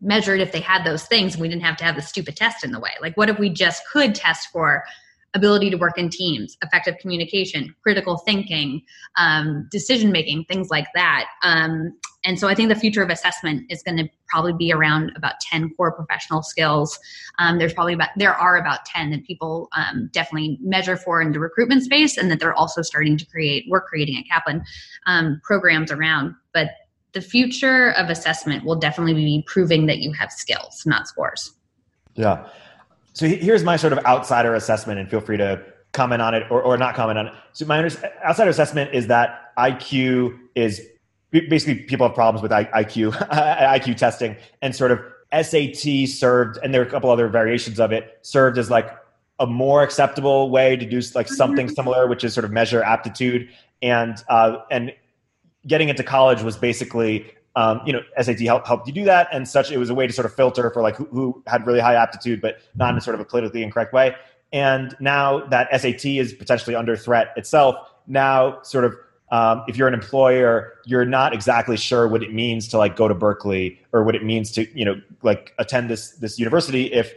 measured 0.00 0.40
if 0.40 0.52
they 0.52 0.60
had 0.60 0.84
those 0.84 1.04
things 1.04 1.34
and 1.34 1.42
we 1.42 1.48
didn't 1.48 1.62
have 1.62 1.76
to 1.76 1.84
have 1.84 1.96
the 1.96 2.02
stupid 2.02 2.36
test 2.36 2.64
in 2.64 2.72
the 2.72 2.80
way? 2.80 2.92
Like, 3.00 3.16
what 3.16 3.30
if 3.30 3.38
we 3.38 3.50
just 3.50 3.82
could 3.90 4.14
test 4.14 4.48
for 4.52 4.84
ability 5.34 5.70
to 5.70 5.76
work 5.76 5.96
in 5.96 6.08
teams, 6.08 6.56
effective 6.62 6.96
communication, 7.00 7.74
critical 7.82 8.18
thinking, 8.18 8.82
um, 9.16 9.68
decision 9.70 10.10
making, 10.10 10.44
things 10.44 10.68
like 10.70 10.86
that. 10.94 11.26
Um, 11.42 11.92
and 12.24 12.38
so 12.38 12.48
I 12.48 12.54
think 12.54 12.68
the 12.68 12.74
future 12.74 13.02
of 13.02 13.10
assessment 13.10 13.64
is 13.70 13.82
going 13.82 13.96
to 13.96 14.08
probably 14.28 14.52
be 14.52 14.72
around 14.72 15.12
about 15.16 15.34
10 15.40 15.74
core 15.76 15.92
professional 15.92 16.42
skills. 16.42 16.98
Um, 17.38 17.58
there's 17.58 17.72
probably 17.72 17.94
about, 17.94 18.10
there 18.16 18.34
are 18.34 18.56
about 18.56 18.84
10 18.86 19.10
that 19.12 19.24
people 19.24 19.68
um, 19.74 20.10
definitely 20.12 20.58
measure 20.60 20.96
for 20.96 21.22
in 21.22 21.32
the 21.32 21.40
recruitment 21.40 21.82
space 21.82 22.18
and 22.18 22.30
that 22.30 22.40
they're 22.40 22.54
also 22.54 22.82
starting 22.82 23.16
to 23.16 23.26
create, 23.26 23.64
we're 23.68 23.80
creating 23.80 24.18
at 24.18 24.24
Kaplan 24.28 24.62
um, 25.06 25.40
programs 25.44 25.90
around. 25.90 26.34
But 26.52 26.70
the 27.12 27.20
future 27.20 27.90
of 27.92 28.10
assessment 28.10 28.64
will 28.64 28.76
definitely 28.76 29.14
be 29.14 29.44
proving 29.46 29.86
that 29.86 29.98
you 29.98 30.12
have 30.12 30.30
skills, 30.30 30.82
not 30.84 31.08
scores. 31.08 31.52
Yeah. 32.14 32.46
So 33.12 33.26
here's 33.26 33.64
my 33.64 33.76
sort 33.76 33.92
of 33.92 34.04
outsider 34.06 34.54
assessment, 34.54 35.00
and 35.00 35.10
feel 35.10 35.20
free 35.20 35.36
to 35.36 35.62
comment 35.92 36.22
on 36.22 36.34
it 36.34 36.44
or, 36.50 36.62
or 36.62 36.76
not 36.76 36.94
comment 36.94 37.18
on 37.18 37.26
it. 37.28 37.32
So 37.52 37.66
my 37.66 37.90
outsider 38.24 38.50
assessment 38.50 38.94
is 38.94 39.08
that 39.08 39.52
IQ 39.58 40.38
is 40.54 40.80
basically 41.32 41.82
people 41.84 42.06
have 42.06 42.14
problems 42.14 42.42
with 42.42 42.52
IQ 42.52 43.12
IQ 43.12 43.96
testing, 43.96 44.36
and 44.62 44.74
sort 44.74 44.92
of 44.92 45.00
SAT 45.32 46.08
served, 46.08 46.58
and 46.62 46.72
there 46.72 46.82
are 46.82 46.86
a 46.86 46.90
couple 46.90 47.10
other 47.10 47.28
variations 47.28 47.78
of 47.80 47.92
it 47.92 48.18
served 48.22 48.58
as 48.58 48.70
like 48.70 48.90
a 49.38 49.46
more 49.46 49.82
acceptable 49.82 50.50
way 50.50 50.76
to 50.76 50.84
do 50.84 51.00
like 51.14 51.28
something 51.28 51.66
mm-hmm. 51.66 51.74
similar, 51.74 52.06
which 52.06 52.24
is 52.24 52.34
sort 52.34 52.44
of 52.44 52.52
measure 52.52 52.82
aptitude 52.82 53.48
and 53.82 54.22
uh, 54.28 54.58
and 54.70 54.92
getting 55.66 55.88
into 55.88 56.02
college 56.02 56.42
was 56.42 56.56
basically 56.56 57.32
um, 57.56 57.80
you 57.84 57.92
know, 57.92 58.00
SAT 58.20 58.40
helped 58.40 58.66
helped 58.66 58.86
you 58.86 58.92
do 58.92 59.04
that, 59.04 59.28
and 59.32 59.48
such. 59.48 59.70
It 59.70 59.78
was 59.78 59.90
a 59.90 59.94
way 59.94 60.06
to 60.06 60.12
sort 60.12 60.26
of 60.26 60.34
filter 60.34 60.70
for 60.70 60.82
like 60.82 60.96
who, 60.96 61.04
who, 61.06 61.42
had 61.46 61.66
really 61.66 61.80
high 61.80 61.94
aptitude, 61.94 62.40
but 62.40 62.58
not 62.76 62.94
in 62.94 63.00
sort 63.00 63.14
of 63.14 63.20
a 63.20 63.24
politically 63.24 63.62
incorrect 63.62 63.92
way. 63.92 64.14
And 64.52 64.96
now 65.00 65.46
that 65.46 65.68
SAT 65.80 66.04
is 66.04 66.32
potentially 66.32 66.76
under 66.76 66.96
threat 66.96 67.32
itself, 67.36 67.76
now 68.06 68.62
sort 68.62 68.84
of 68.84 68.94
um, 69.32 69.64
if 69.68 69.76
you're 69.76 69.88
an 69.88 69.94
employer, 69.94 70.74
you're 70.86 71.04
not 71.04 71.32
exactly 71.32 71.76
sure 71.76 72.08
what 72.08 72.22
it 72.22 72.32
means 72.32 72.66
to 72.68 72.78
like 72.78 72.96
go 72.96 73.08
to 73.08 73.14
Berkeley 73.14 73.80
or 73.92 74.02
what 74.04 74.14
it 74.14 74.24
means 74.24 74.50
to 74.52 74.66
you 74.78 74.84
know 74.84 75.00
like 75.22 75.52
attend 75.58 75.90
this 75.90 76.12
this 76.12 76.38
university 76.38 76.92
if 76.92 77.12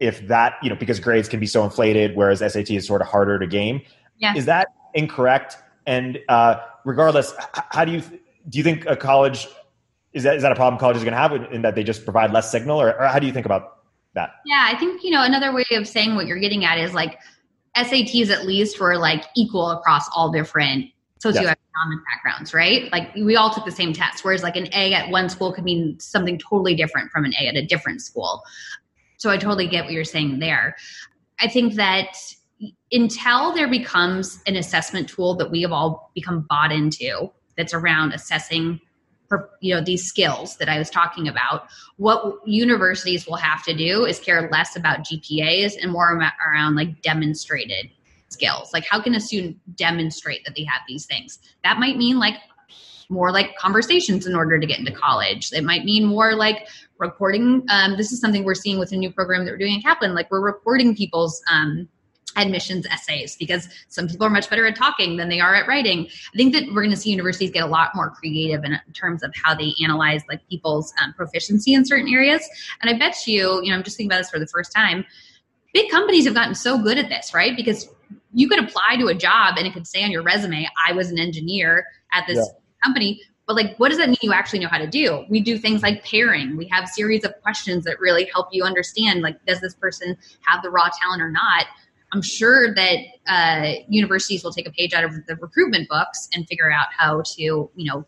if 0.00 0.26
that 0.28 0.54
you 0.62 0.68
know 0.68 0.76
because 0.76 1.00
grades 1.00 1.28
can 1.28 1.40
be 1.40 1.46
so 1.46 1.64
inflated, 1.64 2.14
whereas 2.16 2.40
SAT 2.40 2.70
is 2.70 2.86
sort 2.86 3.00
of 3.00 3.08
harder 3.08 3.38
to 3.38 3.46
game. 3.46 3.80
Yeah. 4.18 4.34
Is 4.34 4.46
that 4.46 4.68
incorrect? 4.94 5.56
And 5.86 6.18
uh, 6.28 6.56
regardless, 6.84 7.34
how 7.70 7.84
do 7.84 7.92
you 7.92 8.02
do 8.48 8.58
you 8.58 8.64
think 8.64 8.86
a 8.86 8.96
college 8.96 9.46
is 10.12 10.24
that 10.24 10.36
is 10.36 10.42
that 10.42 10.52
a 10.52 10.54
problem 10.54 10.78
colleges 10.78 11.02
are 11.02 11.06
going 11.06 11.14
to 11.14 11.18
have 11.18 11.52
in 11.52 11.62
that 11.62 11.74
they 11.74 11.82
just 11.82 12.04
provide 12.04 12.32
less 12.32 12.50
signal, 12.50 12.80
or, 12.80 13.00
or 13.00 13.06
how 13.06 13.18
do 13.18 13.26
you 13.26 13.32
think 13.32 13.46
about 13.46 13.78
that? 14.14 14.30
Yeah, 14.44 14.68
I 14.68 14.76
think 14.78 15.02
you 15.02 15.10
know 15.10 15.22
another 15.22 15.52
way 15.52 15.64
of 15.72 15.88
saying 15.88 16.14
what 16.14 16.26
you're 16.26 16.38
getting 16.38 16.64
at 16.64 16.78
is 16.78 16.94
like 16.94 17.18
SATs 17.76 18.30
at 18.30 18.46
least 18.46 18.78
were 18.78 18.98
like 18.98 19.24
equal 19.36 19.70
across 19.70 20.08
all 20.14 20.30
different 20.30 20.86
socioeconomic 21.24 21.46
yes. 21.46 21.56
backgrounds, 22.12 22.52
right? 22.52 22.90
Like 22.92 23.14
we 23.14 23.36
all 23.36 23.50
took 23.50 23.64
the 23.64 23.70
same 23.70 23.92
test, 23.92 24.24
whereas 24.24 24.42
like 24.42 24.56
an 24.56 24.68
A 24.74 24.92
at 24.92 25.10
one 25.10 25.28
school 25.28 25.52
could 25.52 25.64
mean 25.64 25.98
something 26.00 26.38
totally 26.38 26.74
different 26.74 27.10
from 27.10 27.24
an 27.24 27.32
A 27.40 27.46
at 27.46 27.54
a 27.54 27.64
different 27.64 28.02
school. 28.02 28.42
So 29.18 29.30
I 29.30 29.38
totally 29.38 29.68
get 29.68 29.84
what 29.84 29.92
you're 29.92 30.04
saying 30.04 30.40
there. 30.40 30.76
I 31.40 31.48
think 31.48 31.74
that 31.74 32.16
until 32.90 33.52
there 33.52 33.68
becomes 33.68 34.42
an 34.46 34.56
assessment 34.56 35.08
tool 35.08 35.34
that 35.36 35.50
we 35.50 35.62
have 35.62 35.72
all 35.72 36.10
become 36.14 36.46
bought 36.48 36.72
into 36.72 37.30
that's 37.56 37.72
around 37.72 38.12
assessing 38.12 38.80
you 39.60 39.74
know 39.74 39.80
these 39.80 40.04
skills 40.04 40.56
that 40.56 40.68
i 40.68 40.78
was 40.78 40.90
talking 40.90 41.28
about 41.28 41.66
what 41.96 42.36
universities 42.46 43.26
will 43.26 43.36
have 43.36 43.62
to 43.64 43.74
do 43.74 44.04
is 44.04 44.18
care 44.18 44.48
less 44.50 44.76
about 44.76 45.00
gpas 45.00 45.74
and 45.80 45.92
more 45.92 46.18
around 46.46 46.74
like 46.74 47.00
demonstrated 47.02 47.90
skills. 48.32 48.72
Like 48.72 48.84
how 48.88 49.00
can 49.00 49.14
a 49.14 49.20
student 49.20 49.56
demonstrate 49.76 50.44
that 50.44 50.56
they 50.56 50.64
have 50.64 50.80
these 50.88 51.06
things? 51.06 51.38
That 51.62 51.78
might 51.78 51.96
mean 51.96 52.18
like 52.18 52.34
more 53.08 53.30
like 53.30 53.54
conversations 53.56 54.26
in 54.26 54.34
order 54.34 54.58
to 54.58 54.66
get 54.66 54.78
into 54.78 54.92
college. 54.92 55.52
It 55.52 55.64
might 55.64 55.84
mean 55.84 56.04
more 56.04 56.34
like 56.34 56.66
recording 56.98 57.64
um, 57.68 57.96
this 57.96 58.12
is 58.12 58.20
something 58.20 58.44
we're 58.44 58.54
seeing 58.54 58.78
with 58.78 58.92
a 58.92 58.96
new 58.96 59.12
program 59.12 59.44
that 59.44 59.50
we're 59.50 59.58
doing 59.58 59.76
at 59.76 59.82
kaplan 59.82 60.14
like 60.14 60.30
we're 60.30 60.40
recording 60.40 60.94
people's 60.94 61.42
um, 61.50 61.88
admissions 62.36 62.86
essays 62.86 63.36
because 63.36 63.68
some 63.88 64.08
people 64.08 64.26
are 64.26 64.30
much 64.30 64.48
better 64.48 64.66
at 64.66 64.76
talking 64.76 65.16
than 65.16 65.28
they 65.28 65.40
are 65.40 65.54
at 65.54 65.66
writing. 65.66 66.06
I 66.32 66.36
think 66.36 66.52
that 66.54 66.64
we're 66.68 66.82
going 66.82 66.90
to 66.90 66.96
see 66.96 67.10
universities 67.10 67.50
get 67.50 67.62
a 67.62 67.66
lot 67.66 67.90
more 67.94 68.10
creative 68.10 68.64
in 68.64 68.78
terms 68.94 69.22
of 69.22 69.32
how 69.34 69.54
they 69.54 69.72
analyze 69.82 70.22
like 70.28 70.46
people's 70.48 70.92
um, 71.02 71.12
proficiency 71.14 71.74
in 71.74 71.84
certain 71.84 72.12
areas. 72.12 72.48
And 72.80 72.94
I 72.94 72.98
bet 72.98 73.26
you, 73.26 73.62
you 73.62 73.70
know, 73.70 73.76
I'm 73.76 73.82
just 73.82 73.96
thinking 73.96 74.10
about 74.10 74.18
this 74.18 74.30
for 74.30 74.38
the 74.38 74.46
first 74.46 74.72
time. 74.72 75.04
Big 75.74 75.90
companies 75.90 76.24
have 76.26 76.34
gotten 76.34 76.54
so 76.54 76.78
good 76.78 76.98
at 76.98 77.08
this, 77.08 77.32
right? 77.34 77.56
Because 77.56 77.88
you 78.34 78.48
could 78.48 78.62
apply 78.62 78.96
to 78.98 79.06
a 79.08 79.14
job 79.14 79.54
and 79.58 79.66
it 79.66 79.72
could 79.72 79.86
say 79.86 80.02
on 80.04 80.10
your 80.10 80.22
resume, 80.22 80.68
I 80.86 80.92
was 80.92 81.10
an 81.10 81.18
engineer 81.18 81.86
at 82.12 82.26
this 82.26 82.36
yeah. 82.36 82.84
company. 82.84 83.20
But 83.46 83.56
like, 83.56 83.76
what 83.78 83.88
does 83.88 83.98
that 83.98 84.08
mean 84.08 84.18
you 84.22 84.32
actually 84.32 84.60
know 84.60 84.68
how 84.68 84.78
to 84.78 84.86
do? 84.86 85.24
We 85.28 85.40
do 85.40 85.58
things 85.58 85.82
like 85.82 86.04
pairing. 86.04 86.56
We 86.56 86.68
have 86.68 86.88
series 86.88 87.24
of 87.24 87.34
questions 87.42 87.84
that 87.84 87.98
really 88.00 88.24
help 88.32 88.48
you 88.52 88.64
understand, 88.64 89.22
like, 89.22 89.44
does 89.46 89.60
this 89.60 89.74
person 89.74 90.16
have 90.46 90.62
the 90.62 90.70
raw 90.70 90.88
talent 91.00 91.20
or 91.20 91.30
not? 91.30 91.66
I'm 92.12 92.22
sure 92.22 92.74
that 92.74 92.98
uh, 93.26 93.72
universities 93.88 94.44
will 94.44 94.52
take 94.52 94.68
a 94.68 94.70
page 94.70 94.92
out 94.92 95.04
of 95.04 95.26
the 95.26 95.36
recruitment 95.36 95.88
books 95.88 96.28
and 96.34 96.46
figure 96.46 96.70
out 96.70 96.88
how 96.96 97.22
to, 97.22 97.42
you 97.42 97.70
know, 97.76 98.04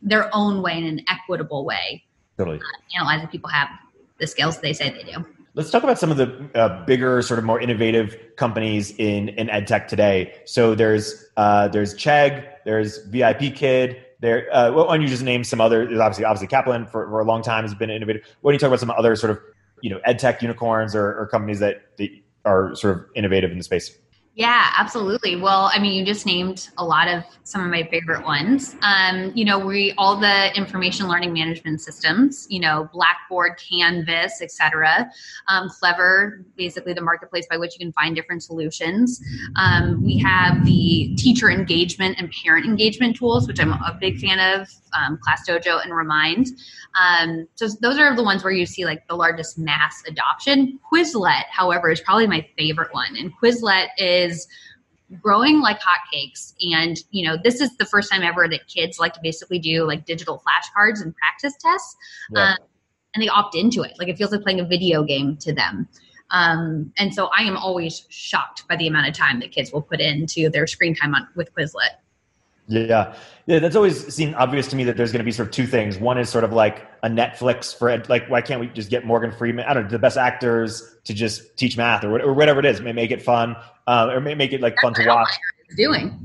their 0.00 0.34
own 0.34 0.62
way 0.62 0.76
in 0.76 0.84
an 0.84 1.02
equitable 1.08 1.64
way, 1.64 2.02
totally 2.38 2.58
uh, 2.58 2.98
analyze 2.98 3.22
if 3.22 3.30
people 3.30 3.50
have 3.50 3.68
the 4.18 4.26
skills 4.26 4.60
they 4.60 4.72
say 4.72 4.90
they 4.90 5.12
do. 5.12 5.24
Let's 5.54 5.70
talk 5.70 5.82
about 5.82 5.98
some 5.98 6.10
of 6.10 6.16
the 6.16 6.50
uh, 6.54 6.84
bigger, 6.86 7.20
sort 7.20 7.38
of 7.38 7.44
more 7.44 7.60
innovative 7.60 8.16
companies 8.36 8.92
in 8.96 9.28
in 9.30 9.50
ed 9.50 9.66
tech 9.66 9.86
today. 9.86 10.34
So 10.46 10.74
there's 10.74 11.26
uh, 11.36 11.68
there's 11.68 11.94
Chegg, 11.94 12.46
there's 12.64 13.06
VIP 13.08 13.54
Kid. 13.54 14.02
There, 14.20 14.48
uh, 14.54 14.72
well, 14.72 14.86
why 14.86 14.96
don't 14.96 15.02
you 15.02 15.08
just 15.08 15.24
name 15.24 15.44
some 15.44 15.60
other? 15.60 15.84
There's 15.86 16.00
obviously 16.00 16.24
obviously 16.24 16.46
Kaplan 16.46 16.86
for, 16.86 17.06
for 17.06 17.20
a 17.20 17.24
long 17.24 17.42
time 17.42 17.64
has 17.64 17.74
been 17.74 17.90
innovative. 17.90 18.22
Why 18.40 18.50
don't 18.50 18.54
you 18.54 18.58
talk 18.60 18.68
about 18.68 18.80
some 18.80 18.90
other 18.90 19.14
sort 19.14 19.30
of 19.30 19.40
you 19.82 19.90
know 19.90 20.00
ed 20.04 20.18
tech 20.18 20.40
unicorns 20.40 20.94
or, 20.94 21.18
or 21.18 21.26
companies 21.26 21.58
that, 21.58 21.96
that 21.98 22.08
are 22.44 22.74
sort 22.74 22.96
of 22.96 23.04
innovative 23.14 23.50
in 23.50 23.58
the 23.58 23.64
space? 23.64 23.96
Yeah, 24.34 24.70
absolutely. 24.78 25.36
Well, 25.36 25.70
I 25.74 25.78
mean, 25.78 25.92
you 25.92 26.06
just 26.06 26.24
named 26.24 26.70
a 26.78 26.84
lot 26.84 27.06
of 27.06 27.22
some 27.42 27.62
of 27.62 27.70
my 27.70 27.82
favorite 27.90 28.24
ones. 28.24 28.74
Um, 28.80 29.30
you 29.34 29.44
know, 29.44 29.58
we 29.58 29.92
all 29.98 30.16
the 30.16 30.56
information 30.56 31.06
learning 31.06 31.34
management 31.34 31.82
systems, 31.82 32.46
you 32.48 32.58
know, 32.58 32.88
Blackboard, 32.94 33.60
Canvas, 33.70 34.40
etc. 34.40 35.10
Um, 35.48 35.68
Clever, 35.68 36.46
basically 36.56 36.94
the 36.94 37.02
marketplace 37.02 37.46
by 37.50 37.58
which 37.58 37.74
you 37.78 37.84
can 37.84 37.92
find 37.92 38.16
different 38.16 38.42
solutions. 38.42 39.20
Um, 39.56 40.02
we 40.02 40.16
have 40.20 40.64
the 40.64 41.14
teacher 41.18 41.50
engagement 41.50 42.16
and 42.18 42.32
parent 42.42 42.64
engagement 42.64 43.16
tools, 43.16 43.46
which 43.46 43.60
I'm 43.60 43.72
a 43.72 43.98
big 44.00 44.18
fan 44.18 44.38
of, 44.58 44.66
um, 44.94 45.18
Class 45.22 45.46
Dojo 45.46 45.82
and 45.82 45.94
Remind. 45.94 46.46
Um, 46.98 47.48
so 47.54 47.68
those 47.80 47.98
are 47.98 48.14
the 48.14 48.22
ones 48.22 48.44
where 48.44 48.52
you 48.52 48.66
see 48.66 48.84
like 48.84 49.06
the 49.08 49.14
largest 49.14 49.58
mass 49.58 50.02
adoption. 50.06 50.78
Quizlet, 50.90 51.44
however, 51.50 51.90
is 51.90 52.00
probably 52.00 52.26
my 52.26 52.46
favorite 52.58 52.92
one, 52.92 53.16
and 53.16 53.32
Quizlet 53.42 53.88
is 53.98 54.21
growing 55.20 55.60
like 55.60 55.78
hotcakes. 55.80 56.54
And 56.72 56.98
you 57.10 57.26
know, 57.26 57.36
this 57.42 57.60
is 57.60 57.76
the 57.76 57.84
first 57.84 58.10
time 58.10 58.22
ever 58.22 58.48
that 58.48 58.66
kids 58.66 58.98
like 58.98 59.14
to 59.14 59.20
basically 59.22 59.58
do 59.58 59.84
like 59.84 60.06
digital 60.06 60.42
flashcards 60.46 61.02
and 61.02 61.14
practice 61.16 61.54
tests, 61.60 61.96
yeah. 62.30 62.52
um, 62.52 62.56
and 63.14 63.22
they 63.22 63.28
opt 63.28 63.54
into 63.54 63.82
it. 63.82 63.92
Like 63.98 64.08
it 64.08 64.16
feels 64.16 64.32
like 64.32 64.42
playing 64.42 64.60
a 64.60 64.64
video 64.64 65.02
game 65.02 65.36
to 65.38 65.52
them. 65.52 65.88
Um, 66.30 66.92
and 66.96 67.14
so 67.14 67.28
I 67.36 67.42
am 67.42 67.58
always 67.58 68.06
shocked 68.08 68.66
by 68.66 68.76
the 68.76 68.86
amount 68.86 69.06
of 69.06 69.14
time 69.14 69.40
that 69.40 69.52
kids 69.52 69.70
will 69.70 69.82
put 69.82 70.00
into 70.00 70.48
their 70.48 70.66
screen 70.66 70.94
time 70.94 71.14
on 71.14 71.28
with 71.36 71.54
Quizlet. 71.54 71.98
Yeah, 72.68 73.14
yeah, 73.46 73.58
that's 73.58 73.76
always 73.76 74.14
seemed 74.14 74.34
obvious 74.36 74.68
to 74.68 74.76
me 74.76 74.84
that 74.84 74.96
there's 74.96 75.12
going 75.12 75.18
to 75.20 75.24
be 75.24 75.32
sort 75.32 75.48
of 75.48 75.54
two 75.54 75.66
things. 75.66 75.98
One 75.98 76.16
is 76.16 76.30
sort 76.30 76.44
of 76.44 76.52
like 76.52 76.86
a 77.02 77.08
Netflix 77.08 77.76
for 77.76 78.02
like, 78.08 78.30
why 78.30 78.40
can't 78.40 78.60
we 78.60 78.68
just 78.68 78.88
get 78.88 79.04
Morgan 79.04 79.32
Freeman? 79.32 79.66
I 79.66 79.74
don't 79.74 79.84
know, 79.84 79.90
the 79.90 79.98
best 79.98 80.16
actors 80.16 80.82
to 81.04 81.12
just 81.12 81.56
teach 81.58 81.76
math 81.76 82.04
or, 82.04 82.18
or 82.22 82.32
whatever 82.32 82.60
it 82.60 82.66
is. 82.66 82.80
May 82.80 82.92
make 82.92 83.10
it 83.10 83.20
fun, 83.20 83.56
uh, 83.86 84.10
or 84.10 84.20
may 84.20 84.34
make 84.34 84.52
it 84.52 84.60
like 84.60 84.76
fun 84.80 84.94
to 84.94 85.06
watch. 85.06 85.30
Doing. 85.76 86.18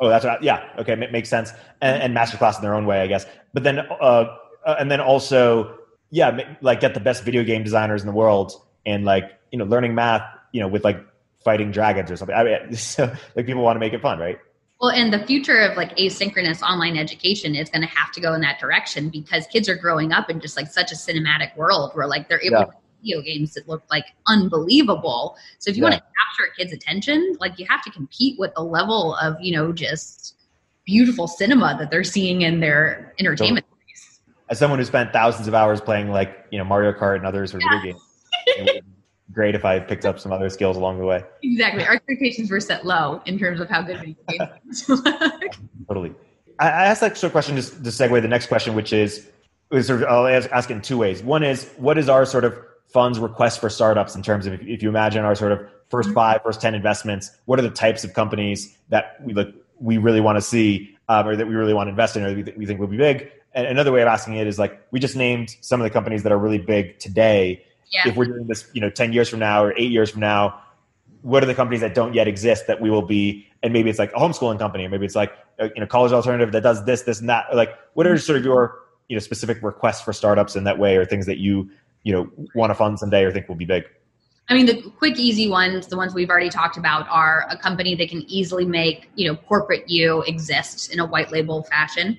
Oh, 0.00 0.08
that's 0.08 0.24
right. 0.24 0.40
Yeah. 0.42 0.68
Okay, 0.78 0.92
it 0.92 1.12
makes 1.12 1.28
sense. 1.28 1.52
And, 1.80 2.02
and 2.02 2.16
masterclass 2.16 2.56
in 2.56 2.62
their 2.62 2.74
own 2.74 2.86
way, 2.86 3.00
I 3.00 3.06
guess. 3.06 3.26
But 3.52 3.64
then, 3.64 3.78
uh, 3.78 4.36
uh, 4.64 4.76
and 4.78 4.90
then 4.90 5.00
also, 5.00 5.78
yeah, 6.10 6.54
like 6.60 6.80
get 6.80 6.94
the 6.94 7.00
best 7.00 7.24
video 7.24 7.42
game 7.42 7.64
designers 7.64 8.02
in 8.02 8.06
the 8.06 8.12
world 8.12 8.52
and 8.86 9.04
like 9.04 9.38
you 9.50 9.58
know 9.58 9.64
learning 9.64 9.94
math, 9.94 10.22
you 10.52 10.60
know, 10.60 10.68
with 10.68 10.84
like 10.84 11.04
fighting 11.44 11.70
dragons 11.70 12.10
or 12.10 12.16
something. 12.16 12.36
I 12.36 12.44
mean, 12.44 12.72
so 12.76 13.12
like 13.34 13.46
people 13.46 13.62
want 13.62 13.76
to 13.76 13.80
make 13.80 13.92
it 13.92 14.02
fun, 14.02 14.18
right? 14.18 14.38
Well, 14.80 14.90
and 14.90 15.12
the 15.12 15.26
future 15.26 15.58
of 15.58 15.76
like 15.76 15.96
asynchronous 15.96 16.62
online 16.62 16.96
education 16.96 17.56
is 17.56 17.68
going 17.68 17.82
to 17.82 17.88
have 17.88 18.12
to 18.12 18.20
go 18.20 18.32
in 18.34 18.40
that 18.42 18.60
direction 18.60 19.08
because 19.08 19.46
kids 19.48 19.68
are 19.68 19.74
growing 19.74 20.12
up 20.12 20.30
in 20.30 20.38
just 20.40 20.56
like 20.56 20.68
such 20.68 20.92
a 20.92 20.94
cinematic 20.94 21.56
world 21.56 21.90
where 21.94 22.06
like 22.06 22.28
they're 22.28 22.40
able 22.40 22.60
yeah. 22.60 22.64
to 22.66 22.72
video 23.00 23.22
games 23.22 23.54
that 23.54 23.68
look 23.68 23.82
like 23.90 24.06
unbelievable. 24.26 25.36
So 25.58 25.70
if 25.70 25.76
you 25.76 25.82
yeah. 25.82 25.90
want 25.90 26.00
to 26.00 26.00
capture 26.00 26.52
a 26.52 26.56
kid's 26.56 26.72
attention, 26.72 27.36
like 27.40 27.58
you 27.58 27.66
have 27.68 27.82
to 27.84 27.90
compete 27.90 28.38
with 28.38 28.54
the 28.54 28.62
level 28.62 29.14
of, 29.16 29.36
you 29.40 29.56
know, 29.56 29.72
just 29.72 30.34
beautiful 30.84 31.28
cinema 31.28 31.76
that 31.78 31.90
they're 31.90 32.04
seeing 32.04 32.42
in 32.42 32.60
their 32.60 33.14
entertainment. 33.18 33.66
So, 33.68 34.32
as 34.50 34.58
someone 34.58 34.78
who 34.78 34.84
spent 34.84 35.12
thousands 35.12 35.46
of 35.46 35.54
hours 35.54 35.80
playing 35.80 36.10
like, 36.10 36.46
you 36.50 36.58
know, 36.58 36.64
Mario 36.64 36.92
Kart 36.92 37.16
and 37.16 37.26
others 37.26 37.54
or 37.54 37.60
yeah. 37.60 37.80
video 37.80 38.00
games. 38.56 38.80
great 39.32 39.54
if 39.54 39.64
I 39.64 39.78
picked 39.78 40.04
up 40.06 40.18
some 40.18 40.32
other 40.32 40.48
skills 40.48 40.76
along 40.76 40.98
the 40.98 41.04
way. 41.04 41.22
Exactly. 41.42 41.84
Our 41.84 41.94
expectations 41.94 42.50
were 42.50 42.60
set 42.60 42.86
low 42.86 43.20
in 43.26 43.38
terms 43.38 43.60
of 43.60 43.68
how 43.68 43.82
good 43.82 43.98
video 44.00 44.16
games 44.28 44.86
Totally. 45.86 46.14
I 46.58 46.68
asked 46.68 47.02
that 47.02 47.16
sort 47.16 47.28
of 47.28 47.32
question 47.32 47.54
just 47.54 47.84
to 47.84 47.90
segue 47.90 48.20
the 48.20 48.28
next 48.28 48.46
question, 48.46 48.74
which 48.74 48.92
is, 48.92 49.28
is 49.70 49.86
sort 49.86 50.02
of, 50.02 50.08
I'll 50.08 50.26
ask 50.26 50.70
it 50.70 50.74
in 50.74 50.80
two 50.80 50.98
ways. 50.98 51.22
One 51.22 51.44
is, 51.44 51.70
what 51.76 51.98
is 51.98 52.08
our 52.08 52.24
sort 52.24 52.44
of 52.44 52.58
funds 52.88 53.18
request 53.18 53.60
for 53.60 53.70
startups 53.70 54.14
in 54.14 54.22
terms 54.22 54.46
of 54.46 54.54
if, 54.54 54.62
if 54.62 54.82
you 54.82 54.88
imagine 54.88 55.24
our 55.24 55.34
sort 55.34 55.52
of 55.52 55.60
first 55.88 56.08
mm-hmm. 56.08 56.14
five, 56.16 56.42
first 56.42 56.60
10 56.60 56.74
investments, 56.74 57.30
what 57.44 57.58
are 57.58 57.62
the 57.62 57.70
types 57.70 58.04
of 58.04 58.14
companies 58.14 58.76
that 58.88 59.16
we 59.22 59.32
look, 59.32 59.54
we 59.78 59.98
really 59.98 60.20
want 60.20 60.36
to 60.36 60.42
see 60.42 60.96
um, 61.08 61.26
or 61.26 61.36
that 61.36 61.46
we 61.46 61.54
really 61.54 61.74
want 61.74 61.86
to 61.86 61.90
invest 61.90 62.16
in 62.16 62.24
or 62.24 62.34
we, 62.34 62.42
th- 62.42 62.56
we 62.56 62.66
think 62.66 62.80
will 62.80 62.86
be 62.86 62.96
big? 62.96 63.30
And 63.54 63.66
another 63.66 63.92
way 63.92 64.02
of 64.02 64.08
asking 64.08 64.34
it 64.34 64.46
is 64.46 64.58
like, 64.58 64.86
we 64.90 65.00
just 65.00 65.16
named 65.16 65.56
some 65.60 65.80
of 65.80 65.84
the 65.84 65.90
companies 65.90 66.22
that 66.22 66.32
are 66.32 66.38
really 66.38 66.58
big 66.58 66.98
today 66.98 67.64
yeah. 67.90 68.08
if 68.08 68.16
we're 68.16 68.26
doing 68.26 68.46
this, 68.46 68.68
you 68.72 68.80
know, 68.80 68.90
10 68.90 69.12
years 69.12 69.28
from 69.28 69.38
now 69.38 69.64
or 69.64 69.74
eight 69.76 69.90
years 69.90 70.10
from 70.10 70.20
now, 70.20 70.60
what 71.22 71.42
are 71.42 71.46
the 71.46 71.54
companies 71.54 71.80
that 71.80 71.94
don't 71.94 72.14
yet 72.14 72.28
exist 72.28 72.66
that 72.66 72.80
we 72.80 72.90
will 72.90 73.02
be, 73.02 73.46
and 73.62 73.72
maybe 73.72 73.90
it's 73.90 73.98
like 73.98 74.12
a 74.12 74.16
homeschooling 74.16 74.58
company, 74.58 74.86
or 74.86 74.88
maybe 74.88 75.04
it's 75.04 75.16
like, 75.16 75.32
a, 75.58 75.68
you 75.74 75.80
know, 75.80 75.86
college 75.86 76.12
alternative 76.12 76.52
that 76.52 76.62
does 76.62 76.84
this, 76.84 77.02
this, 77.02 77.20
and 77.20 77.28
that. 77.28 77.54
Like, 77.54 77.76
what 77.94 78.06
are 78.06 78.16
sort 78.18 78.38
of 78.38 78.44
your, 78.44 78.78
you 79.08 79.16
know, 79.16 79.20
specific 79.20 79.62
requests 79.62 80.00
for 80.00 80.12
startups 80.12 80.54
in 80.54 80.64
that 80.64 80.78
way, 80.78 80.96
or 80.96 81.04
things 81.04 81.26
that 81.26 81.38
you, 81.38 81.70
you 82.08 82.14
know, 82.14 82.26
want 82.54 82.70
to 82.70 82.74
fund 82.74 82.98
someday 82.98 83.22
or 83.22 83.30
think 83.30 83.46
will 83.50 83.54
be 83.54 83.66
big? 83.66 83.84
I 84.48 84.54
mean, 84.54 84.64
the 84.64 84.80
quick, 84.96 85.18
easy 85.18 85.50
ones, 85.50 85.88
the 85.88 85.96
ones 85.98 86.14
we've 86.14 86.30
already 86.30 86.48
talked 86.48 86.78
about, 86.78 87.06
are 87.10 87.46
a 87.50 87.56
company 87.58 87.94
that 87.96 88.08
can 88.08 88.22
easily 88.22 88.64
make, 88.64 89.10
you 89.14 89.28
know, 89.28 89.36
corporate 89.36 89.90
you 89.90 90.22
exist 90.22 90.90
in 90.90 91.00
a 91.00 91.04
white 91.04 91.30
label 91.30 91.64
fashion. 91.64 92.18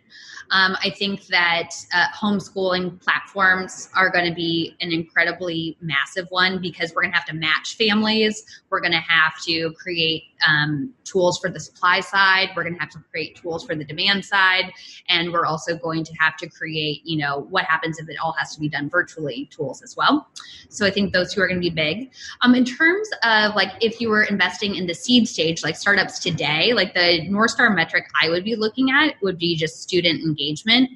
Um, 0.51 0.75
I 0.83 0.89
think 0.89 1.27
that 1.27 1.69
uh, 1.93 2.07
homeschooling 2.15 3.01
platforms 3.03 3.89
are 3.95 4.09
going 4.09 4.25
to 4.25 4.33
be 4.33 4.75
an 4.81 4.91
incredibly 4.91 5.77
massive 5.79 6.25
one 6.29 6.59
because 6.59 6.93
we're 6.93 7.03
going 7.03 7.11
to 7.11 7.17
have 7.17 7.27
to 7.27 7.35
match 7.35 7.75
families. 7.77 8.43
We're 8.69 8.81
going 8.81 8.93
to 8.93 8.97
have 8.97 9.33
to 9.45 9.71
create 9.73 10.23
um, 10.47 10.91
tools 11.03 11.39
for 11.39 11.49
the 11.49 11.59
supply 11.59 11.99
side. 11.99 12.49
We're 12.55 12.63
going 12.63 12.75
to 12.75 12.79
have 12.79 12.89
to 12.91 12.99
create 13.11 13.35
tools 13.35 13.63
for 13.63 13.75
the 13.75 13.83
demand 13.83 14.25
side, 14.25 14.71
and 15.07 15.31
we're 15.31 15.45
also 15.45 15.77
going 15.77 16.03
to 16.03 16.13
have 16.19 16.35
to 16.37 16.49
create, 16.49 17.01
you 17.03 17.17
know, 17.17 17.45
what 17.49 17.65
happens 17.65 17.99
if 17.99 18.09
it 18.09 18.17
all 18.23 18.33
has 18.33 18.53
to 18.55 18.59
be 18.59 18.69
done 18.69 18.89
virtually 18.89 19.49
tools 19.51 19.83
as 19.83 19.95
well. 19.95 20.27
So 20.69 20.85
I 20.85 20.91
think 20.91 21.13
those 21.13 21.33
two 21.33 21.41
are 21.41 21.47
going 21.47 21.61
to 21.61 21.69
be 21.69 21.75
big. 21.75 22.11
Um, 22.41 22.55
in 22.55 22.65
terms 22.65 23.07
of 23.23 23.55
like 23.55 23.71
if 23.81 24.01
you 24.01 24.09
were 24.09 24.23
investing 24.23 24.75
in 24.75 24.87
the 24.87 24.95
seed 24.95 25.27
stage, 25.27 25.63
like 25.63 25.75
startups 25.75 26.19
today, 26.19 26.73
like 26.73 26.93
the 26.95 27.27
North 27.29 27.51
Star 27.51 27.69
metric 27.69 28.05
I 28.19 28.29
would 28.29 28.43
be 28.43 28.55
looking 28.55 28.89
at 28.89 29.15
would 29.21 29.37
be 29.37 29.55
just 29.55 29.81
student 29.81 30.21
engagement 30.21 30.38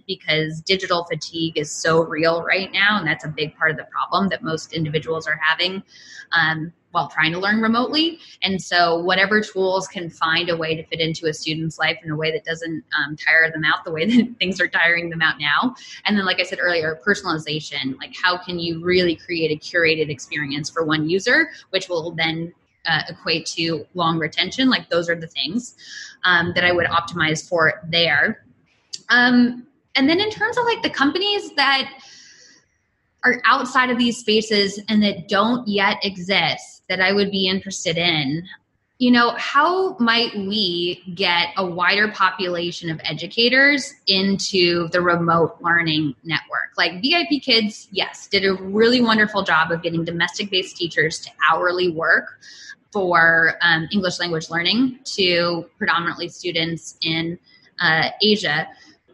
because 0.07 0.61
digital 0.61 1.05
fatigue 1.05 1.57
is 1.57 1.71
so 1.71 2.03
real 2.03 2.43
right 2.43 2.71
now, 2.71 2.97
and 2.97 3.07
that's 3.07 3.25
a 3.25 3.29
big 3.29 3.55
part 3.55 3.71
of 3.71 3.77
the 3.77 3.85
problem 3.85 4.29
that 4.29 4.43
most 4.43 4.73
individuals 4.73 5.27
are 5.27 5.39
having. 5.41 5.83
Um, 6.31 6.73
while 6.93 7.07
trying 7.07 7.31
to 7.31 7.39
learn 7.39 7.59
remotely. 7.59 8.19
And 8.43 8.61
so, 8.61 8.99
whatever 8.99 9.41
tools 9.41 9.87
can 9.87 10.09
find 10.09 10.49
a 10.49 10.55
way 10.55 10.75
to 10.75 10.83
fit 10.83 10.99
into 10.99 11.25
a 11.25 11.33
student's 11.33 11.79
life 11.79 11.97
in 12.03 12.11
a 12.11 12.15
way 12.15 12.31
that 12.31 12.45
doesn't 12.45 12.83
um, 12.97 13.17
tire 13.17 13.51
them 13.51 13.63
out 13.65 13.83
the 13.83 13.91
way 13.91 14.05
that 14.15 14.35
things 14.39 14.61
are 14.61 14.67
tiring 14.67 15.09
them 15.09 15.21
out 15.21 15.39
now. 15.39 15.75
And 16.05 16.17
then, 16.17 16.25
like 16.25 16.39
I 16.39 16.43
said 16.43 16.59
earlier, 16.61 16.99
personalization 17.05 17.97
like, 17.97 18.15
how 18.21 18.37
can 18.37 18.59
you 18.59 18.83
really 18.83 19.15
create 19.15 19.51
a 19.51 19.59
curated 19.59 20.09
experience 20.09 20.69
for 20.69 20.85
one 20.85 21.09
user, 21.09 21.49
which 21.71 21.89
will 21.89 22.11
then 22.11 22.53
uh, 22.85 23.01
equate 23.09 23.47
to 23.47 23.85
long 23.95 24.19
retention? 24.19 24.69
Like, 24.69 24.89
those 24.89 25.09
are 25.09 25.15
the 25.15 25.27
things 25.27 25.75
um, 26.23 26.53
that 26.53 26.63
I 26.63 26.71
would 26.71 26.85
optimize 26.85 27.47
for 27.47 27.81
there. 27.89 28.45
Um, 29.13 29.67
and 29.95 30.09
then, 30.09 30.19
in 30.19 30.31
terms 30.31 30.57
of 30.57 30.65
like 30.65 30.81
the 30.81 30.89
companies 30.89 31.53
that 31.55 31.89
are 33.23 33.41
outside 33.45 33.89
of 33.89 33.97
these 33.97 34.17
spaces 34.17 34.79
and 34.89 35.01
that 35.03 35.27
don't 35.27 35.67
yet 35.67 35.97
exist 36.03 36.83
that 36.89 36.99
I 36.99 37.13
would 37.13 37.31
be 37.31 37.47
interested 37.47 37.97
in. 37.97 38.43
You 38.99 39.11
know, 39.11 39.33
how 39.37 39.97
might 39.97 40.35
we 40.35 41.01
get 41.15 41.47
a 41.57 41.65
wider 41.65 42.09
population 42.09 42.89
of 42.89 43.01
educators 43.03 43.93
into 44.07 44.87
the 44.89 45.01
remote 45.01 45.57
learning 45.61 46.15
network? 46.23 46.71
Like 46.77 47.01
VIP 47.01 47.41
Kids, 47.41 47.87
yes, 47.91 48.27
did 48.27 48.45
a 48.45 48.53
really 48.53 49.01
wonderful 49.01 49.43
job 49.43 49.71
of 49.71 49.81
getting 49.81 50.05
domestic 50.05 50.51
based 50.51 50.77
teachers 50.77 51.19
to 51.21 51.31
hourly 51.49 51.89
work 51.89 52.39
for 52.91 53.55
um, 53.61 53.87
English 53.91 54.19
language 54.19 54.49
learning 54.49 54.99
to 55.15 55.65
predominantly 55.77 56.29
students 56.29 56.97
in 57.01 57.39
uh, 57.79 58.09
Asia. 58.21 58.67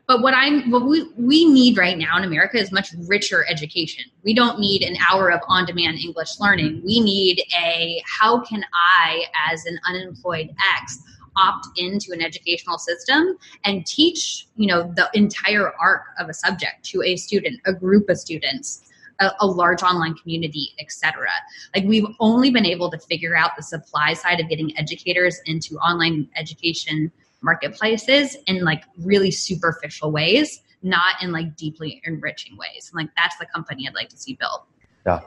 But 0.10 0.24
what 0.24 0.34
I'm 0.34 0.72
what 0.72 0.88
we, 0.88 1.08
we 1.18 1.46
need 1.46 1.78
right 1.78 1.96
now 1.96 2.18
in 2.18 2.24
America 2.24 2.58
is 2.58 2.72
much 2.72 2.90
richer 3.08 3.46
education. 3.48 4.06
We 4.24 4.34
don't 4.34 4.60
need 4.60 4.82
an 4.82 4.98
hour 5.08 5.30
of 5.32 5.40
on-demand 5.48 6.00
English 6.00 6.40
learning. 6.40 6.82
We 6.84 7.00
need 7.00 7.44
a 7.56 8.02
how 8.08 8.40
can 8.40 8.66
I 8.74 9.26
as 9.52 9.64
an 9.68 9.80
unemployed 9.88 10.50
X 10.82 10.98
opt 11.38 11.68
into 11.78 12.12
an 12.12 12.24
educational 12.24 12.80
system 12.80 13.38
and 13.66 13.86
teach, 13.86 14.48
you 14.56 14.66
know, 14.66 14.92
the 14.96 15.12
entire 15.14 15.74
arc 15.80 16.06
of 16.18 16.28
a 16.28 16.34
subject 16.34 16.84
to 16.86 17.04
a 17.04 17.16
student, 17.16 17.62
a 17.68 17.74
group 17.74 18.10
of 18.10 18.18
students 18.18 18.90
a, 19.20 19.32
a, 19.42 19.46
large 19.46 19.84
online 19.84 20.16
community, 20.16 20.70
etc. 20.80 21.28
Like 21.76 21.84
we've 21.84 22.08
only 22.20 22.50
been 22.50 22.66
able 22.66 22.90
to 22.90 22.98
figure 22.98 23.36
out 23.36 23.52
the 23.56 23.62
supply 23.62 24.14
side 24.14 24.40
of 24.40 24.50
getting 24.50 24.76
educators 24.76 25.40
into 25.46 25.76
online 25.76 26.30
education 26.36 27.12
marketplaces 27.42 28.38
in 28.48 28.64
like 28.64 28.84
really 29.00 29.32
superficial 29.32 30.12
ways, 30.12 30.62
not 30.82 31.22
in 31.22 31.32
like 31.32 31.56
deeply 31.56 32.02
enriching 32.06 32.58
ways. 32.58 32.92
And 32.92 33.04
like 33.04 33.14
that's 33.16 33.38
the 33.38 33.46
company 33.46 33.88
I'd 33.88 33.96
like 33.96 34.10
to 34.10 34.18
see 34.18 34.36
built. 34.40 34.66
Yeah, 35.06 35.22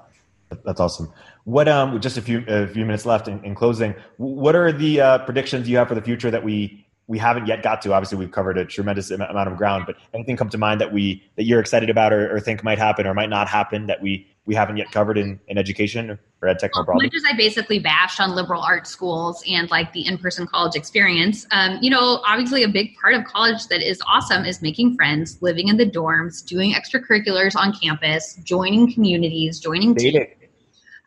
that's 0.64 0.80
awesome. 0.80 1.12
What 1.44 1.68
um, 1.68 2.00
just 2.00 2.16
a 2.16 2.22
few 2.22 2.44
a 2.46 2.66
few 2.68 2.84
minutes 2.84 3.06
left 3.06 3.28
in, 3.28 3.42
in 3.44 3.54
closing. 3.54 3.94
What 4.16 4.54
are 4.54 4.72
the 4.72 5.00
uh, 5.00 5.18
predictions 5.18 5.68
you 5.68 5.76
have 5.78 5.88
for 5.88 5.94
the 5.94 6.02
future 6.02 6.30
that 6.30 6.44
we 6.44 6.86
we 7.08 7.18
haven't 7.18 7.46
yet 7.46 7.62
got 7.62 7.82
to? 7.82 7.92
Obviously, 7.92 8.18
we've 8.18 8.30
covered 8.30 8.58
a 8.58 8.64
tremendous 8.64 9.10
amount 9.10 9.48
of 9.48 9.56
ground, 9.56 9.84
but 9.86 9.96
anything 10.14 10.36
come 10.36 10.50
to 10.50 10.58
mind 10.58 10.80
that 10.80 10.92
we 10.92 11.22
that 11.36 11.44
you're 11.44 11.60
excited 11.60 11.90
about 11.90 12.12
or, 12.12 12.34
or 12.34 12.40
think 12.40 12.62
might 12.62 12.78
happen 12.78 13.06
or 13.06 13.14
might 13.14 13.30
not 13.30 13.48
happen 13.48 13.86
that 13.86 14.00
we 14.00 14.26
we 14.44 14.54
haven't 14.54 14.76
yet 14.76 14.90
covered 14.90 15.16
in, 15.18 15.38
in 15.46 15.56
education 15.56 16.18
or 16.40 16.48
ed 16.48 16.58
tech 16.58 16.72
more 16.74 16.84
broadly? 16.84 17.06
Much 17.06 17.14
as 17.14 17.22
I 17.24 17.36
basically 17.36 17.78
bashed 17.78 18.20
on 18.20 18.34
liberal 18.34 18.60
arts 18.60 18.90
schools 18.90 19.42
and 19.48 19.70
like 19.70 19.92
the 19.92 20.06
in-person 20.06 20.46
college 20.48 20.74
experience, 20.74 21.46
um, 21.52 21.78
you 21.80 21.90
know, 21.90 22.20
obviously 22.26 22.62
a 22.62 22.68
big 22.68 22.96
part 22.96 23.14
of 23.14 23.24
college 23.24 23.68
that 23.68 23.82
is 23.82 24.02
awesome 24.06 24.44
is 24.44 24.60
making 24.60 24.96
friends, 24.96 25.40
living 25.42 25.68
in 25.68 25.76
the 25.76 25.86
dorms, 25.88 26.44
doing 26.44 26.74
extracurriculars 26.74 27.54
on 27.54 27.72
campus, 27.72 28.34
joining 28.42 28.92
communities, 28.92 29.60
joining 29.60 29.94
teams. 29.94 30.26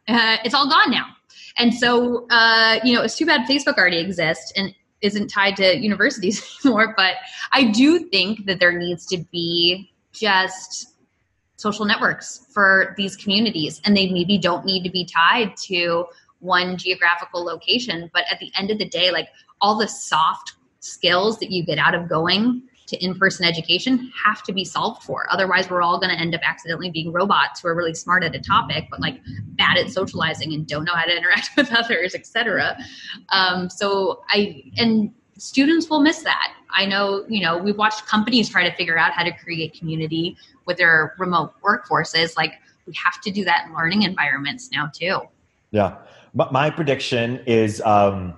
Uh, 0.08 0.38
it's 0.46 0.54
all 0.54 0.70
gone 0.70 0.92
now. 0.92 1.08
And 1.58 1.74
so, 1.74 2.28
uh, 2.30 2.80
you 2.84 2.96
know, 2.96 3.02
it's 3.02 3.18
too 3.18 3.26
bad 3.26 3.48
Facebook 3.48 3.78
already 3.78 4.00
exists 4.00 4.52
and 4.56 4.74
isn't 5.02 5.28
tied 5.28 5.56
to 5.58 5.78
universities 5.78 6.60
anymore. 6.66 6.94
But 6.96 7.16
I 7.52 7.72
do 7.72 8.00
think 8.00 8.46
that 8.46 8.60
there 8.60 8.72
needs 8.72 9.06
to 9.08 9.18
be 9.32 9.92
just 10.12 10.95
social 11.66 11.86
networks 11.86 12.46
for 12.54 12.94
these 12.96 13.16
communities 13.16 13.82
and 13.86 13.98
they 13.98 14.08
maybe 14.12 14.38
don't 14.38 14.66
need 14.66 14.84
to 14.84 14.92
be 14.92 15.04
tied 15.04 15.58
to 15.58 16.06
one 16.40 16.78
geographical 16.78 17.44
location 17.44 18.08
but 18.14 18.24
at 18.30 18.38
the 18.40 18.52
end 18.56 18.70
of 18.70 18.78
the 18.78 18.88
day 18.88 19.12
like 19.12 19.30
all 19.62 19.76
the 19.76 19.88
soft 19.88 20.54
skills 20.80 21.40
that 21.40 21.50
you 21.50 21.66
get 21.66 21.80
out 21.80 21.96
of 21.96 22.08
going 22.08 22.62
to 22.86 23.04
in-person 23.04 23.44
education 23.44 24.12
have 24.24 24.44
to 24.44 24.54
be 24.54 24.64
solved 24.64 25.02
for. 25.02 25.26
Otherwise 25.32 25.72
we're 25.72 25.82
all 25.82 26.00
going 26.00 26.16
to 26.16 26.22
end 26.22 26.36
up 26.36 26.42
accidentally 26.48 26.92
being 26.92 27.12
robots 27.12 27.62
who 27.62 27.68
are 27.68 27.74
really 27.74 27.96
smart 27.96 28.24
at 28.24 28.36
a 28.36 28.40
topic 28.40 28.86
but 28.92 29.00
like 29.00 29.20
bad 29.58 29.76
at 29.76 29.90
socializing 29.90 30.54
and 30.54 30.68
don't 30.68 30.86
know 30.86 30.94
how 30.94 31.06
to 31.06 31.18
interact 31.18 31.50
with 31.58 31.72
others 31.74 32.14
etc 32.14 32.78
um, 33.30 33.72
so 33.72 34.24
i 34.30 34.64
and 34.78 35.12
students 35.38 35.90
will 35.90 36.00
miss 36.00 36.22
that 36.22 36.55
i 36.72 36.86
know 36.86 37.26
you 37.28 37.42
know 37.42 37.58
we've 37.58 37.78
watched 37.78 38.06
companies 38.06 38.50
try 38.50 38.68
to 38.68 38.76
figure 38.76 38.98
out 38.98 39.12
how 39.12 39.24
to 39.24 39.32
create 39.32 39.78
community 39.78 40.38
with 40.66 40.78
their 40.78 41.16
remote 41.18 41.54
workforces. 41.64 42.36
Like 42.38 42.54
we 42.86 42.94
have 43.04 43.22
to 43.22 43.32
do 43.32 43.46
that 43.46 43.68
in 43.68 43.74
learning 43.74 44.04
environments 44.04 44.72
now 44.72 44.90
too. 44.94 45.22
Yeah. 45.72 45.98
My 46.34 46.70
prediction 46.70 47.42
is 47.46 47.82
um, 47.82 48.34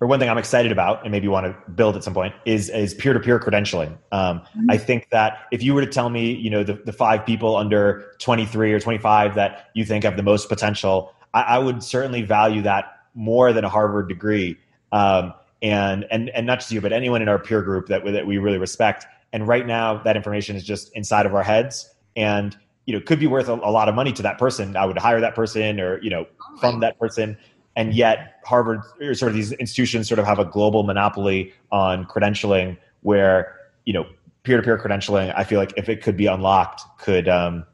or 0.00 0.06
one 0.06 0.18
thing 0.18 0.30
i'm 0.30 0.38
excited 0.38 0.72
about 0.72 1.02
and 1.02 1.10
maybe 1.10 1.28
want 1.28 1.44
to 1.44 1.70
build 1.72 1.96
at 1.96 2.04
some 2.04 2.14
point 2.14 2.32
is 2.46 2.70
is 2.70 2.94
peer-to-peer 2.94 3.38
credentialing. 3.38 3.98
Um, 4.12 4.38
mm-hmm. 4.40 4.70
i 4.70 4.78
think 4.78 5.08
that 5.10 5.46
if 5.52 5.62
you 5.62 5.74
were 5.74 5.84
to 5.84 5.90
tell 5.90 6.08
me 6.08 6.32
you 6.32 6.48
know 6.48 6.62
the, 6.62 6.74
the 6.74 6.92
five 6.92 7.26
people 7.26 7.56
under 7.56 8.12
23 8.20 8.72
or 8.72 8.80
25 8.80 9.34
that 9.34 9.68
you 9.74 9.84
think 9.84 10.04
have 10.04 10.16
the 10.16 10.22
most 10.22 10.48
potential 10.48 11.12
i, 11.34 11.42
I 11.42 11.58
would 11.58 11.82
certainly 11.82 12.22
value 12.22 12.62
that 12.62 13.00
more 13.14 13.52
than 13.52 13.64
a 13.64 13.68
harvard 13.68 14.08
degree. 14.08 14.58
Um, 14.92 15.34
and 15.62 16.06
and 16.10 16.30
and 16.30 16.46
not 16.46 16.60
just 16.60 16.72
you 16.72 16.80
but 16.80 16.92
anyone 16.92 17.20
in 17.20 17.28
our 17.28 17.38
peer 17.38 17.62
group 17.62 17.86
that, 17.88 18.04
that 18.04 18.26
we 18.26 18.38
really 18.38 18.58
respect 18.58 19.06
and 19.32 19.46
right 19.46 19.66
now, 19.66 20.02
that 20.02 20.16
information 20.16 20.56
is 20.56 20.64
just 20.64 20.92
inside 20.94 21.26
of 21.26 21.34
our 21.34 21.42
heads, 21.42 21.94
and 22.16 22.56
you 22.86 22.94
know 22.94 23.00
could 23.00 23.20
be 23.20 23.26
worth 23.26 23.48
a, 23.48 23.54
a 23.54 23.70
lot 23.70 23.88
of 23.88 23.94
money 23.94 24.12
to 24.12 24.22
that 24.22 24.38
person. 24.38 24.76
I 24.76 24.84
would 24.84 24.98
hire 24.98 25.20
that 25.20 25.34
person, 25.34 25.80
or 25.80 26.02
you 26.02 26.10
know, 26.10 26.26
fund 26.60 26.82
that 26.82 26.98
person. 26.98 27.36
And 27.76 27.94
yet, 27.94 28.40
Harvard 28.44 28.80
or 29.00 29.14
sort 29.14 29.30
of 29.30 29.36
these 29.36 29.52
institutions 29.52 30.08
sort 30.08 30.18
of 30.18 30.26
have 30.26 30.38
a 30.38 30.44
global 30.44 30.82
monopoly 30.82 31.52
on 31.70 32.04
credentialing, 32.06 32.76
where 33.02 33.56
you 33.84 33.92
know 33.92 34.06
peer-to-peer 34.42 34.78
credentialing. 34.78 35.32
I 35.36 35.44
feel 35.44 35.60
like 35.60 35.72
if 35.76 35.88
it 35.88 36.02
could 36.02 36.16
be 36.16 36.26
unlocked, 36.26 36.82
could 36.98 37.28
um, 37.28 37.64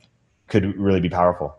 could 0.49 0.77
really 0.79 1.01
be 1.01 1.09
powerful. 1.09 1.57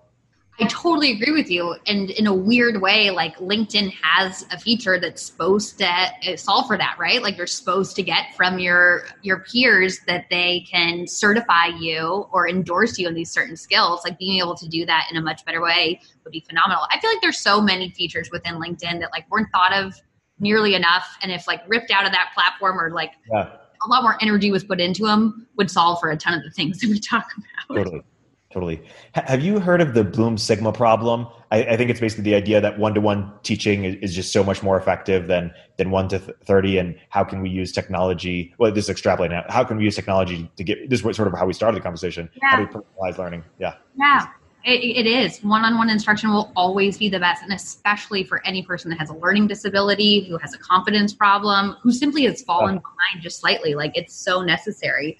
I 0.59 0.65
totally 0.65 1.11
agree 1.11 1.33
with 1.33 1.51
you. 1.51 1.75
And 1.85 2.09
in 2.09 2.25
a 2.25 2.33
weird 2.33 2.81
way, 2.81 3.11
like 3.11 3.37
LinkedIn 3.37 3.93
has 4.01 4.43
a 4.51 4.57
feature 4.57 4.99
that's 4.99 5.21
supposed 5.21 5.77
to 5.77 5.87
uh, 5.87 6.35
solve 6.35 6.65
for 6.65 6.77
that, 6.77 6.95
right? 6.97 7.21
Like 7.21 7.37
you're 7.37 7.45
supposed 7.45 7.95
to 7.97 8.03
get 8.03 8.33
from 8.35 8.57
your 8.57 9.03
your 9.21 9.39
peers 9.39 9.99
that 10.07 10.25
they 10.31 10.65
can 10.69 11.05
certify 11.05 11.67
you 11.67 12.25
or 12.31 12.49
endorse 12.49 12.97
you 12.97 13.07
in 13.07 13.13
these 13.13 13.29
certain 13.29 13.55
skills. 13.55 14.01
Like 14.03 14.17
being 14.17 14.39
able 14.39 14.55
to 14.55 14.67
do 14.67 14.83
that 14.87 15.07
in 15.11 15.17
a 15.17 15.21
much 15.21 15.45
better 15.45 15.61
way 15.61 16.01
would 16.23 16.31
be 16.31 16.43
phenomenal. 16.47 16.87
I 16.89 16.99
feel 16.99 17.11
like 17.11 17.21
there's 17.21 17.39
so 17.39 17.61
many 17.61 17.91
features 17.91 18.29
within 18.31 18.55
LinkedIn 18.55 18.99
that 18.99 19.09
like 19.11 19.29
weren't 19.29 19.49
thought 19.51 19.73
of 19.73 19.93
nearly 20.39 20.73
enough. 20.73 21.17
And 21.21 21.31
if 21.31 21.47
like 21.47 21.61
ripped 21.67 21.91
out 21.91 22.05
of 22.05 22.11
that 22.13 22.31
platform 22.33 22.79
or 22.79 22.89
like 22.89 23.13
yeah. 23.31 23.49
a 23.85 23.89
lot 23.89 24.01
more 24.01 24.17
energy 24.21 24.49
was 24.49 24.63
put 24.63 24.79
into 24.79 25.03
them, 25.05 25.47
would 25.55 25.69
solve 25.69 25.99
for 25.99 26.09
a 26.09 26.17
ton 26.17 26.33
of 26.33 26.43
the 26.43 26.51
things 26.51 26.79
that 26.79 26.89
we 26.89 26.99
talk 26.99 27.29
about. 27.37 27.77
Totally. 27.77 28.03
Totally. 28.49 28.81
H- 29.15 29.25
have 29.25 29.41
you 29.41 29.59
heard 29.59 29.81
of 29.81 29.93
the 29.93 30.03
Bloom 30.03 30.37
Sigma 30.37 30.71
problem? 30.71 31.27
I, 31.51 31.63
I 31.63 31.77
think 31.77 31.89
it's 31.89 31.99
basically 31.99 32.23
the 32.23 32.35
idea 32.35 32.61
that 32.61 32.79
one 32.79 32.93
to 32.93 33.01
one 33.01 33.31
teaching 33.43 33.83
is, 33.83 33.95
is, 33.95 34.15
just 34.15 34.31
so 34.31 34.43
much 34.43 34.63
more 34.63 34.77
effective 34.77 35.27
than 35.27 35.53
than 35.77 35.91
one 35.91 36.07
to 36.09 36.19
th- 36.19 36.37
thirty. 36.45 36.77
And 36.77 36.95
how 37.09 37.23
can 37.23 37.41
we 37.41 37.49
use 37.49 37.71
technology? 37.73 38.53
Well, 38.57 38.71
this 38.71 38.89
is 38.89 38.95
extrapolating 38.95 39.33
out. 39.33 39.51
How 39.51 39.63
can 39.65 39.77
we 39.77 39.83
use 39.83 39.95
technology 39.95 40.49
to 40.55 40.63
get 40.63 40.89
this? 40.89 41.03
is 41.03 41.15
sort 41.15 41.27
of 41.27 41.33
how 41.37 41.45
we 41.45 41.53
started 41.53 41.77
the 41.77 41.83
conversation. 41.83 42.29
Yeah. 42.41 42.49
How 42.49 42.57
do 42.57 42.63
we 42.63 42.69
personalize 42.69 43.17
learning? 43.17 43.43
Yeah. 43.59 43.75
Yeah. 43.97 44.27
It, 44.63 45.05
it 45.05 45.07
is 45.07 45.39
one-on-one 45.43 45.89
instruction 45.89 46.29
will 46.31 46.51
always 46.55 46.97
be 46.97 47.07
the 47.07 47.19
best 47.19 47.41
and 47.41 47.53
especially 47.53 48.25
for 48.25 48.45
any 48.45 48.63
person 48.63 48.89
that 48.89 48.99
has 48.99 49.09
a 49.09 49.13
learning 49.13 49.47
disability 49.47 50.27
who 50.27 50.37
has 50.39 50.53
a 50.53 50.57
confidence 50.57 51.13
problem 51.13 51.77
who 51.81 51.91
simply 51.91 52.23
has 52.23 52.41
fallen 52.41 52.75
behind 52.75 53.21
just 53.21 53.39
slightly 53.39 53.75
like 53.75 53.95
it's 53.95 54.13
so 54.13 54.41
necessary 54.41 55.17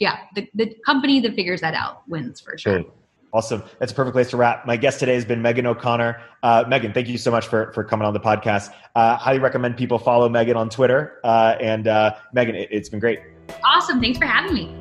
yeah, 0.00 0.18
the, 0.34 0.50
the 0.54 0.74
company 0.84 1.20
that 1.20 1.34
figures 1.34 1.60
that 1.60 1.74
out 1.74 2.02
wins 2.08 2.40
for 2.40 2.58
sure. 2.58 2.80
Great. 2.80 2.90
Awesome. 3.32 3.62
That's 3.78 3.92
a 3.92 3.94
perfect 3.94 4.14
place 4.14 4.28
to 4.30 4.36
wrap. 4.36 4.66
My 4.66 4.76
guest 4.76 4.98
today 4.98 5.14
has 5.14 5.24
been 5.24 5.40
Megan 5.40 5.64
O'Connor. 5.64 6.20
Uh, 6.42 6.64
Megan, 6.66 6.92
thank 6.92 7.06
you 7.06 7.16
so 7.16 7.30
much 7.30 7.46
for, 7.46 7.72
for 7.74 7.84
coming 7.84 8.04
on 8.04 8.12
the 8.12 8.18
podcast. 8.18 8.74
Uh, 8.96 9.16
highly 9.16 9.38
recommend 9.38 9.76
people 9.76 9.98
follow 9.98 10.28
Megan 10.28 10.56
on 10.56 10.68
Twitter. 10.68 11.20
Uh, 11.22 11.54
and 11.60 11.86
uh, 11.86 12.16
Megan, 12.32 12.56
it, 12.56 12.66
it's 12.72 12.88
been 12.88 12.98
great. 12.98 13.20
Awesome. 13.62 14.00
Thanks 14.00 14.18
for 14.18 14.24
having 14.24 14.52
me. 14.52 14.76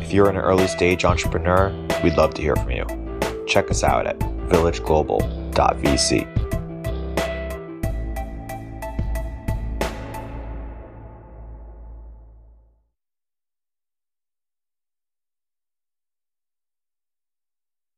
If 0.00 0.14
you're 0.14 0.30
an 0.30 0.38
early 0.38 0.68
stage 0.68 1.04
entrepreneur, 1.04 1.70
we'd 2.02 2.14
love 2.14 2.32
to 2.34 2.42
hear 2.42 2.56
from 2.56 2.70
you. 2.70 2.86
Check 3.46 3.70
us 3.70 3.84
out 3.84 4.06
at 4.06 4.18
villageglobal.vc. 4.18 6.43